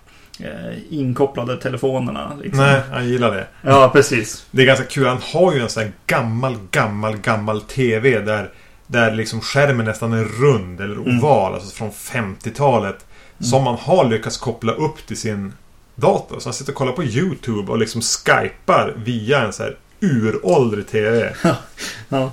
eh, 0.40 0.78
inkopplade 0.90 1.56
telefonerna. 1.56 2.32
Liksom. 2.42 2.58
Nej, 2.64 2.80
han 2.90 3.08
gillar 3.08 3.34
det. 3.34 3.46
Ja, 3.62 3.90
precis. 3.92 4.46
Det 4.50 4.62
är 4.62 4.66
ganska 4.66 4.84
kul. 4.84 5.06
Han 5.06 5.20
har 5.32 5.54
ju 5.54 5.60
en 5.60 5.68
sån 5.68 5.82
här 5.82 5.92
gammal, 6.06 6.56
gammal, 6.70 7.16
gammal 7.16 7.60
TV 7.60 8.20
där, 8.20 8.50
där 8.86 9.14
liksom 9.14 9.40
skärmen 9.40 9.86
nästan 9.86 10.12
är 10.12 10.24
rund 10.24 10.80
eller 10.80 10.94
Mm. 10.96 11.18
oval. 11.18 11.54
Alltså 11.54 11.76
från 11.76 11.90
50-talet. 11.90 13.06
Som 13.38 13.64
man 13.64 13.76
har 13.80 14.04
lyckats 14.04 14.36
koppla 14.36 14.72
upp 14.72 15.06
till 15.06 15.16
sin 15.16 15.52
dator. 15.94 16.38
Så 16.40 16.48
han 16.48 16.54
sitter 16.54 16.72
och 16.72 16.76
kollar 16.78 16.92
på 16.92 17.04
YouTube 17.04 17.72
och 17.72 17.78
liksom 17.78 18.00
skypar 18.02 18.94
via 18.96 19.42
en 19.42 19.52
så 19.52 19.62
här 19.62 19.76
uråldrig 20.00 20.86
TV. 20.88 21.32
Ja. 22.08 22.32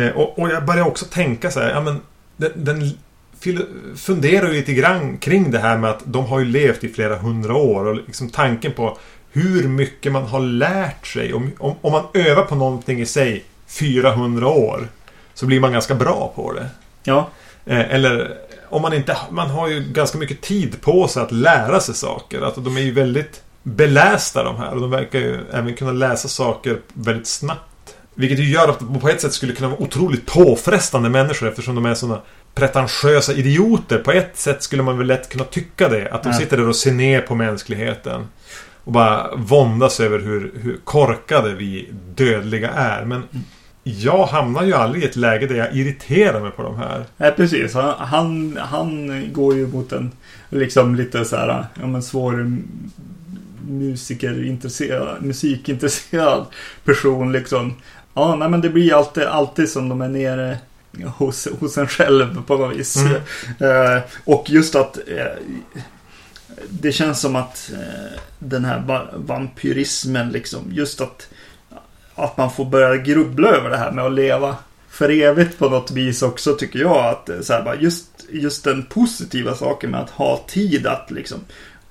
Eh, 0.00 0.16
och, 0.16 0.38
och 0.38 0.50
jag 0.50 0.64
börjar 0.64 0.86
också 0.86 1.04
tänka 1.04 1.50
så 1.50 1.60
här, 1.60 1.70
ja 1.70 1.80
men 1.80 2.00
den, 2.36 2.52
den 2.54 2.90
funderar 3.96 4.48
ju 4.48 4.52
lite 4.52 4.72
grann 4.72 5.18
kring 5.18 5.50
det 5.50 5.58
här 5.58 5.78
med 5.78 5.90
att 5.90 6.02
de 6.04 6.26
har 6.26 6.38
ju 6.38 6.44
levt 6.44 6.84
i 6.84 6.88
flera 6.88 7.16
hundra 7.16 7.56
år 7.56 7.84
och 7.84 7.94
liksom 7.94 8.30
tanken 8.30 8.72
på 8.72 8.98
hur 9.32 9.68
mycket 9.68 10.12
man 10.12 10.22
har 10.22 10.40
lärt 10.40 11.06
sig. 11.06 11.34
Om, 11.34 11.52
om, 11.58 11.74
om 11.80 11.92
man 11.92 12.04
övar 12.14 12.42
på 12.42 12.54
någonting 12.54 13.00
i 13.00 13.06
sig 13.06 13.44
400 13.66 14.48
år 14.48 14.88
så 15.34 15.46
blir 15.46 15.60
man 15.60 15.72
ganska 15.72 15.94
bra 15.94 16.32
på 16.36 16.52
det. 16.52 16.66
Ja. 17.02 17.28
Eh, 17.66 17.94
eller 17.94 18.36
om 18.68 18.82
man 18.82 18.92
inte... 18.92 19.16
Man 19.30 19.50
har 19.50 19.68
ju 19.68 19.80
ganska 19.80 20.18
mycket 20.18 20.40
tid 20.40 20.80
på 20.80 21.08
sig 21.08 21.22
att 21.22 21.32
lära 21.32 21.80
sig 21.80 21.94
saker. 21.94 22.40
Alltså, 22.40 22.60
de 22.60 22.76
är 22.76 22.80
ju 22.80 22.92
väldigt 22.92 23.42
belästa 23.62 24.42
de 24.42 24.56
här 24.56 24.74
och 24.74 24.80
de 24.80 24.90
verkar 24.90 25.18
ju 25.18 25.38
även 25.52 25.74
kunna 25.74 25.92
läsa 25.92 26.28
saker 26.28 26.80
väldigt 26.92 27.26
snabbt. 27.26 27.69
Vilket 28.14 28.38
ju 28.38 28.50
gör 28.50 28.68
att 28.68 28.78
de 28.78 29.00
på 29.00 29.08
ett 29.08 29.20
sätt 29.20 29.32
skulle 29.32 29.52
kunna 29.52 29.68
vara 29.68 29.80
otroligt 29.82 30.26
påfrestande 30.26 31.08
människor 31.08 31.48
eftersom 31.48 31.74
de 31.74 31.86
är 31.86 31.94
sådana 31.94 32.20
pretentiösa 32.54 33.32
idioter. 33.32 33.98
På 33.98 34.12
ett 34.12 34.36
sätt 34.36 34.62
skulle 34.62 34.82
man 34.82 34.98
väl 34.98 35.06
lätt 35.06 35.28
kunna 35.28 35.44
tycka 35.44 35.88
det. 35.88 36.10
Att 36.10 36.22
de 36.22 36.32
sitter 36.32 36.56
där 36.56 36.68
och 36.68 36.76
ser 36.76 36.92
ner 36.92 37.20
på 37.20 37.34
mänskligheten. 37.34 38.26
Och 38.84 38.92
bara 38.92 39.36
våndas 39.36 40.00
över 40.00 40.18
hur, 40.18 40.52
hur 40.62 40.76
korkade 40.84 41.54
vi 41.54 41.88
dödliga 42.14 42.70
är. 42.70 43.04
Men 43.04 43.22
jag 43.82 44.26
hamnar 44.26 44.62
ju 44.62 44.74
aldrig 44.74 45.02
i 45.02 45.06
ett 45.06 45.16
läge 45.16 45.46
där 45.46 45.54
jag 45.54 45.76
irriterar 45.76 46.40
mig 46.40 46.50
på 46.50 46.62
de 46.62 46.76
här. 46.76 47.04
Nej, 47.16 47.32
precis. 47.36 47.74
Han, 47.74 47.94
han, 47.98 48.58
han 48.60 49.24
går 49.32 49.56
ju 49.56 49.66
mot 49.66 49.92
en 49.92 50.10
liksom 50.48 50.94
lite 50.94 51.24
så 51.24 51.36
här, 51.36 51.66
ja 51.80 51.86
men 51.86 52.02
svår 52.02 52.56
musikerintresserad, 53.68 55.22
musikintresserad 55.22 56.46
person 56.84 57.32
liksom. 57.32 57.74
Ja, 58.20 58.36
nej 58.36 58.48
men 58.48 58.60
det 58.60 58.68
blir 58.68 58.94
alltid, 58.94 59.22
alltid 59.22 59.68
som 59.68 59.88
de 59.88 60.00
är 60.00 60.08
nere 60.08 60.58
hos, 61.16 61.48
hos 61.60 61.78
en 61.78 61.88
själv 61.88 62.42
på 62.42 62.56
något 62.56 62.76
vis. 62.76 62.96
Mm. 62.96 63.96
Eh, 63.96 64.02
och 64.24 64.50
just 64.50 64.74
att 64.74 64.96
eh, 64.96 65.26
det 66.68 66.92
känns 66.92 67.20
som 67.20 67.36
att 67.36 67.70
eh, 67.74 68.18
den 68.38 68.64
här 68.64 68.80
va- 68.80 69.08
vampyrismen 69.14 70.28
liksom, 70.28 70.60
just 70.70 71.00
att, 71.00 71.28
att 72.14 72.36
man 72.36 72.50
får 72.52 72.64
börja 72.64 72.96
grubbla 72.96 73.48
över 73.48 73.70
det 73.70 73.76
här 73.76 73.92
med 73.92 74.04
att 74.04 74.12
leva 74.12 74.56
för 74.90 75.08
evigt 75.08 75.58
på 75.58 75.68
något 75.68 75.90
vis 75.90 76.22
också 76.22 76.54
tycker 76.54 76.78
jag 76.78 77.06
att 77.06 77.28
eh, 77.28 77.40
så 77.40 77.52
här, 77.52 77.62
bara 77.62 77.76
just, 77.76 78.06
just 78.32 78.64
den 78.64 78.82
positiva 78.82 79.54
saken 79.54 79.90
med 79.90 80.00
att 80.00 80.10
ha 80.10 80.44
tid 80.48 80.86
att 80.86 81.10
liksom 81.10 81.38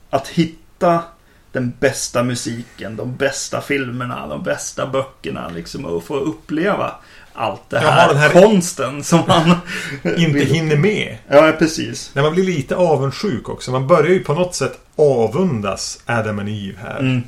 att 0.10 0.28
hitta 0.28 1.04
den 1.52 1.74
bästa 1.80 2.24
musiken, 2.24 2.96
de 2.96 3.16
bästa 3.16 3.62
filmerna, 3.62 4.28
de 4.28 4.44
bästa 4.44 4.88
böckerna 4.88 5.50
liksom 5.50 5.86
och 5.86 6.04
få 6.04 6.16
uppleva 6.16 6.92
allt 7.34 7.70
det 7.70 7.80
här, 7.80 8.08
den 8.08 8.18
här- 8.18 8.30
konsten 8.30 9.04
som 9.04 9.24
man 9.28 9.56
Inte 10.18 10.40
hinner 10.40 10.78
med. 10.78 11.18
Ja, 11.28 11.54
precis. 11.60 12.12
Nej, 12.14 12.24
man 12.24 12.34
blir 12.34 12.44
lite 12.44 12.76
avundsjuk 12.76 13.50
också. 13.50 13.72
Man 13.72 13.88
börjar 13.88 14.10
ju 14.10 14.20
på 14.20 14.34
något 14.34 14.56
sätt 14.56 14.80
avundas 14.96 16.00
Adam 16.06 16.40
and 16.40 16.50
Eve 16.50 16.78
här. 16.82 17.00
Mm. 17.00 17.22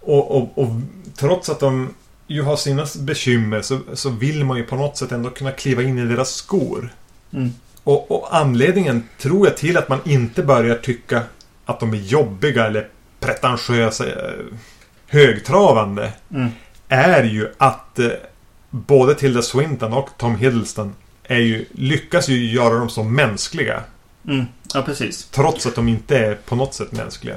Och, 0.00 0.36
och, 0.36 0.58
och 0.58 0.68
trots 1.16 1.48
att 1.48 1.60
de 1.60 1.94
ju 2.26 2.42
har 2.42 2.56
sina 2.56 2.86
bekymmer 3.00 3.62
så, 3.62 3.78
så 3.92 4.10
vill 4.10 4.44
man 4.44 4.56
ju 4.56 4.64
på 4.64 4.76
något 4.76 4.96
sätt 4.96 5.12
ändå 5.12 5.30
kunna 5.30 5.50
kliva 5.52 5.82
in 5.82 5.98
i 5.98 6.04
deras 6.04 6.30
skor. 6.34 6.92
Mm. 7.32 7.52
Och, 7.84 8.10
och 8.10 8.36
anledningen, 8.36 9.08
tror 9.18 9.46
jag, 9.46 9.56
till 9.56 9.76
att 9.76 9.88
man 9.88 9.98
inte 10.04 10.42
börjar 10.42 10.76
tycka 10.76 11.22
att 11.64 11.80
de 11.80 11.92
är 11.94 11.98
jobbiga 11.98 12.66
eller 12.66 12.88
pretentiösa, 13.24 14.06
eh, 14.06 14.44
högtravande, 15.08 16.12
Mm. 16.30 16.48
är 16.88 17.22
ju 17.24 17.52
att 17.58 17.98
eh, 17.98 18.08
både 18.70 19.14
Tilda 19.14 19.42
Swinton 19.42 19.92
och 19.92 20.08
Tom 20.18 20.36
Hiddleston 20.36 20.94
är 21.24 21.38
ju, 21.38 21.64
lyckas 21.72 22.28
ju 22.28 22.50
göra 22.52 22.74
dem 22.78 22.90
så 22.90 23.02
mänskliga. 23.02 23.80
Mm. 24.28 24.44
Ja, 24.74 24.82
precis. 24.82 25.24
Trots 25.24 25.66
att 25.66 25.74
de 25.74 25.88
inte 25.88 26.18
är 26.18 26.34
på 26.34 26.56
något 26.56 26.74
sätt 26.74 26.92
mänskliga. 26.92 27.36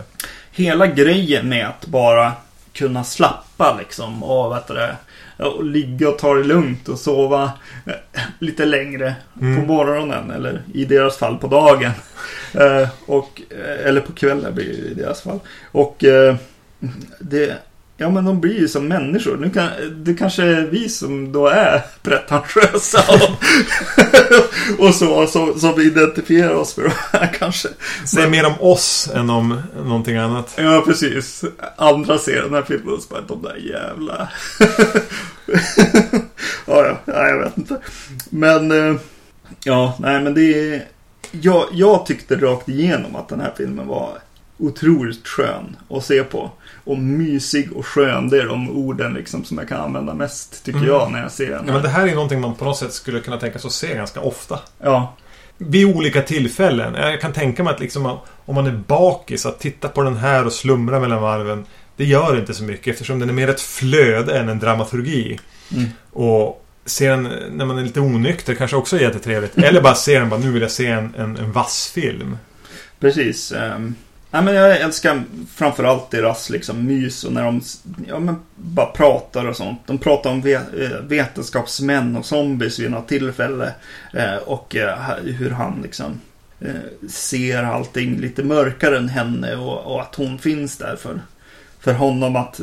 Hela 0.52 0.88
grejen 0.88 1.50
med 1.50 1.68
att 1.68 1.86
bara 1.86 2.32
kunna 2.74 3.04
slappa 3.04 3.76
liksom 3.80 4.24
och, 4.24 4.56
vet 4.56 4.68
du, 4.68 4.90
och 5.38 5.64
ligga 5.66 6.10
och 6.10 6.18
ta 6.18 6.34
det 6.34 6.44
lugnt 6.44 6.90
och 6.90 7.00
sova 7.00 7.52
eh, 7.86 7.94
lite 8.40 8.66
längre 8.66 9.16
Mm. 9.42 9.56
på 9.56 9.74
morgonen 9.74 10.32
eller 10.32 10.62
i 10.74 10.86
deras 10.86 11.18
fall 11.18 11.38
på 11.38 11.48
dagen. 11.48 11.92
Eh, 12.54 12.90
och, 13.06 13.42
eh, 13.50 13.88
eller 13.88 14.02
på 14.02 14.12
kvällen 14.14 14.56
blir 14.56 14.66
det 14.66 14.74
i 14.90 14.94
deras 14.94 15.22
fall. 15.22 15.40
Och 15.72 16.04
det, 17.20 17.58
ja 17.98 18.10
men 18.10 18.26
de 18.26 18.42
blir 18.42 18.60
ju 18.60 18.68
som 18.68 18.88
människor. 18.88 19.38
Nu 19.38 19.50
kan, 19.50 19.70
det 19.96 20.14
kanske 20.14 20.44
är 20.44 20.62
vi 20.62 20.90
som 20.90 21.32
då 21.32 21.48
är 21.48 21.82
pretentiösa 22.02 23.04
och, 23.10 23.44
och 24.88 24.94
så 24.94 25.28
som, 25.28 25.60
som 25.60 25.82
identifierar 25.82 26.54
oss 26.54 26.78
med 26.78 26.86
det 26.86 27.18
här 27.18 27.34
kanske. 27.40 27.70
Säger 28.06 28.30
mer 28.30 28.46
om 28.46 28.56
oss 28.60 29.10
än 29.14 29.30
om 29.30 29.62
någonting 29.76 30.18
annat. 30.18 30.54
Ja, 30.58 30.84
precis. 30.86 31.44
Andra 31.76 32.18
ser 32.18 32.42
den 32.42 32.54
här 32.54 32.62
filmen 32.62 32.94
och 32.94 33.02
så 33.02 33.10
bara, 33.10 33.22
de 33.22 33.42
där 33.42 33.56
jävla... 33.56 34.30
ja, 36.66 36.86
ja, 36.86 36.98
ja, 37.06 37.28
jag 37.28 37.40
vet 37.40 37.58
inte. 37.58 37.78
Men, 38.30 38.72
eh, 38.72 39.00
ja, 39.64 39.98
nej 40.00 40.22
men 40.22 40.34
det 40.34 40.74
är... 40.74 40.86
Jag, 41.32 41.66
jag 41.72 42.06
tyckte 42.06 42.36
rakt 42.36 42.70
igenom 42.70 43.16
att 43.16 43.30
den 43.30 43.40
här 43.40 43.54
filmen 43.58 43.88
var 43.88 44.10
otroligt 44.58 45.28
skön 45.28 45.78
att 45.90 46.06
se 46.06 46.24
på. 46.24 46.52
Och 46.88 46.98
mysig 46.98 47.72
och 47.72 47.86
skön, 47.86 48.30
det 48.30 48.38
är 48.42 48.46
de 48.46 48.70
orden 48.70 49.14
liksom 49.14 49.44
som 49.44 49.58
jag 49.58 49.68
kan 49.70 49.82
använda 49.82 50.14
mest, 50.14 50.64
tycker 50.66 50.80
Mm. 50.80 50.90
jag, 50.92 51.12
när 51.12 51.22
jag 51.22 51.32
ser 51.32 51.50
den 51.50 51.64
Ja, 51.68 51.74
men 51.74 51.82
det 51.82 51.90
här. 51.90 52.08
är 52.08 52.16
någonting 52.16 52.42
man 52.42 52.56
på 52.56 52.66
något 52.66 52.78
sätt 52.78 52.94
skulle 52.94 53.20
kunna 53.20 53.38
tänka 53.38 53.60
sig 53.60 53.68
att 53.68 53.74
se 53.74 53.96
ganska 53.96 54.20
ofta. 54.22 54.60
Ja, 54.84 55.16
Vid 55.58 55.96
olika 55.96 56.22
tillfällen. 56.22 56.94
Jag 56.94 57.22
kan 57.22 57.34
tänka 57.34 57.64
mig 57.64 57.74
att 57.74 57.80
liksom 57.80 58.18
om 58.46 58.56
man 58.56 58.68
är 58.68 58.72
bakis, 58.88 59.46
att 59.46 59.60
titta 59.60 59.88
på 59.90 60.02
den 60.04 60.18
här 60.18 60.46
och 60.46 60.54
slumra 60.54 61.00
mellan 61.00 61.22
varven. 61.22 61.66
Det 61.96 62.06
gör 62.06 62.40
inte 62.40 62.54
så 62.54 62.64
mycket 62.64 62.88
eftersom 62.94 63.20
den 63.20 63.30
är 63.30 63.34
mer 63.34 63.48
ett 63.50 63.62
flöde 63.62 64.40
än 64.40 64.50
en 64.50 64.60
dramaturgi. 64.60 65.40
Mm. 65.76 65.86
Och 66.12 66.66
ser 66.86 67.10
den 67.10 67.24
när 67.52 67.66
man 67.66 67.78
är 67.78 67.84
lite 67.84 68.00
onykter 68.00 68.56
kanske 68.56 68.78
också 68.78 68.96
är 68.98 69.02
jättetrevligt. 69.02 69.58
Eller 69.58 69.82
bara 69.82 69.96
ser 69.96 70.20
den 70.20 70.30
bara, 70.30 70.40
nu 70.40 70.52
vill 70.52 70.62
jag 70.62 70.72
se 70.72 70.88
en, 70.88 71.16
en, 71.18 71.38
en 71.38 71.52
vass 71.52 71.92
film. 71.94 72.38
Precis. 73.00 73.52
Um, 73.76 73.96
ja, 74.32 74.42
men 74.42 74.56
jag 74.56 74.82
älskar 74.82 75.24
framförallt 75.56 76.12
deras 76.12 76.50
liksom, 76.50 76.86
mys 76.86 77.24
och 77.24 77.34
när 77.34 77.44
de 77.44 77.62
ja, 78.08 78.20
men 78.20 78.36
bara 78.56 78.86
pratar 78.86 79.46
och 79.46 79.56
sånt. 79.56 79.80
De 79.86 79.98
pratar 79.98 80.30
om 80.30 80.42
ve 80.42 80.54
eh, 80.54 81.02
vetenskapsmän 81.08 82.16
och 82.16 82.26
zombies 82.26 82.80
vid 82.80 82.92
något 82.92 83.08
tillfälle. 83.08 83.74
Eh, 84.14 84.36
och 84.36 84.76
eh, 84.76 85.00
hur 85.24 85.50
han 85.50 85.80
liksom 85.84 86.22
eh, 86.60 87.10
ser 87.10 87.64
allting 87.64 88.18
lite 88.20 88.44
mörkare 88.44 88.98
än 88.98 89.10
henne 89.10 89.56
och, 89.56 89.94
och 89.94 90.02
att 90.02 90.16
hon 90.16 90.40
finns 90.40 90.78
där 90.78 90.96
för, 90.96 91.22
för 91.80 91.94
honom 91.94 92.36
att 92.36 92.60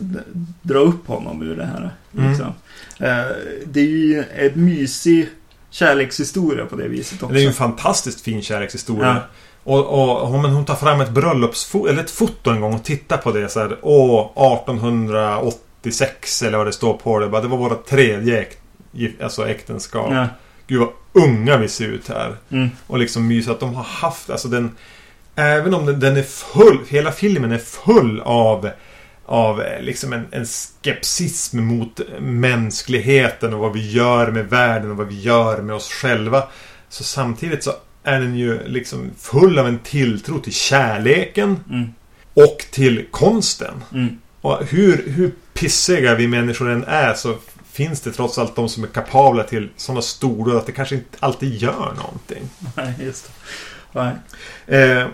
dra 0.62 0.78
upp 0.78 1.06
honom 1.06 1.42
ur 1.42 1.56
det 1.56 1.66
här. 1.66 1.90
Mm. 2.16 2.28
Liksom. 2.30 2.52
Eh, 2.98 3.36
det 3.64 3.80
är 3.80 3.84
ju 3.84 4.24
en 4.36 4.64
mysig 4.64 5.28
kärlekshistoria 5.70 6.66
på 6.66 6.76
det 6.76 6.88
viset 6.88 7.22
också. 7.22 7.34
Det 7.34 7.40
är 7.40 7.42
ju 7.42 7.48
en 7.48 7.54
fantastiskt 7.54 8.20
fin 8.20 8.42
kärlekshistoria. 8.42 9.06
Ja. 9.06 9.22
Och, 9.64 9.86
och 9.86 10.28
hon, 10.28 10.44
hon 10.44 10.64
tar 10.64 10.74
fram 10.74 11.00
ett 11.00 11.10
bröllopsfoto, 11.10 11.88
eller 11.88 12.02
ett 12.02 12.10
foto 12.10 12.50
en 12.50 12.60
gång 12.60 12.74
och 12.74 12.84
tittar 12.84 13.16
på 13.16 13.32
det 13.32 13.48
så 13.48 13.60
här. 13.60 13.78
Åh, 13.82 14.30
1886 14.62 16.42
eller 16.42 16.58
vad 16.58 16.66
det 16.66 16.72
står 16.72 16.94
på 16.94 17.18
det. 17.18 17.26
Det 17.26 17.48
var 17.48 17.56
våra 17.56 17.74
tredje 17.74 18.46
alltså 19.22 19.48
äktenskap. 19.48 20.08
Ja. 20.10 20.26
Gud 20.66 20.80
vad 20.80 20.88
unga 21.12 21.56
vi 21.56 21.68
ser 21.68 21.88
ut 21.88 22.08
här. 22.08 22.36
Mm. 22.50 22.68
Och 22.86 22.98
liksom 22.98 23.26
mys 23.26 23.48
att 23.48 23.60
de 23.60 23.74
har 23.74 23.84
haft, 23.84 24.30
alltså 24.30 24.48
den... 24.48 24.70
Även 25.36 25.74
om 25.74 25.86
den, 25.86 26.00
den 26.00 26.16
är 26.16 26.22
full, 26.22 26.78
hela 26.88 27.12
filmen 27.12 27.52
är 27.52 27.58
full 27.58 28.20
av 28.24 28.70
av 29.26 29.62
eh, 29.62 29.82
liksom 29.82 30.12
en, 30.12 30.26
en 30.30 30.46
skepsism 30.46 31.60
mot 31.60 32.00
mänskligheten 32.20 33.54
och 33.54 33.60
vad 33.60 33.72
vi 33.72 33.90
gör 33.90 34.30
med 34.30 34.50
världen 34.50 34.90
och 34.90 34.96
vad 34.96 35.06
vi 35.06 35.20
gör 35.20 35.62
med 35.62 35.76
oss 35.76 35.88
själva. 35.90 36.42
Så 36.88 37.04
samtidigt 37.04 37.64
så 37.64 37.72
är 38.04 38.20
den 38.20 38.36
ju 38.36 38.68
liksom 38.68 39.10
full 39.18 39.58
av 39.58 39.66
en 39.68 39.78
tilltro 39.78 40.38
till 40.40 40.52
kärleken 40.54 41.58
Mm. 41.70 41.94
och 42.34 42.66
till 42.70 43.06
konsten. 43.10 43.74
Mm. 43.92 44.18
Och 44.40 44.64
hur, 44.66 45.04
hur 45.10 45.32
pissiga 45.54 46.14
vi 46.14 46.28
människor 46.28 46.70
än 46.70 46.84
är 46.84 47.14
så 47.14 47.34
finns 47.72 48.00
det 48.00 48.12
trots 48.12 48.38
allt 48.38 48.56
de 48.56 48.68
som 48.68 48.82
är 48.84 48.88
kapabla 48.88 49.42
till 49.42 49.68
sådana 49.76 50.02
stordåd 50.02 50.56
att 50.56 50.66
det 50.66 50.72
kanske 50.72 50.94
inte 50.94 51.16
alltid 51.20 51.54
gör 51.54 51.94
någonting. 51.96 52.48
Nej, 52.76 52.94
just 53.00 53.30
det. 53.92 54.00
Nej. 54.00 54.12
Eh, 54.80 55.06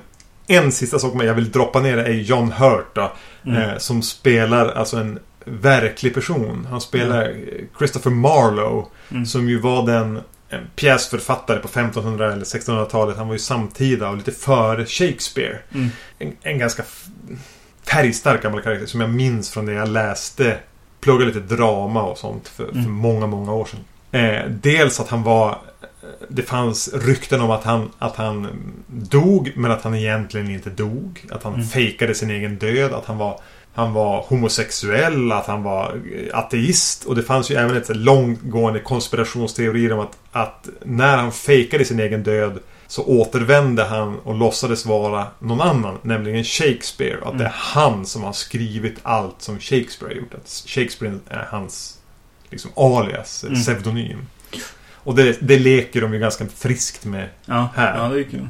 en 0.47 0.73
sista 0.73 0.99
sak 0.99 1.25
jag 1.25 1.35
vill 1.35 1.51
droppa 1.51 1.81
ner 1.81 1.97
är 1.99 2.13
John 2.13 2.53
Hurt 2.53 2.95
då, 2.95 3.13
Mm. 3.47 3.57
eh, 3.63 3.79
som 3.79 4.03
spelar 4.03 4.69
alltså 4.69 4.97
en 4.97 5.19
verklig 5.45 6.15
person. 6.15 6.67
Han 6.71 6.81
spelar 6.81 7.23
eh, 7.29 7.35
Christopher 7.79 8.11
Marlowe 8.11 8.87
Mm. 9.11 9.27
som 9.27 9.49
ju 9.49 9.59
var 9.59 9.87
den 9.87 10.21
en 10.51 10.67
pjäsförfattare 10.77 11.59
på 11.59 11.69
1500 11.69 12.33
eller 12.33 12.45
1600-talet. 12.45 13.17
Han 13.17 13.27
var 13.29 13.35
ju 13.35 13.39
samtida 13.39 14.09
och 14.09 14.17
lite 14.17 14.33
före 14.33 14.87
Shakespeare. 14.87 15.59
Mm. 15.75 15.89
En, 16.19 16.33
en 16.43 16.59
ganska 16.59 16.83
färgstark 17.87 18.43
gammal 18.43 18.63
karaktär 18.63 18.87
som 18.87 19.01
jag 19.01 19.11
minns 19.11 19.51
från 19.51 19.67
det 19.67 19.73
jag 19.73 19.89
läste. 19.89 20.57
Pluggade 21.01 21.27
lite 21.33 21.55
drama 21.55 22.03
och 22.03 22.19
sånt 22.19 22.49
för, 22.49 22.65
för 22.67 22.73
Mm. 22.73 22.91
många, 22.91 23.27
många 23.27 23.53
år 23.53 23.65
sedan. 23.65 23.81
Eh, 24.21 24.51
dels 24.51 25.01
att 25.01 25.09
han 25.09 25.23
var... 25.23 25.59
Det 26.29 26.43
fanns 26.43 26.91
rykten 26.95 27.41
om 27.41 27.51
att 27.51 27.65
han, 27.65 27.91
att 27.99 28.17
han 28.17 28.49
dog, 28.87 29.53
men 29.57 29.71
att 29.71 29.83
han 29.83 29.95
egentligen 29.95 30.51
inte 30.51 30.71
dog. 30.71 31.27
Att 31.31 31.43
han 31.43 31.55
Mm. 31.55 31.67
fejkade 31.67 32.15
sin 32.15 32.31
egen 32.31 32.57
död. 32.59 32.93
Att 32.93 33.05
han 33.07 33.19
var, 33.19 33.41
han 33.75 33.93
var 33.93 34.23
homosexuell, 34.29 35.33
att 35.33 35.47
han 35.47 35.63
var 35.63 36.01
eh, 36.15 36.39
ateist. 36.39 37.05
Och 37.05 37.17
det 37.17 37.23
fanns 37.23 37.51
ju 37.51 37.55
även 37.55 37.77
ett 37.77 37.97
långtgående 37.97 38.81
konspirationsteorier 38.81 39.93
om 39.93 40.01
att, 40.01 40.19
att 40.33 40.69
när 40.85 41.17
han 41.17 41.33
fejkade 41.33 41.85
sin 41.85 42.01
egen 42.01 42.23
död 42.23 42.59
så 42.87 43.05
återvände 43.05 43.85
han 43.85 44.19
och 44.19 44.35
låtsades 44.35 44.87
vara 44.87 45.27
någon 45.39 45.61
annan, 45.61 45.99
nämligen 46.03 46.45
Shakespeare. 46.45 47.19
Att 47.25 47.39
det 47.39 47.45
är 47.45 47.53
han 47.55 48.07
som 48.07 48.23
har 48.23 48.33
skrivit 48.33 48.99
allt 49.03 49.43
som 49.43 49.59
Shakespeare 49.61 50.15
har 50.15 50.21
gjort. 50.21 50.35
Att 50.35 50.63
Shakespeare 50.67 51.19
är 51.29 51.47
hans 51.51 51.99
liksom, 52.51 52.71
alias, 52.77 53.45
Mm. 53.45 53.61
pseudonym. 53.63 54.19
Och 54.95 55.15
det, 55.15 55.37
det 55.41 55.59
leker 55.59 56.01
de 56.01 56.13
ju 56.15 56.19
ganska 56.21 56.47
friskt 56.47 57.05
med. 57.05 57.29
Ja, 57.47 57.69
Här. 57.75 57.99
ja, 57.99 58.09
det 58.09 58.21
är 58.21 58.25
kul. 58.25 58.49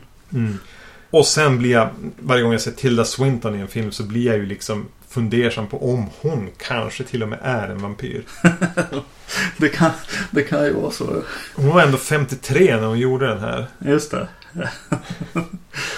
Och 1.11 1.27
sen 1.27 1.59
blir 1.59 1.71
jag, 1.71 1.89
varje 2.19 2.43
gång 2.43 2.53
jag 2.53 2.61
ser 2.61 2.71
Tilda 2.71 3.05
Swinton 3.05 3.57
i 3.57 3.61
en 3.61 3.69
film 3.69 3.93
så 3.93 4.03
blir 4.03 4.27
jag 4.27 4.37
ju 4.37 4.47
liksom 4.47 4.87
fundersam 5.11 5.67
på 5.67 5.93
om 5.93 6.11
hon 6.21 6.51
kanske 6.59 7.05
till 7.05 7.23
och 7.23 7.29
med 7.29 7.39
är 7.43 7.69
en 7.69 7.83
vampyr. 7.83 8.25
Det 9.57 9.69
kan, 9.69 9.91
det 10.31 10.43
kan 10.43 10.65
ju 10.65 10.73
vara 10.73 10.91
så. 10.91 11.23
Hon 11.55 11.69
var 11.69 11.83
ändå 11.83 11.99
53 11.99 12.77
när 12.77 12.87
hon 12.87 12.99
gjorde 12.99 13.27
den 13.27 13.41
här. 13.41 13.67
Just 13.79 14.11
det. 14.11 14.29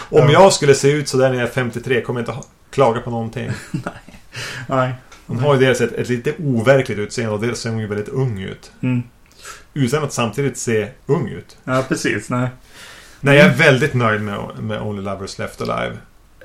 Om 0.09 0.19
Ja. 0.19 0.31
jag 0.33 0.53
skulle 0.53 0.75
se 0.75 0.91
ut 0.91 1.09
sådär 1.09 1.29
när 1.31 1.39
jag 1.39 1.49
är 1.49 1.53
53 1.53 2.01
kommer 2.01 2.21
jag 2.21 2.35
inte 2.35 2.47
klaga 2.71 3.01
på 3.01 3.11
någonting. 3.11 3.51
Nej. 4.69 4.95
Hon 5.27 5.39
har 5.39 5.55
ju 5.55 5.61
dels 5.61 5.81
ett, 5.81 5.93
ett 5.93 6.09
lite 6.09 6.35
overkligt 6.39 6.99
utseende 6.99 7.35
och 7.35 7.41
dels 7.41 7.61
ser 7.61 7.71
hon 7.71 7.79
ju 7.79 7.87
väldigt 7.87 8.09
ung 8.09 8.41
ut. 8.41 8.73
Mm. 8.81 9.03
Utan 9.75 10.05
att 10.05 10.13
samtidigt 10.13 10.59
se 10.59 10.89
ung 11.07 11.29
ut. 11.29 11.57
Ja, 11.65 11.85
precis. 11.89 12.31
Nej. 12.31 12.49
Nej, 13.21 13.37
jag 13.39 13.47
är 13.47 13.55
väldigt 13.55 13.95
nöjd 13.95 14.21
med, 14.21 14.39
med 14.61 14.81
Only 14.83 15.03
Lovers 15.03 15.39
Left 15.39 15.61
Alive. 15.61 15.97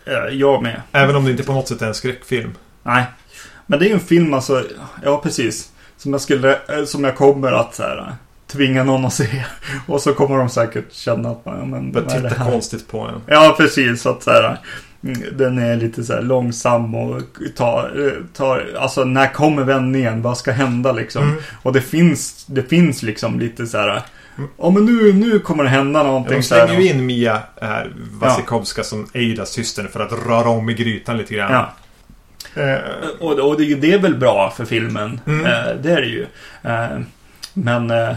Eh, 0.08 0.34
Jag 0.36 0.64
med. 0.64 0.82
Även 0.92 1.16
om 1.16 1.26
det 1.26 1.32
inte 1.32 1.44
på 1.44 1.54
något 1.54 1.68
sätt 1.68 1.82
är 1.82 1.88
en 1.88 1.94
skräckfilm. 1.94 2.52
Nej. 2.84 3.04
Men 3.66 3.80
det 3.80 3.86
är 3.86 3.88
ju 3.88 3.94
en 3.94 4.00
film 4.00 4.34
alltså, 4.34 4.64
ja 5.04 5.22
precis. 5.24 5.72
Som 5.98 6.12
jag 6.12 6.22
skulle, 6.22 6.52
eh, 6.54 6.86
som 6.86 7.04
jag 7.04 7.16
kommer 7.16 7.52
att 7.52 7.76
så 7.76 7.84
här, 7.84 8.16
tvinga 8.48 8.84
någon 8.84 9.06
att 9.06 9.14
se. 9.14 9.44
Och 9.88 10.02
så 10.02 10.14
kommer 10.14 10.38
de 10.38 10.50
säkert 10.50 10.94
känna 10.94 11.30
att 11.30 11.46
man, 11.46 11.70
men 11.70 11.92
det 11.92 12.02
titta 12.02 12.28
här? 12.28 12.52
konstigt 12.52 12.88
på 12.88 13.00
en. 13.00 13.22
Ja, 13.26 13.56
precis. 13.58 14.06
Att 14.06 14.24
så 14.24 14.32
här, 14.32 14.58
mm, 15.04 15.22
den 15.38 15.58
är 15.58 15.76
lite 15.76 16.04
så 16.04 16.14
här 16.14 16.22
långsam 16.22 16.96
och 16.96 17.22
tar, 17.56 18.06
eh, 18.06 18.24
tar, 18.34 18.68
alltså 18.80 19.04
när 19.04 19.34
kommer 19.34 19.64
vändningen? 19.64 20.22
Vad 20.22 20.38
ska 20.38 20.52
hända 20.52 20.92
liksom? 20.92 21.24
Mm. 21.24 21.38
Och 21.64 21.74
det 21.74 21.82
finns, 21.82 22.46
det 22.46 22.64
finns 22.64 23.04
liksom 23.04 23.40
lite 23.40 23.68
så 23.68 23.78
här. 23.78 24.02
Ja 24.58 24.70
men 24.70 24.86
nu, 24.86 25.14
nu 25.14 25.40
kommer 25.40 25.64
det 25.64 25.70
hända 25.70 26.04
någonting. 26.04 26.38
De 26.38 26.44
slänger 26.44 26.80
ju 26.80 26.88
in 26.90 27.06
Mia 27.06 27.42
här, 27.62 27.94
Wasikowska 28.12 28.84
som 28.84 29.08
Eidas 29.14 29.50
syster 29.50 29.84
för 29.84 30.00
att 30.00 30.12
röra 30.28 30.50
om 30.50 30.70
i 30.70 30.74
grytan 30.74 31.18
lite 31.18 31.34
grann. 31.34 31.52
Ja. 31.52 31.74
Eh, 32.64 32.80
Och, 33.20 33.40
och 33.40 33.58
det, 33.58 33.76
det 33.76 33.94
är 33.94 34.00
väl 34.00 34.16
bra 34.18 34.54
för 34.58 34.66
filmen. 34.66 35.20
Mm. 35.28 35.46
Eh, 35.46 35.76
det 35.82 35.92
är 35.92 36.02
det 36.02 36.08
ju. 36.08 36.26
Eh, 36.64 37.00
men 37.54 37.92
eh, 37.92 38.16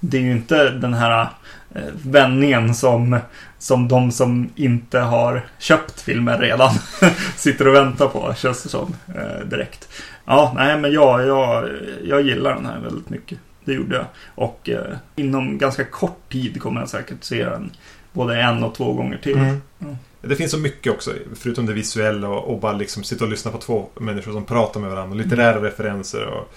det 0.00 0.16
är 0.16 0.20
ju 0.22 0.32
inte 0.32 0.70
den 0.70 0.94
här 0.94 1.28
eh, 1.74 1.82
vändningen 2.04 2.74
som, 2.74 3.18
som 3.58 3.88
de 3.88 4.12
som 4.12 4.50
inte 4.56 4.98
har 4.98 5.46
köpt 5.58 6.00
filmen 6.00 6.40
redan 6.40 6.70
sitter 7.36 7.68
och 7.68 7.74
väntar 7.74 8.06
på, 8.08 8.34
känns 8.36 8.62
det 8.62 8.68
som 8.68 8.94
eh, 9.08 9.46
direkt. 9.46 9.88
Ja, 10.24 10.52
nej 10.56 10.78
men 10.78 10.92
jag, 10.92 11.26
jag, 11.26 11.68
jag 12.04 12.22
gillar 12.22 12.54
den 12.54 12.66
här 12.66 12.78
väldigt 12.80 13.10
mycket. 13.10 13.38
Det 13.68 13.74
gjorde 13.74 13.96
jag. 13.96 14.06
Och 14.34 14.68
eh, 14.68 14.96
inom 15.16 15.58
ganska 15.58 15.84
kort 15.84 16.32
tid 16.32 16.62
kommer 16.62 16.80
jag 16.80 16.88
säkert 16.88 17.24
se 17.24 17.44
den 17.44 17.70
både 18.12 18.40
en 18.42 18.62
och 18.64 18.74
två 18.74 18.92
gånger 18.92 19.16
till. 19.18 19.36
mm. 19.36 19.60
Mm. 19.80 19.96
Det 20.22 20.36
finns 20.36 20.50
så 20.50 20.58
mycket 20.58 20.92
också, 20.92 21.12
förutom 21.36 21.66
det 21.66 21.72
visuella 21.72 22.28
och, 22.28 22.54
och 22.54 22.60
bara 22.60 22.72
liksom 22.72 23.04
sitta 23.04 23.24
och 23.24 23.30
lyssna 23.30 23.50
på 23.50 23.58
två 23.58 23.88
människor 24.00 24.32
som 24.32 24.44
pratar 24.44 24.80
med 24.80 24.90
varandra. 24.90 25.10
Och 25.10 25.16
litterära 25.16 25.62
referenser 25.64 26.26
och, 26.26 26.52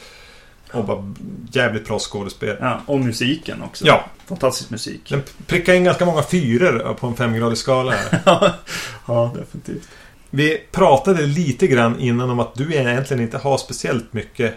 och 0.79 0.85
bara 0.85 1.13
jävligt 1.51 1.87
bra 1.87 1.99
skådespel. 1.99 2.57
Ja, 2.59 2.81
och 2.85 2.99
musiken 2.99 3.61
också. 3.61 3.85
Ja, 3.87 4.05
Fantastisk 4.27 4.69
musik. 4.69 5.09
den 5.09 5.21
prickar 5.47 5.73
in 5.73 5.83
ganska 5.83 6.05
många 6.05 6.21
fyror 6.23 6.93
på 6.93 7.07
en 7.07 7.15
femgradig 7.15 7.57
skala. 7.57 7.93
ja, 9.07 9.33
definitivt. 9.39 9.89
Vi 10.29 10.57
pratade 10.71 11.25
lite 11.25 11.67
grann 11.67 11.99
innan 11.99 12.29
om 12.29 12.39
att 12.39 12.55
du 12.55 12.75
egentligen 12.75 13.23
inte 13.23 13.37
har 13.37 13.57
speciellt 13.57 14.13
mycket 14.13 14.55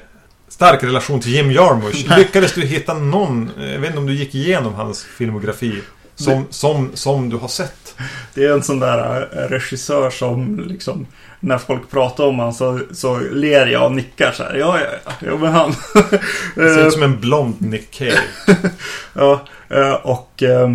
stark 0.55 0.83
relation 0.83 1.21
till 1.21 1.33
Jim 1.33 1.51
Jarmusch. 1.51 2.07
Nej. 2.09 2.19
Lyckades 2.19 2.55
du 2.55 2.61
hitta 2.61 2.95
någon, 2.95 3.51
jag 3.59 3.79
vet 3.79 3.87
inte 3.89 3.99
om 3.99 4.07
du 4.07 4.15
gick 4.15 4.35
igenom 4.35 4.75
hans 4.75 5.05
filmografi, 5.05 5.83
som, 6.15 6.47
som, 6.51 6.91
som 6.95 7.29
du 7.31 7.37
har 7.37 7.49
sett? 7.49 7.95
Det 8.35 8.45
är 8.45 8.53
en 8.53 8.63
sån 8.63 8.81
där 8.81 9.29
eh, 9.33 9.49
regissör 9.49 10.11
som 10.11 10.61
liksom 10.69 11.07
när 11.41 11.59
folk 11.59 11.91
pratar 11.91 12.25
om 12.25 12.39
honom 12.39 12.53
så, 12.53 12.81
så 12.93 13.19
ler 13.19 13.67
jag 13.67 13.85
och 13.85 13.93
nickar 13.93 14.33
så 14.33 14.43
här. 14.43 14.55
Ja, 14.55 14.79
ja, 14.81 15.13
ja, 15.21 15.37
men 15.37 15.53
han. 15.53 15.73
Ser 16.55 16.79
Eh, 16.79 16.87
ut 16.87 16.93
som 16.93 17.03
en 17.03 17.21
blond 17.21 17.57
Nick 17.59 17.91
Cave. 17.91 18.19
ja, 19.15 19.41
eh, 19.69 19.93
och 19.93 20.43
eh, 20.43 20.71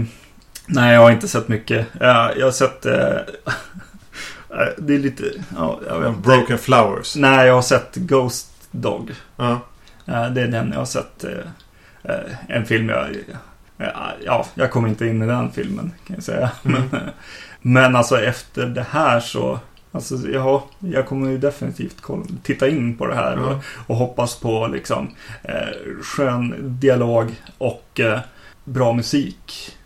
nej, 0.66 0.94
jag 0.94 1.02
har 1.02 1.12
inte 1.12 1.28
sett 1.28 1.48
mycket. 1.48 1.88
Jag 2.00 2.46
har 2.46 2.52
sett 2.52 2.82
det 4.78 4.94
är 4.94 5.00
lite, 5.00 5.24
ja. 5.58 5.80
Broken 6.24 6.58
Flowers. 6.58 7.16
Nej, 7.16 7.48
jag 7.48 7.54
har 7.54 7.62
sett 7.62 7.96
Ghost 7.96 8.48
Dog. 8.72 9.12
Ja. 9.36 9.52
Eh, 9.52 9.58
Det 10.10 10.42
är 10.42 10.48
den 10.48 10.72
jag 10.72 10.78
har 10.80 10.86
sett. 10.86 11.24
eh, 11.24 11.32
eh, 12.04 12.16
En 12.48 12.66
film 12.66 12.90
jag... 12.90 13.08
ja, 13.78 14.12
Ja, 14.26 14.46
jag 14.54 14.72
kommer 14.72 14.90
inte 14.90 15.06
in 15.08 15.22
i 15.22 15.26
den 15.26 15.52
filmen 15.52 15.92
kan 16.08 16.16
jag 16.16 16.24
säga. 16.24 16.52
Mm. 16.66 16.82
Men, 16.92 17.02
men 17.62 17.96
alltså 17.96 18.22
efter 18.22 18.66
det 18.66 18.86
här 18.92 19.20
så... 19.20 19.60
Alltså, 19.92 20.16
ja, 20.34 20.66
jag 20.80 21.06
kommer 21.08 21.30
ju 21.30 21.38
definitivt 21.38 22.02
kolla, 22.02 22.24
titta 22.44 22.68
in 22.68 22.98
på 22.98 23.08
det 23.08 23.16
här 23.16 23.38
och, 23.40 23.64
och 23.88 23.96
hoppas 23.96 24.40
på 24.40 24.68
liksom 24.68 25.12
eh, 25.44 26.02
skön 26.04 26.56
dialog 26.80 27.36
och 27.58 28.00
eh, 28.00 28.20
bra 28.64 28.94
musik. 28.94 29.78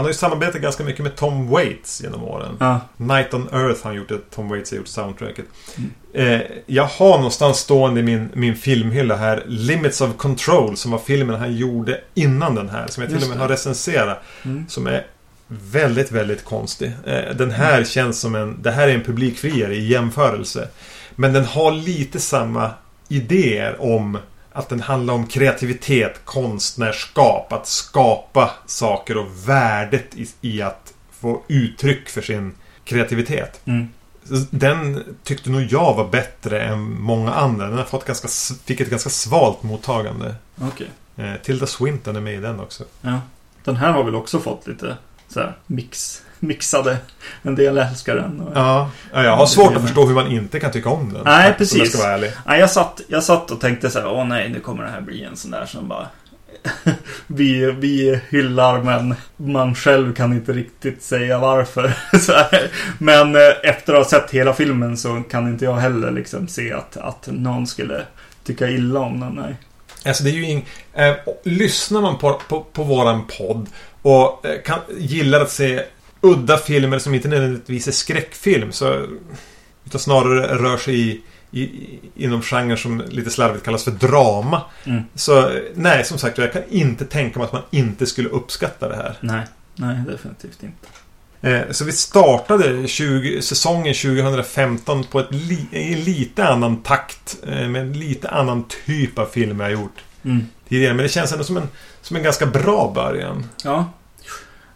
Han 0.00 0.04
har 0.04 0.10
ju 0.10 0.14
samarbetat 0.14 0.60
ganska 0.60 0.84
mycket 0.84 1.02
med 1.02 1.16
Tom 1.16 1.48
Waits 1.48 2.02
genom 2.02 2.24
åren. 2.24 2.56
Ja, 2.60 2.80
Night 2.96 3.34
on 3.34 3.48
Earth 3.52 3.82
har 3.82 3.90
han 3.90 3.94
gjort 3.94 4.08
det. 4.08 4.30
Tom 4.30 4.48
Waits 4.48 4.70
har 4.70 4.78
gjort 4.78 4.88
soundtracket. 4.88 5.44
Mm. 5.76 6.40
Eh, 6.40 6.46
jag 6.66 6.84
har 6.84 7.16
någonstans 7.16 7.58
stående 7.58 8.00
i 8.00 8.02
min, 8.02 8.28
min 8.34 8.56
filmhylla 8.56 9.16
här 9.16 9.42
Limits 9.46 10.00
of 10.00 10.16
Control 10.16 10.76
som 10.76 10.90
var 10.90 10.98
filmen 10.98 11.40
han 11.40 11.56
gjorde 11.56 12.00
innan 12.14 12.54
den 12.54 12.68
här. 12.68 12.86
Som 12.86 13.00
jag 13.02 13.10
till 13.10 13.14
Just 13.16 13.24
och 13.24 13.28
med 13.28 13.38
det. 13.38 13.42
har 13.42 13.48
recenserat. 13.48 14.18
mm. 14.44 14.64
Som 14.68 14.86
är 14.86 15.06
väldigt, 15.48 16.12
väldigt 16.12 16.44
konstig. 16.44 16.92
Eh, 17.06 17.36
den 17.36 17.50
här 17.50 17.84
känns 17.84 18.20
som 18.20 18.34
en... 18.34 18.62
Det 18.62 18.70
här 18.70 18.88
är 18.88 18.94
en 18.94 19.02
publikfriare 19.02 19.74
i 19.74 19.86
jämförelse. 19.86 20.68
Men 21.16 21.32
den 21.32 21.44
har 21.44 21.72
lite 21.72 22.20
samma 22.20 22.70
idéer 23.08 23.76
om 23.80 24.18
att 24.52 24.68
den 24.68 24.80
handlar 24.80 25.14
om 25.14 25.26
kreativitet, 25.26 26.20
konstnärskap, 26.24 27.52
att 27.52 27.66
skapa 27.66 28.50
saker 28.66 29.16
och 29.16 29.48
värdet 29.48 30.14
i, 30.14 30.28
i 30.40 30.62
att 30.62 30.94
få 31.20 31.42
uttryck 31.48 32.08
för 32.08 32.22
sin 32.22 32.54
kreativitet. 32.84 33.60
Mm. 33.64 33.88
Den 34.50 35.04
tyckte 35.22 35.50
nog 35.50 35.62
jag 35.62 35.94
var 35.94 36.08
bättre 36.08 36.62
än 36.62 37.00
många 37.00 37.34
andra. 37.34 37.68
Den 37.68 37.78
har 37.78 37.84
fått 37.84 38.04
ganska, 38.04 38.28
fick 38.64 38.80
ett 38.80 38.90
ganska 38.90 39.10
svalt 39.10 39.62
mottagande. 39.62 40.34
Okej. 40.60 40.90
Eh, 41.16 41.34
Tilda 41.42 41.66
Swinton 41.66 42.16
är 42.16 42.20
med 42.20 42.34
i 42.34 42.40
den 42.40 42.60
också. 42.60 42.84
Ja. 43.00 43.20
Den 43.64 43.76
här 43.76 43.92
har 43.92 44.04
väl 44.04 44.14
också 44.14 44.40
fått 44.40 44.66
lite 44.66 44.96
så 45.28 45.40
här 45.40 45.56
mix, 45.66 46.22
mixade. 46.40 46.96
En 47.42 47.54
del 47.54 47.78
älskar 47.78 48.16
den. 48.16 48.40
Och... 48.40 48.52
Ja, 48.54 48.90
ja, 49.12 49.24
jag 49.24 49.36
har 49.36 49.46
svårt 49.46 49.76
att 49.76 49.82
förstå 49.82 50.06
hur 50.06 50.14
man 50.14 50.26
inte 50.26 50.60
kan 50.60 50.72
tycka 50.72 50.88
om 50.88 51.12
den. 51.12 51.22
Nej, 51.24 51.40
Om 51.40 51.46
jag 51.46 51.58
precis. 51.58 51.92
ska 51.92 52.02
vara 52.02 52.12
ärlig. 52.12 52.32
Nej, 52.46 52.60
jag, 52.60 52.70
satt, 52.70 53.00
jag 53.08 53.24
satt 53.24 53.50
och 53.50 53.60
tänkte 53.60 53.90
så 53.90 53.98
här, 53.98 54.08
åh 54.08 54.24
nej, 54.24 54.48
nu 54.48 54.60
kommer 54.60 54.84
det 54.84 54.90
här 54.90 55.00
bli 55.00 55.24
en 55.24 55.36
sån 55.36 55.50
där 55.50 55.66
som 55.66 55.88
bara... 55.88 56.08
vi, 57.26 57.70
vi 57.70 58.20
hyllar, 58.28 58.82
men 58.82 59.14
man 59.36 59.74
själv 59.74 60.14
kan 60.14 60.32
inte 60.32 60.52
riktigt 60.52 61.02
säga 61.02 61.38
varför. 61.38 61.94
Men 62.98 63.36
eh, 63.36 63.42
efter 63.62 63.92
att 63.94 64.12
ha 64.12 64.20
sett 64.20 64.30
hela 64.30 64.54
filmen 64.54 64.96
så 64.96 65.22
kan 65.30 65.48
inte 65.48 65.64
jag 65.64 65.76
heller 65.76 66.10
liksom 66.10 66.48
se 66.48 66.72
att, 66.72 66.96
att 66.96 67.28
någon 67.32 67.66
skulle 67.66 68.02
tycka 68.44 68.68
illa 68.68 69.00
om 69.00 69.20
den. 69.20 69.32
Nej. 69.34 69.56
Alltså 70.04 70.24
det 70.24 70.30
är 70.30 70.34
ju 70.34 70.44
ing... 70.44 70.66
eh, 70.94 71.14
lyssnar 71.42 72.00
man 72.00 72.18
på, 72.18 72.40
på, 72.48 72.60
på 72.72 72.82
våran 72.82 73.26
podd 73.38 73.66
och 74.02 74.46
eh, 74.46 74.62
kan, 74.64 74.78
gillar 74.98 75.40
att 75.40 75.50
se 75.50 75.82
udda 76.20 76.56
filmer 76.58 76.98
som 76.98 77.14
inte 77.14 77.28
nödvändigtvis 77.28 77.88
är 77.88 77.92
skräckfilm 77.92 78.72
så... 78.72 79.06
Utan 79.84 80.00
snarare 80.00 80.58
rör 80.58 80.76
sig 80.76 81.00
i, 81.10 81.20
i, 81.60 81.98
inom 82.14 82.42
genrer 82.42 82.76
som 82.76 83.02
lite 83.08 83.30
slarvigt 83.30 83.64
kallas 83.64 83.84
för 83.84 83.90
drama. 83.90 84.62
Mm. 84.84 85.02
Så 85.14 85.50
nej, 85.74 86.04
som 86.04 86.18
sagt 86.18 86.38
jag 86.38 86.52
kan 86.52 86.62
inte 86.70 87.04
tänka 87.04 87.38
mig 87.38 87.46
att 87.46 87.52
man 87.52 87.62
inte 87.70 88.06
skulle 88.06 88.28
uppskatta 88.28 88.88
det 88.88 88.96
här. 88.96 89.16
Nej, 89.20 89.46
nej, 89.74 89.96
definitivt 90.08 90.62
inte. 90.62 90.86
Eh, 91.42 91.70
Så 91.72 91.84
vi 91.84 91.92
startade 91.92 92.88
20, 92.88 93.42
säsongen 93.42 93.94
2015 93.94 95.04
på 95.04 95.20
ett 95.20 95.34
li, 95.34 95.66
i 95.72 95.92
en 95.94 96.00
lite 96.04 96.48
annan 96.48 96.82
takt. 96.82 97.36
eh, 97.46 97.68
Med 97.68 97.82
en 97.82 97.92
lite 97.92 98.28
annan 98.28 98.64
typ 98.86 99.18
av 99.18 99.26
film 99.26 99.60
jag 99.60 99.72
gjort 99.72 99.98
Mm. 100.24 100.46
tidigare. 100.68 100.94
Men 100.94 101.02
det 101.02 101.08
känns 101.08 101.32
ändå 101.32 101.44
som 101.44 101.56
en, 101.56 101.68
som 102.02 102.16
en 102.16 102.22
ganska 102.22 102.46
bra 102.46 102.92
början. 102.94 103.46
Ja, 103.64 103.92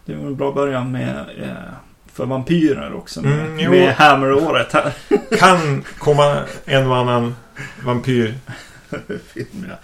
det 0.05 0.15
var 0.15 0.27
en 0.27 0.35
bra 0.35 0.51
början 0.51 0.91
med 0.91 1.15
eh, 1.41 1.49
för 2.13 2.25
vampyrer 2.25 2.93
också. 2.93 3.21
Med, 3.21 3.45
Mm, 3.45 3.71
med 3.71 3.93
Hammer-året 3.95 4.73
här. 4.73 4.93
Kan 5.39 5.83
komma 5.99 6.41
en 6.65 6.87
och 6.87 6.97
annan 6.97 7.35
vampyr. 7.85 8.33
Film, 9.33 9.65
ja. 9.69 9.75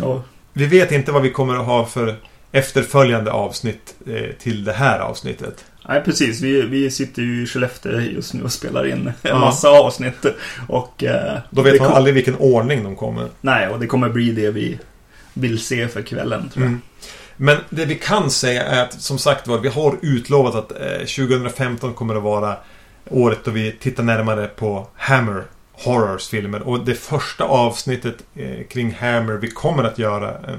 Ja, 0.00 0.22
Vi 0.52 0.66
vet 0.66 0.92
inte 0.92 1.12
vad 1.12 1.22
vi 1.22 1.30
kommer 1.30 1.54
att 1.56 1.66
ha 1.66 1.86
för 1.86 2.14
efterföljande 2.52 3.30
avsnitt 3.32 3.94
eh, 4.06 4.30
till 4.38 4.64
det 4.64 4.72
här 4.72 4.98
avsnittet. 4.98 5.64
Nej, 5.88 6.02
precis. 6.04 6.40
Vi, 6.40 6.62
vi 6.62 6.90
sitter 6.90 7.22
ju 7.22 7.42
i 7.42 7.46
Skellefteå 7.46 8.00
just 8.00 8.34
nu 8.34 8.42
och 8.42 8.52
spelar 8.52 8.86
in 8.86 9.06
en 9.06 9.12
Ja. 9.22 9.38
massa 9.38 9.68
avsnitt. 9.68 10.26
Och, 10.68 11.04
eh, 11.04 11.38
Då 11.50 11.62
vet 11.62 11.78
man 11.80 11.88
kom- 11.88 11.96
aldrig 11.96 12.14
vilken 12.14 12.36
ordning 12.36 12.84
de 12.84 12.96
kommer. 12.96 13.28
Nej, 13.40 13.68
och 13.68 13.80
det 13.80 13.86
kommer 13.86 14.08
bli 14.08 14.30
det 14.32 14.50
vi 14.50 14.78
vill 15.34 15.58
se 15.58 15.88
för 15.88 16.02
kvällen, 16.02 16.48
tror 16.48 16.64
jag. 16.64 16.68
Mm. 16.68 16.80
Men 17.40 17.56
det 17.70 17.84
vi 17.84 17.94
kan 17.94 18.30
säga 18.30 18.62
är 18.62 18.82
att 18.82 19.00
som 19.00 19.18
sagt 19.18 19.46
var, 19.46 19.58
vi 19.58 19.68
har 19.68 19.98
utlovat 20.02 20.54
att 20.54 20.72
eh, 20.72 21.26
2015 21.26 21.94
kommer 21.94 22.14
att 22.14 22.22
vara 22.22 22.56
året 23.10 23.38
då 23.44 23.50
vi 23.50 23.72
tittar 23.72 24.02
närmare 24.02 24.46
på 24.46 24.86
Hammer 24.96 25.44
Horrors 25.72 26.28
filmer. 26.28 26.62
Och 26.62 26.84
det 26.84 26.94
första 26.94 27.44
avsnittet 27.44 28.16
eh, 28.34 28.66
kring 28.70 28.94
Hammer 28.94 29.32
vi 29.32 29.50
kommer 29.50 29.84
att 29.84 29.98
göra 29.98 30.28
eh, 30.28 30.56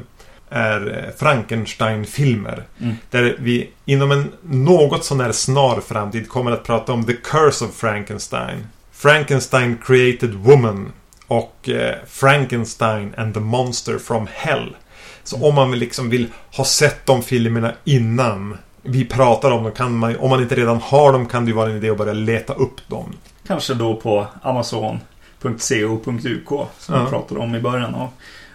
är 0.50 1.06
eh, 1.06 1.16
Frankenstein-filmer. 1.18 2.64
Mm. 2.80 2.96
Där 3.10 3.36
vi 3.40 3.70
inom 3.86 4.12
en 4.12 4.32
något 4.42 5.06
sån 5.06 5.20
här 5.20 5.32
snar 5.32 5.82
framtid 5.82 6.30
kommer 6.30 6.52
att 6.52 6.64
prata 6.64 6.94
om 6.94 7.06
The 7.06 7.14
Curse 7.14 7.66
of 7.66 7.76
Frankenstein. 7.76 8.68
Frankenstein 8.92 9.78
Created 9.86 10.34
Woman 10.34 10.92
och 11.28 11.70
eh, 11.70 11.96
Frankenstein 12.08 13.14
and 13.18 13.34
the 13.34 13.40
Monster 13.40 13.98
from 13.98 14.28
Hell. 14.34 14.76
Så 15.24 15.46
om 15.48 15.56
man 15.56 15.80
liksom 15.80 16.10
vill 16.10 16.28
ha 16.56 16.66
sett 16.66 17.06
de 17.06 17.24
filmerna 17.24 17.72
innan 17.84 18.58
vi 18.82 19.06
pratar 19.06 19.52
om 19.52 19.64
dem 19.64 19.72
kan 19.72 19.98
man 19.98 20.18
Om 20.18 20.30
man 20.30 20.42
inte 20.42 20.56
redan 20.56 20.78
har 20.78 21.12
dem 21.14 21.26
kan 21.26 21.46
det 21.46 21.50
ju 21.50 21.56
vara 21.56 21.70
en 21.70 21.78
idé 21.78 21.90
att 21.90 21.98
börja 21.98 22.14
leta 22.14 22.54
upp 22.54 22.88
dem. 22.88 23.14
Kanske 23.48 23.74
då 23.74 23.96
på 23.96 24.28
Amazon.co.uk 24.42 26.48
som 26.80 26.96
Ja. 26.96 27.04
vi 27.04 27.10
pratade 27.10 27.40
om 27.40 27.56
i 27.56 27.62
början 27.62 27.96
av 27.96 28.10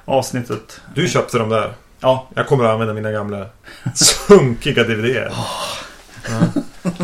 avsnittet. 0.05 0.81
Du 0.95 1.09
köpte 1.09 1.39
dem 1.39 1.49
där. 1.49 1.73
Ja, 2.01 2.29
Jag 2.35 2.47
kommer 2.47 2.65
att 2.65 2.71
använda 2.71 2.95
mina 2.95 3.11
gamla 3.11 3.47
sunkiga 3.95 4.85
DVDer. 4.85 5.33
Ja. 6.29 6.63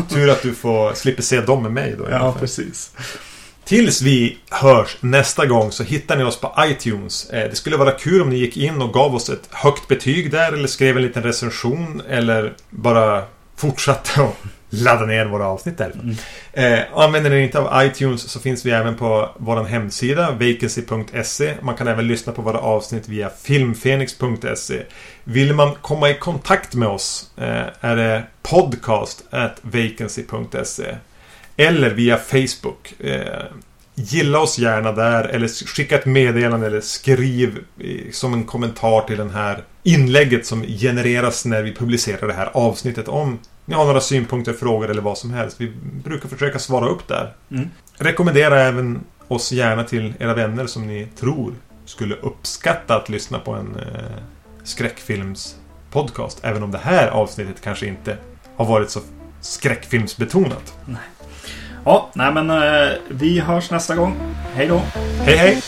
Tur 0.09 0.29
att 0.29 0.41
du 0.41 0.53
får 0.53 0.93
slipper 0.93 1.23
se 1.23 1.41
dem 1.41 1.63
med 1.63 1.71
mig 1.71 1.95
då. 1.97 2.07
ja 2.11 2.35
precis. 2.39 2.91
Tills 3.71 4.01
vi 4.01 4.37
hörs 4.49 4.97
nästa 4.99 5.45
gång 5.45 5.71
så 5.71 5.83
hittar 5.83 6.15
ni 6.17 6.23
oss 6.23 6.39
på 6.39 6.53
iTunes. 6.59 7.29
Eh, 7.29 7.49
Det 7.49 7.55
skulle 7.55 7.77
vara 7.77 7.91
kul 7.91 8.21
om 8.21 8.29
ni 8.29 8.35
gick 8.35 8.57
in 8.57 8.81
och 8.81 8.93
gav 8.93 9.15
oss 9.15 9.29
ett 9.29 9.49
högt 9.51 9.87
betyg 9.87 10.31
där 10.31 10.53
eller 10.53 10.67
skrev 10.67 10.97
en 10.97 11.03
liten 11.03 11.23
recension 11.23 12.01
eller 12.09 12.53
bara 12.69 13.23
fortsatte 13.55 14.21
att 14.21 14.35
ladda 14.69 15.05
ner 15.05 15.25
våra 15.25 15.47
avsnitt 15.47 15.77
där. 15.77 15.91
Mm. 15.93 16.15
Eh, 16.53 16.85
använder 16.95 17.29
ni 17.29 17.43
inte 17.43 17.59
av 17.59 17.85
iTunes 17.85 18.21
så 18.31 18.39
finns 18.39 18.65
vi 18.65 18.71
även 18.71 18.95
på 18.97 19.29
vår 19.37 19.63
hemsida 19.63 20.31
vacancy.se. 20.31 21.53
Man 21.61 21.75
kan 21.75 21.87
även 21.87 22.07
lyssna 22.07 22.33
på 22.33 22.41
våra 22.41 22.59
avsnitt 22.59 23.09
via 23.09 23.29
filmfenix.se. 23.43 24.83
Vill 25.23 25.53
man 25.53 25.75
komma 25.81 26.09
i 26.09 26.13
kontakt 26.13 26.75
med 26.75 26.87
oss 26.87 27.31
eh, 27.37 27.65
är 27.81 27.95
det 27.95 28.23
podcast 28.41 29.23
at 29.29 29.59
vacancy.se. 29.61 30.95
Eller 31.61 31.89
via 31.89 32.17
Facebook. 32.17 32.93
Eh, 32.99 33.43
gilla 33.95 34.39
oss 34.39 34.59
gärna 34.59 34.91
där 34.91 35.23
eller 35.23 35.47
skicka 35.47 35.95
ett 35.95 36.05
meddelande 36.05 36.67
eller 36.67 36.81
skriv 36.81 37.63
eh, 37.79 38.11
som 38.11 38.33
en 38.33 38.43
kommentar 38.43 39.01
till 39.01 39.17
den 39.17 39.29
här 39.29 39.63
inlägget 39.83 40.45
som 40.45 40.63
genereras 40.63 41.45
när 41.45 41.63
vi 41.63 41.73
publicerar 41.73 42.27
det 42.27 42.33
här 42.33 42.49
avsnittet 42.53 43.07
om 43.07 43.39
ni 43.65 43.75
har 43.75 43.85
några 43.85 44.01
synpunkter, 44.01 44.53
frågor 44.53 44.89
eller 44.89 45.01
vad 45.01 45.17
som 45.17 45.33
helst. 45.33 45.61
Vi 45.61 45.71
brukar 46.03 46.29
försöka 46.29 46.59
svara 46.59 46.89
upp 46.89 47.07
där. 47.07 47.33
Mm. 47.51 47.69
Rekommendera 47.97 48.61
även 48.61 49.03
oss 49.27 49.51
gärna 49.51 49.83
till 49.83 50.13
era 50.19 50.33
vänner 50.33 50.67
som 50.67 50.87
ni 50.87 51.07
tror 51.19 51.53
skulle 51.85 52.15
uppskatta 52.15 52.95
att 52.95 53.09
lyssna 53.09 53.39
på 53.39 53.51
en 53.51 53.75
eh, 53.75 54.23
skräckfilmspodcast. 54.63 56.39
Även 56.41 56.63
om 56.63 56.71
det 56.71 56.77
här 56.77 57.07
avsnittet 57.07 57.61
kanske 57.61 57.87
inte 57.87 58.17
har 58.55 58.65
varit 58.65 58.89
så 58.89 58.99
skräckfilmsbetonat. 59.41 60.73
Ja, 61.85 62.09
nej 62.13 62.33
men 62.33 62.49
eh, 62.49 62.91
vi 63.09 63.39
hörs 63.39 63.71
nästa 63.71 63.95
gång. 63.95 64.15
Hej 64.55 64.67
då! 64.67 64.81
Hej 65.25 65.35
hej! 65.35 65.61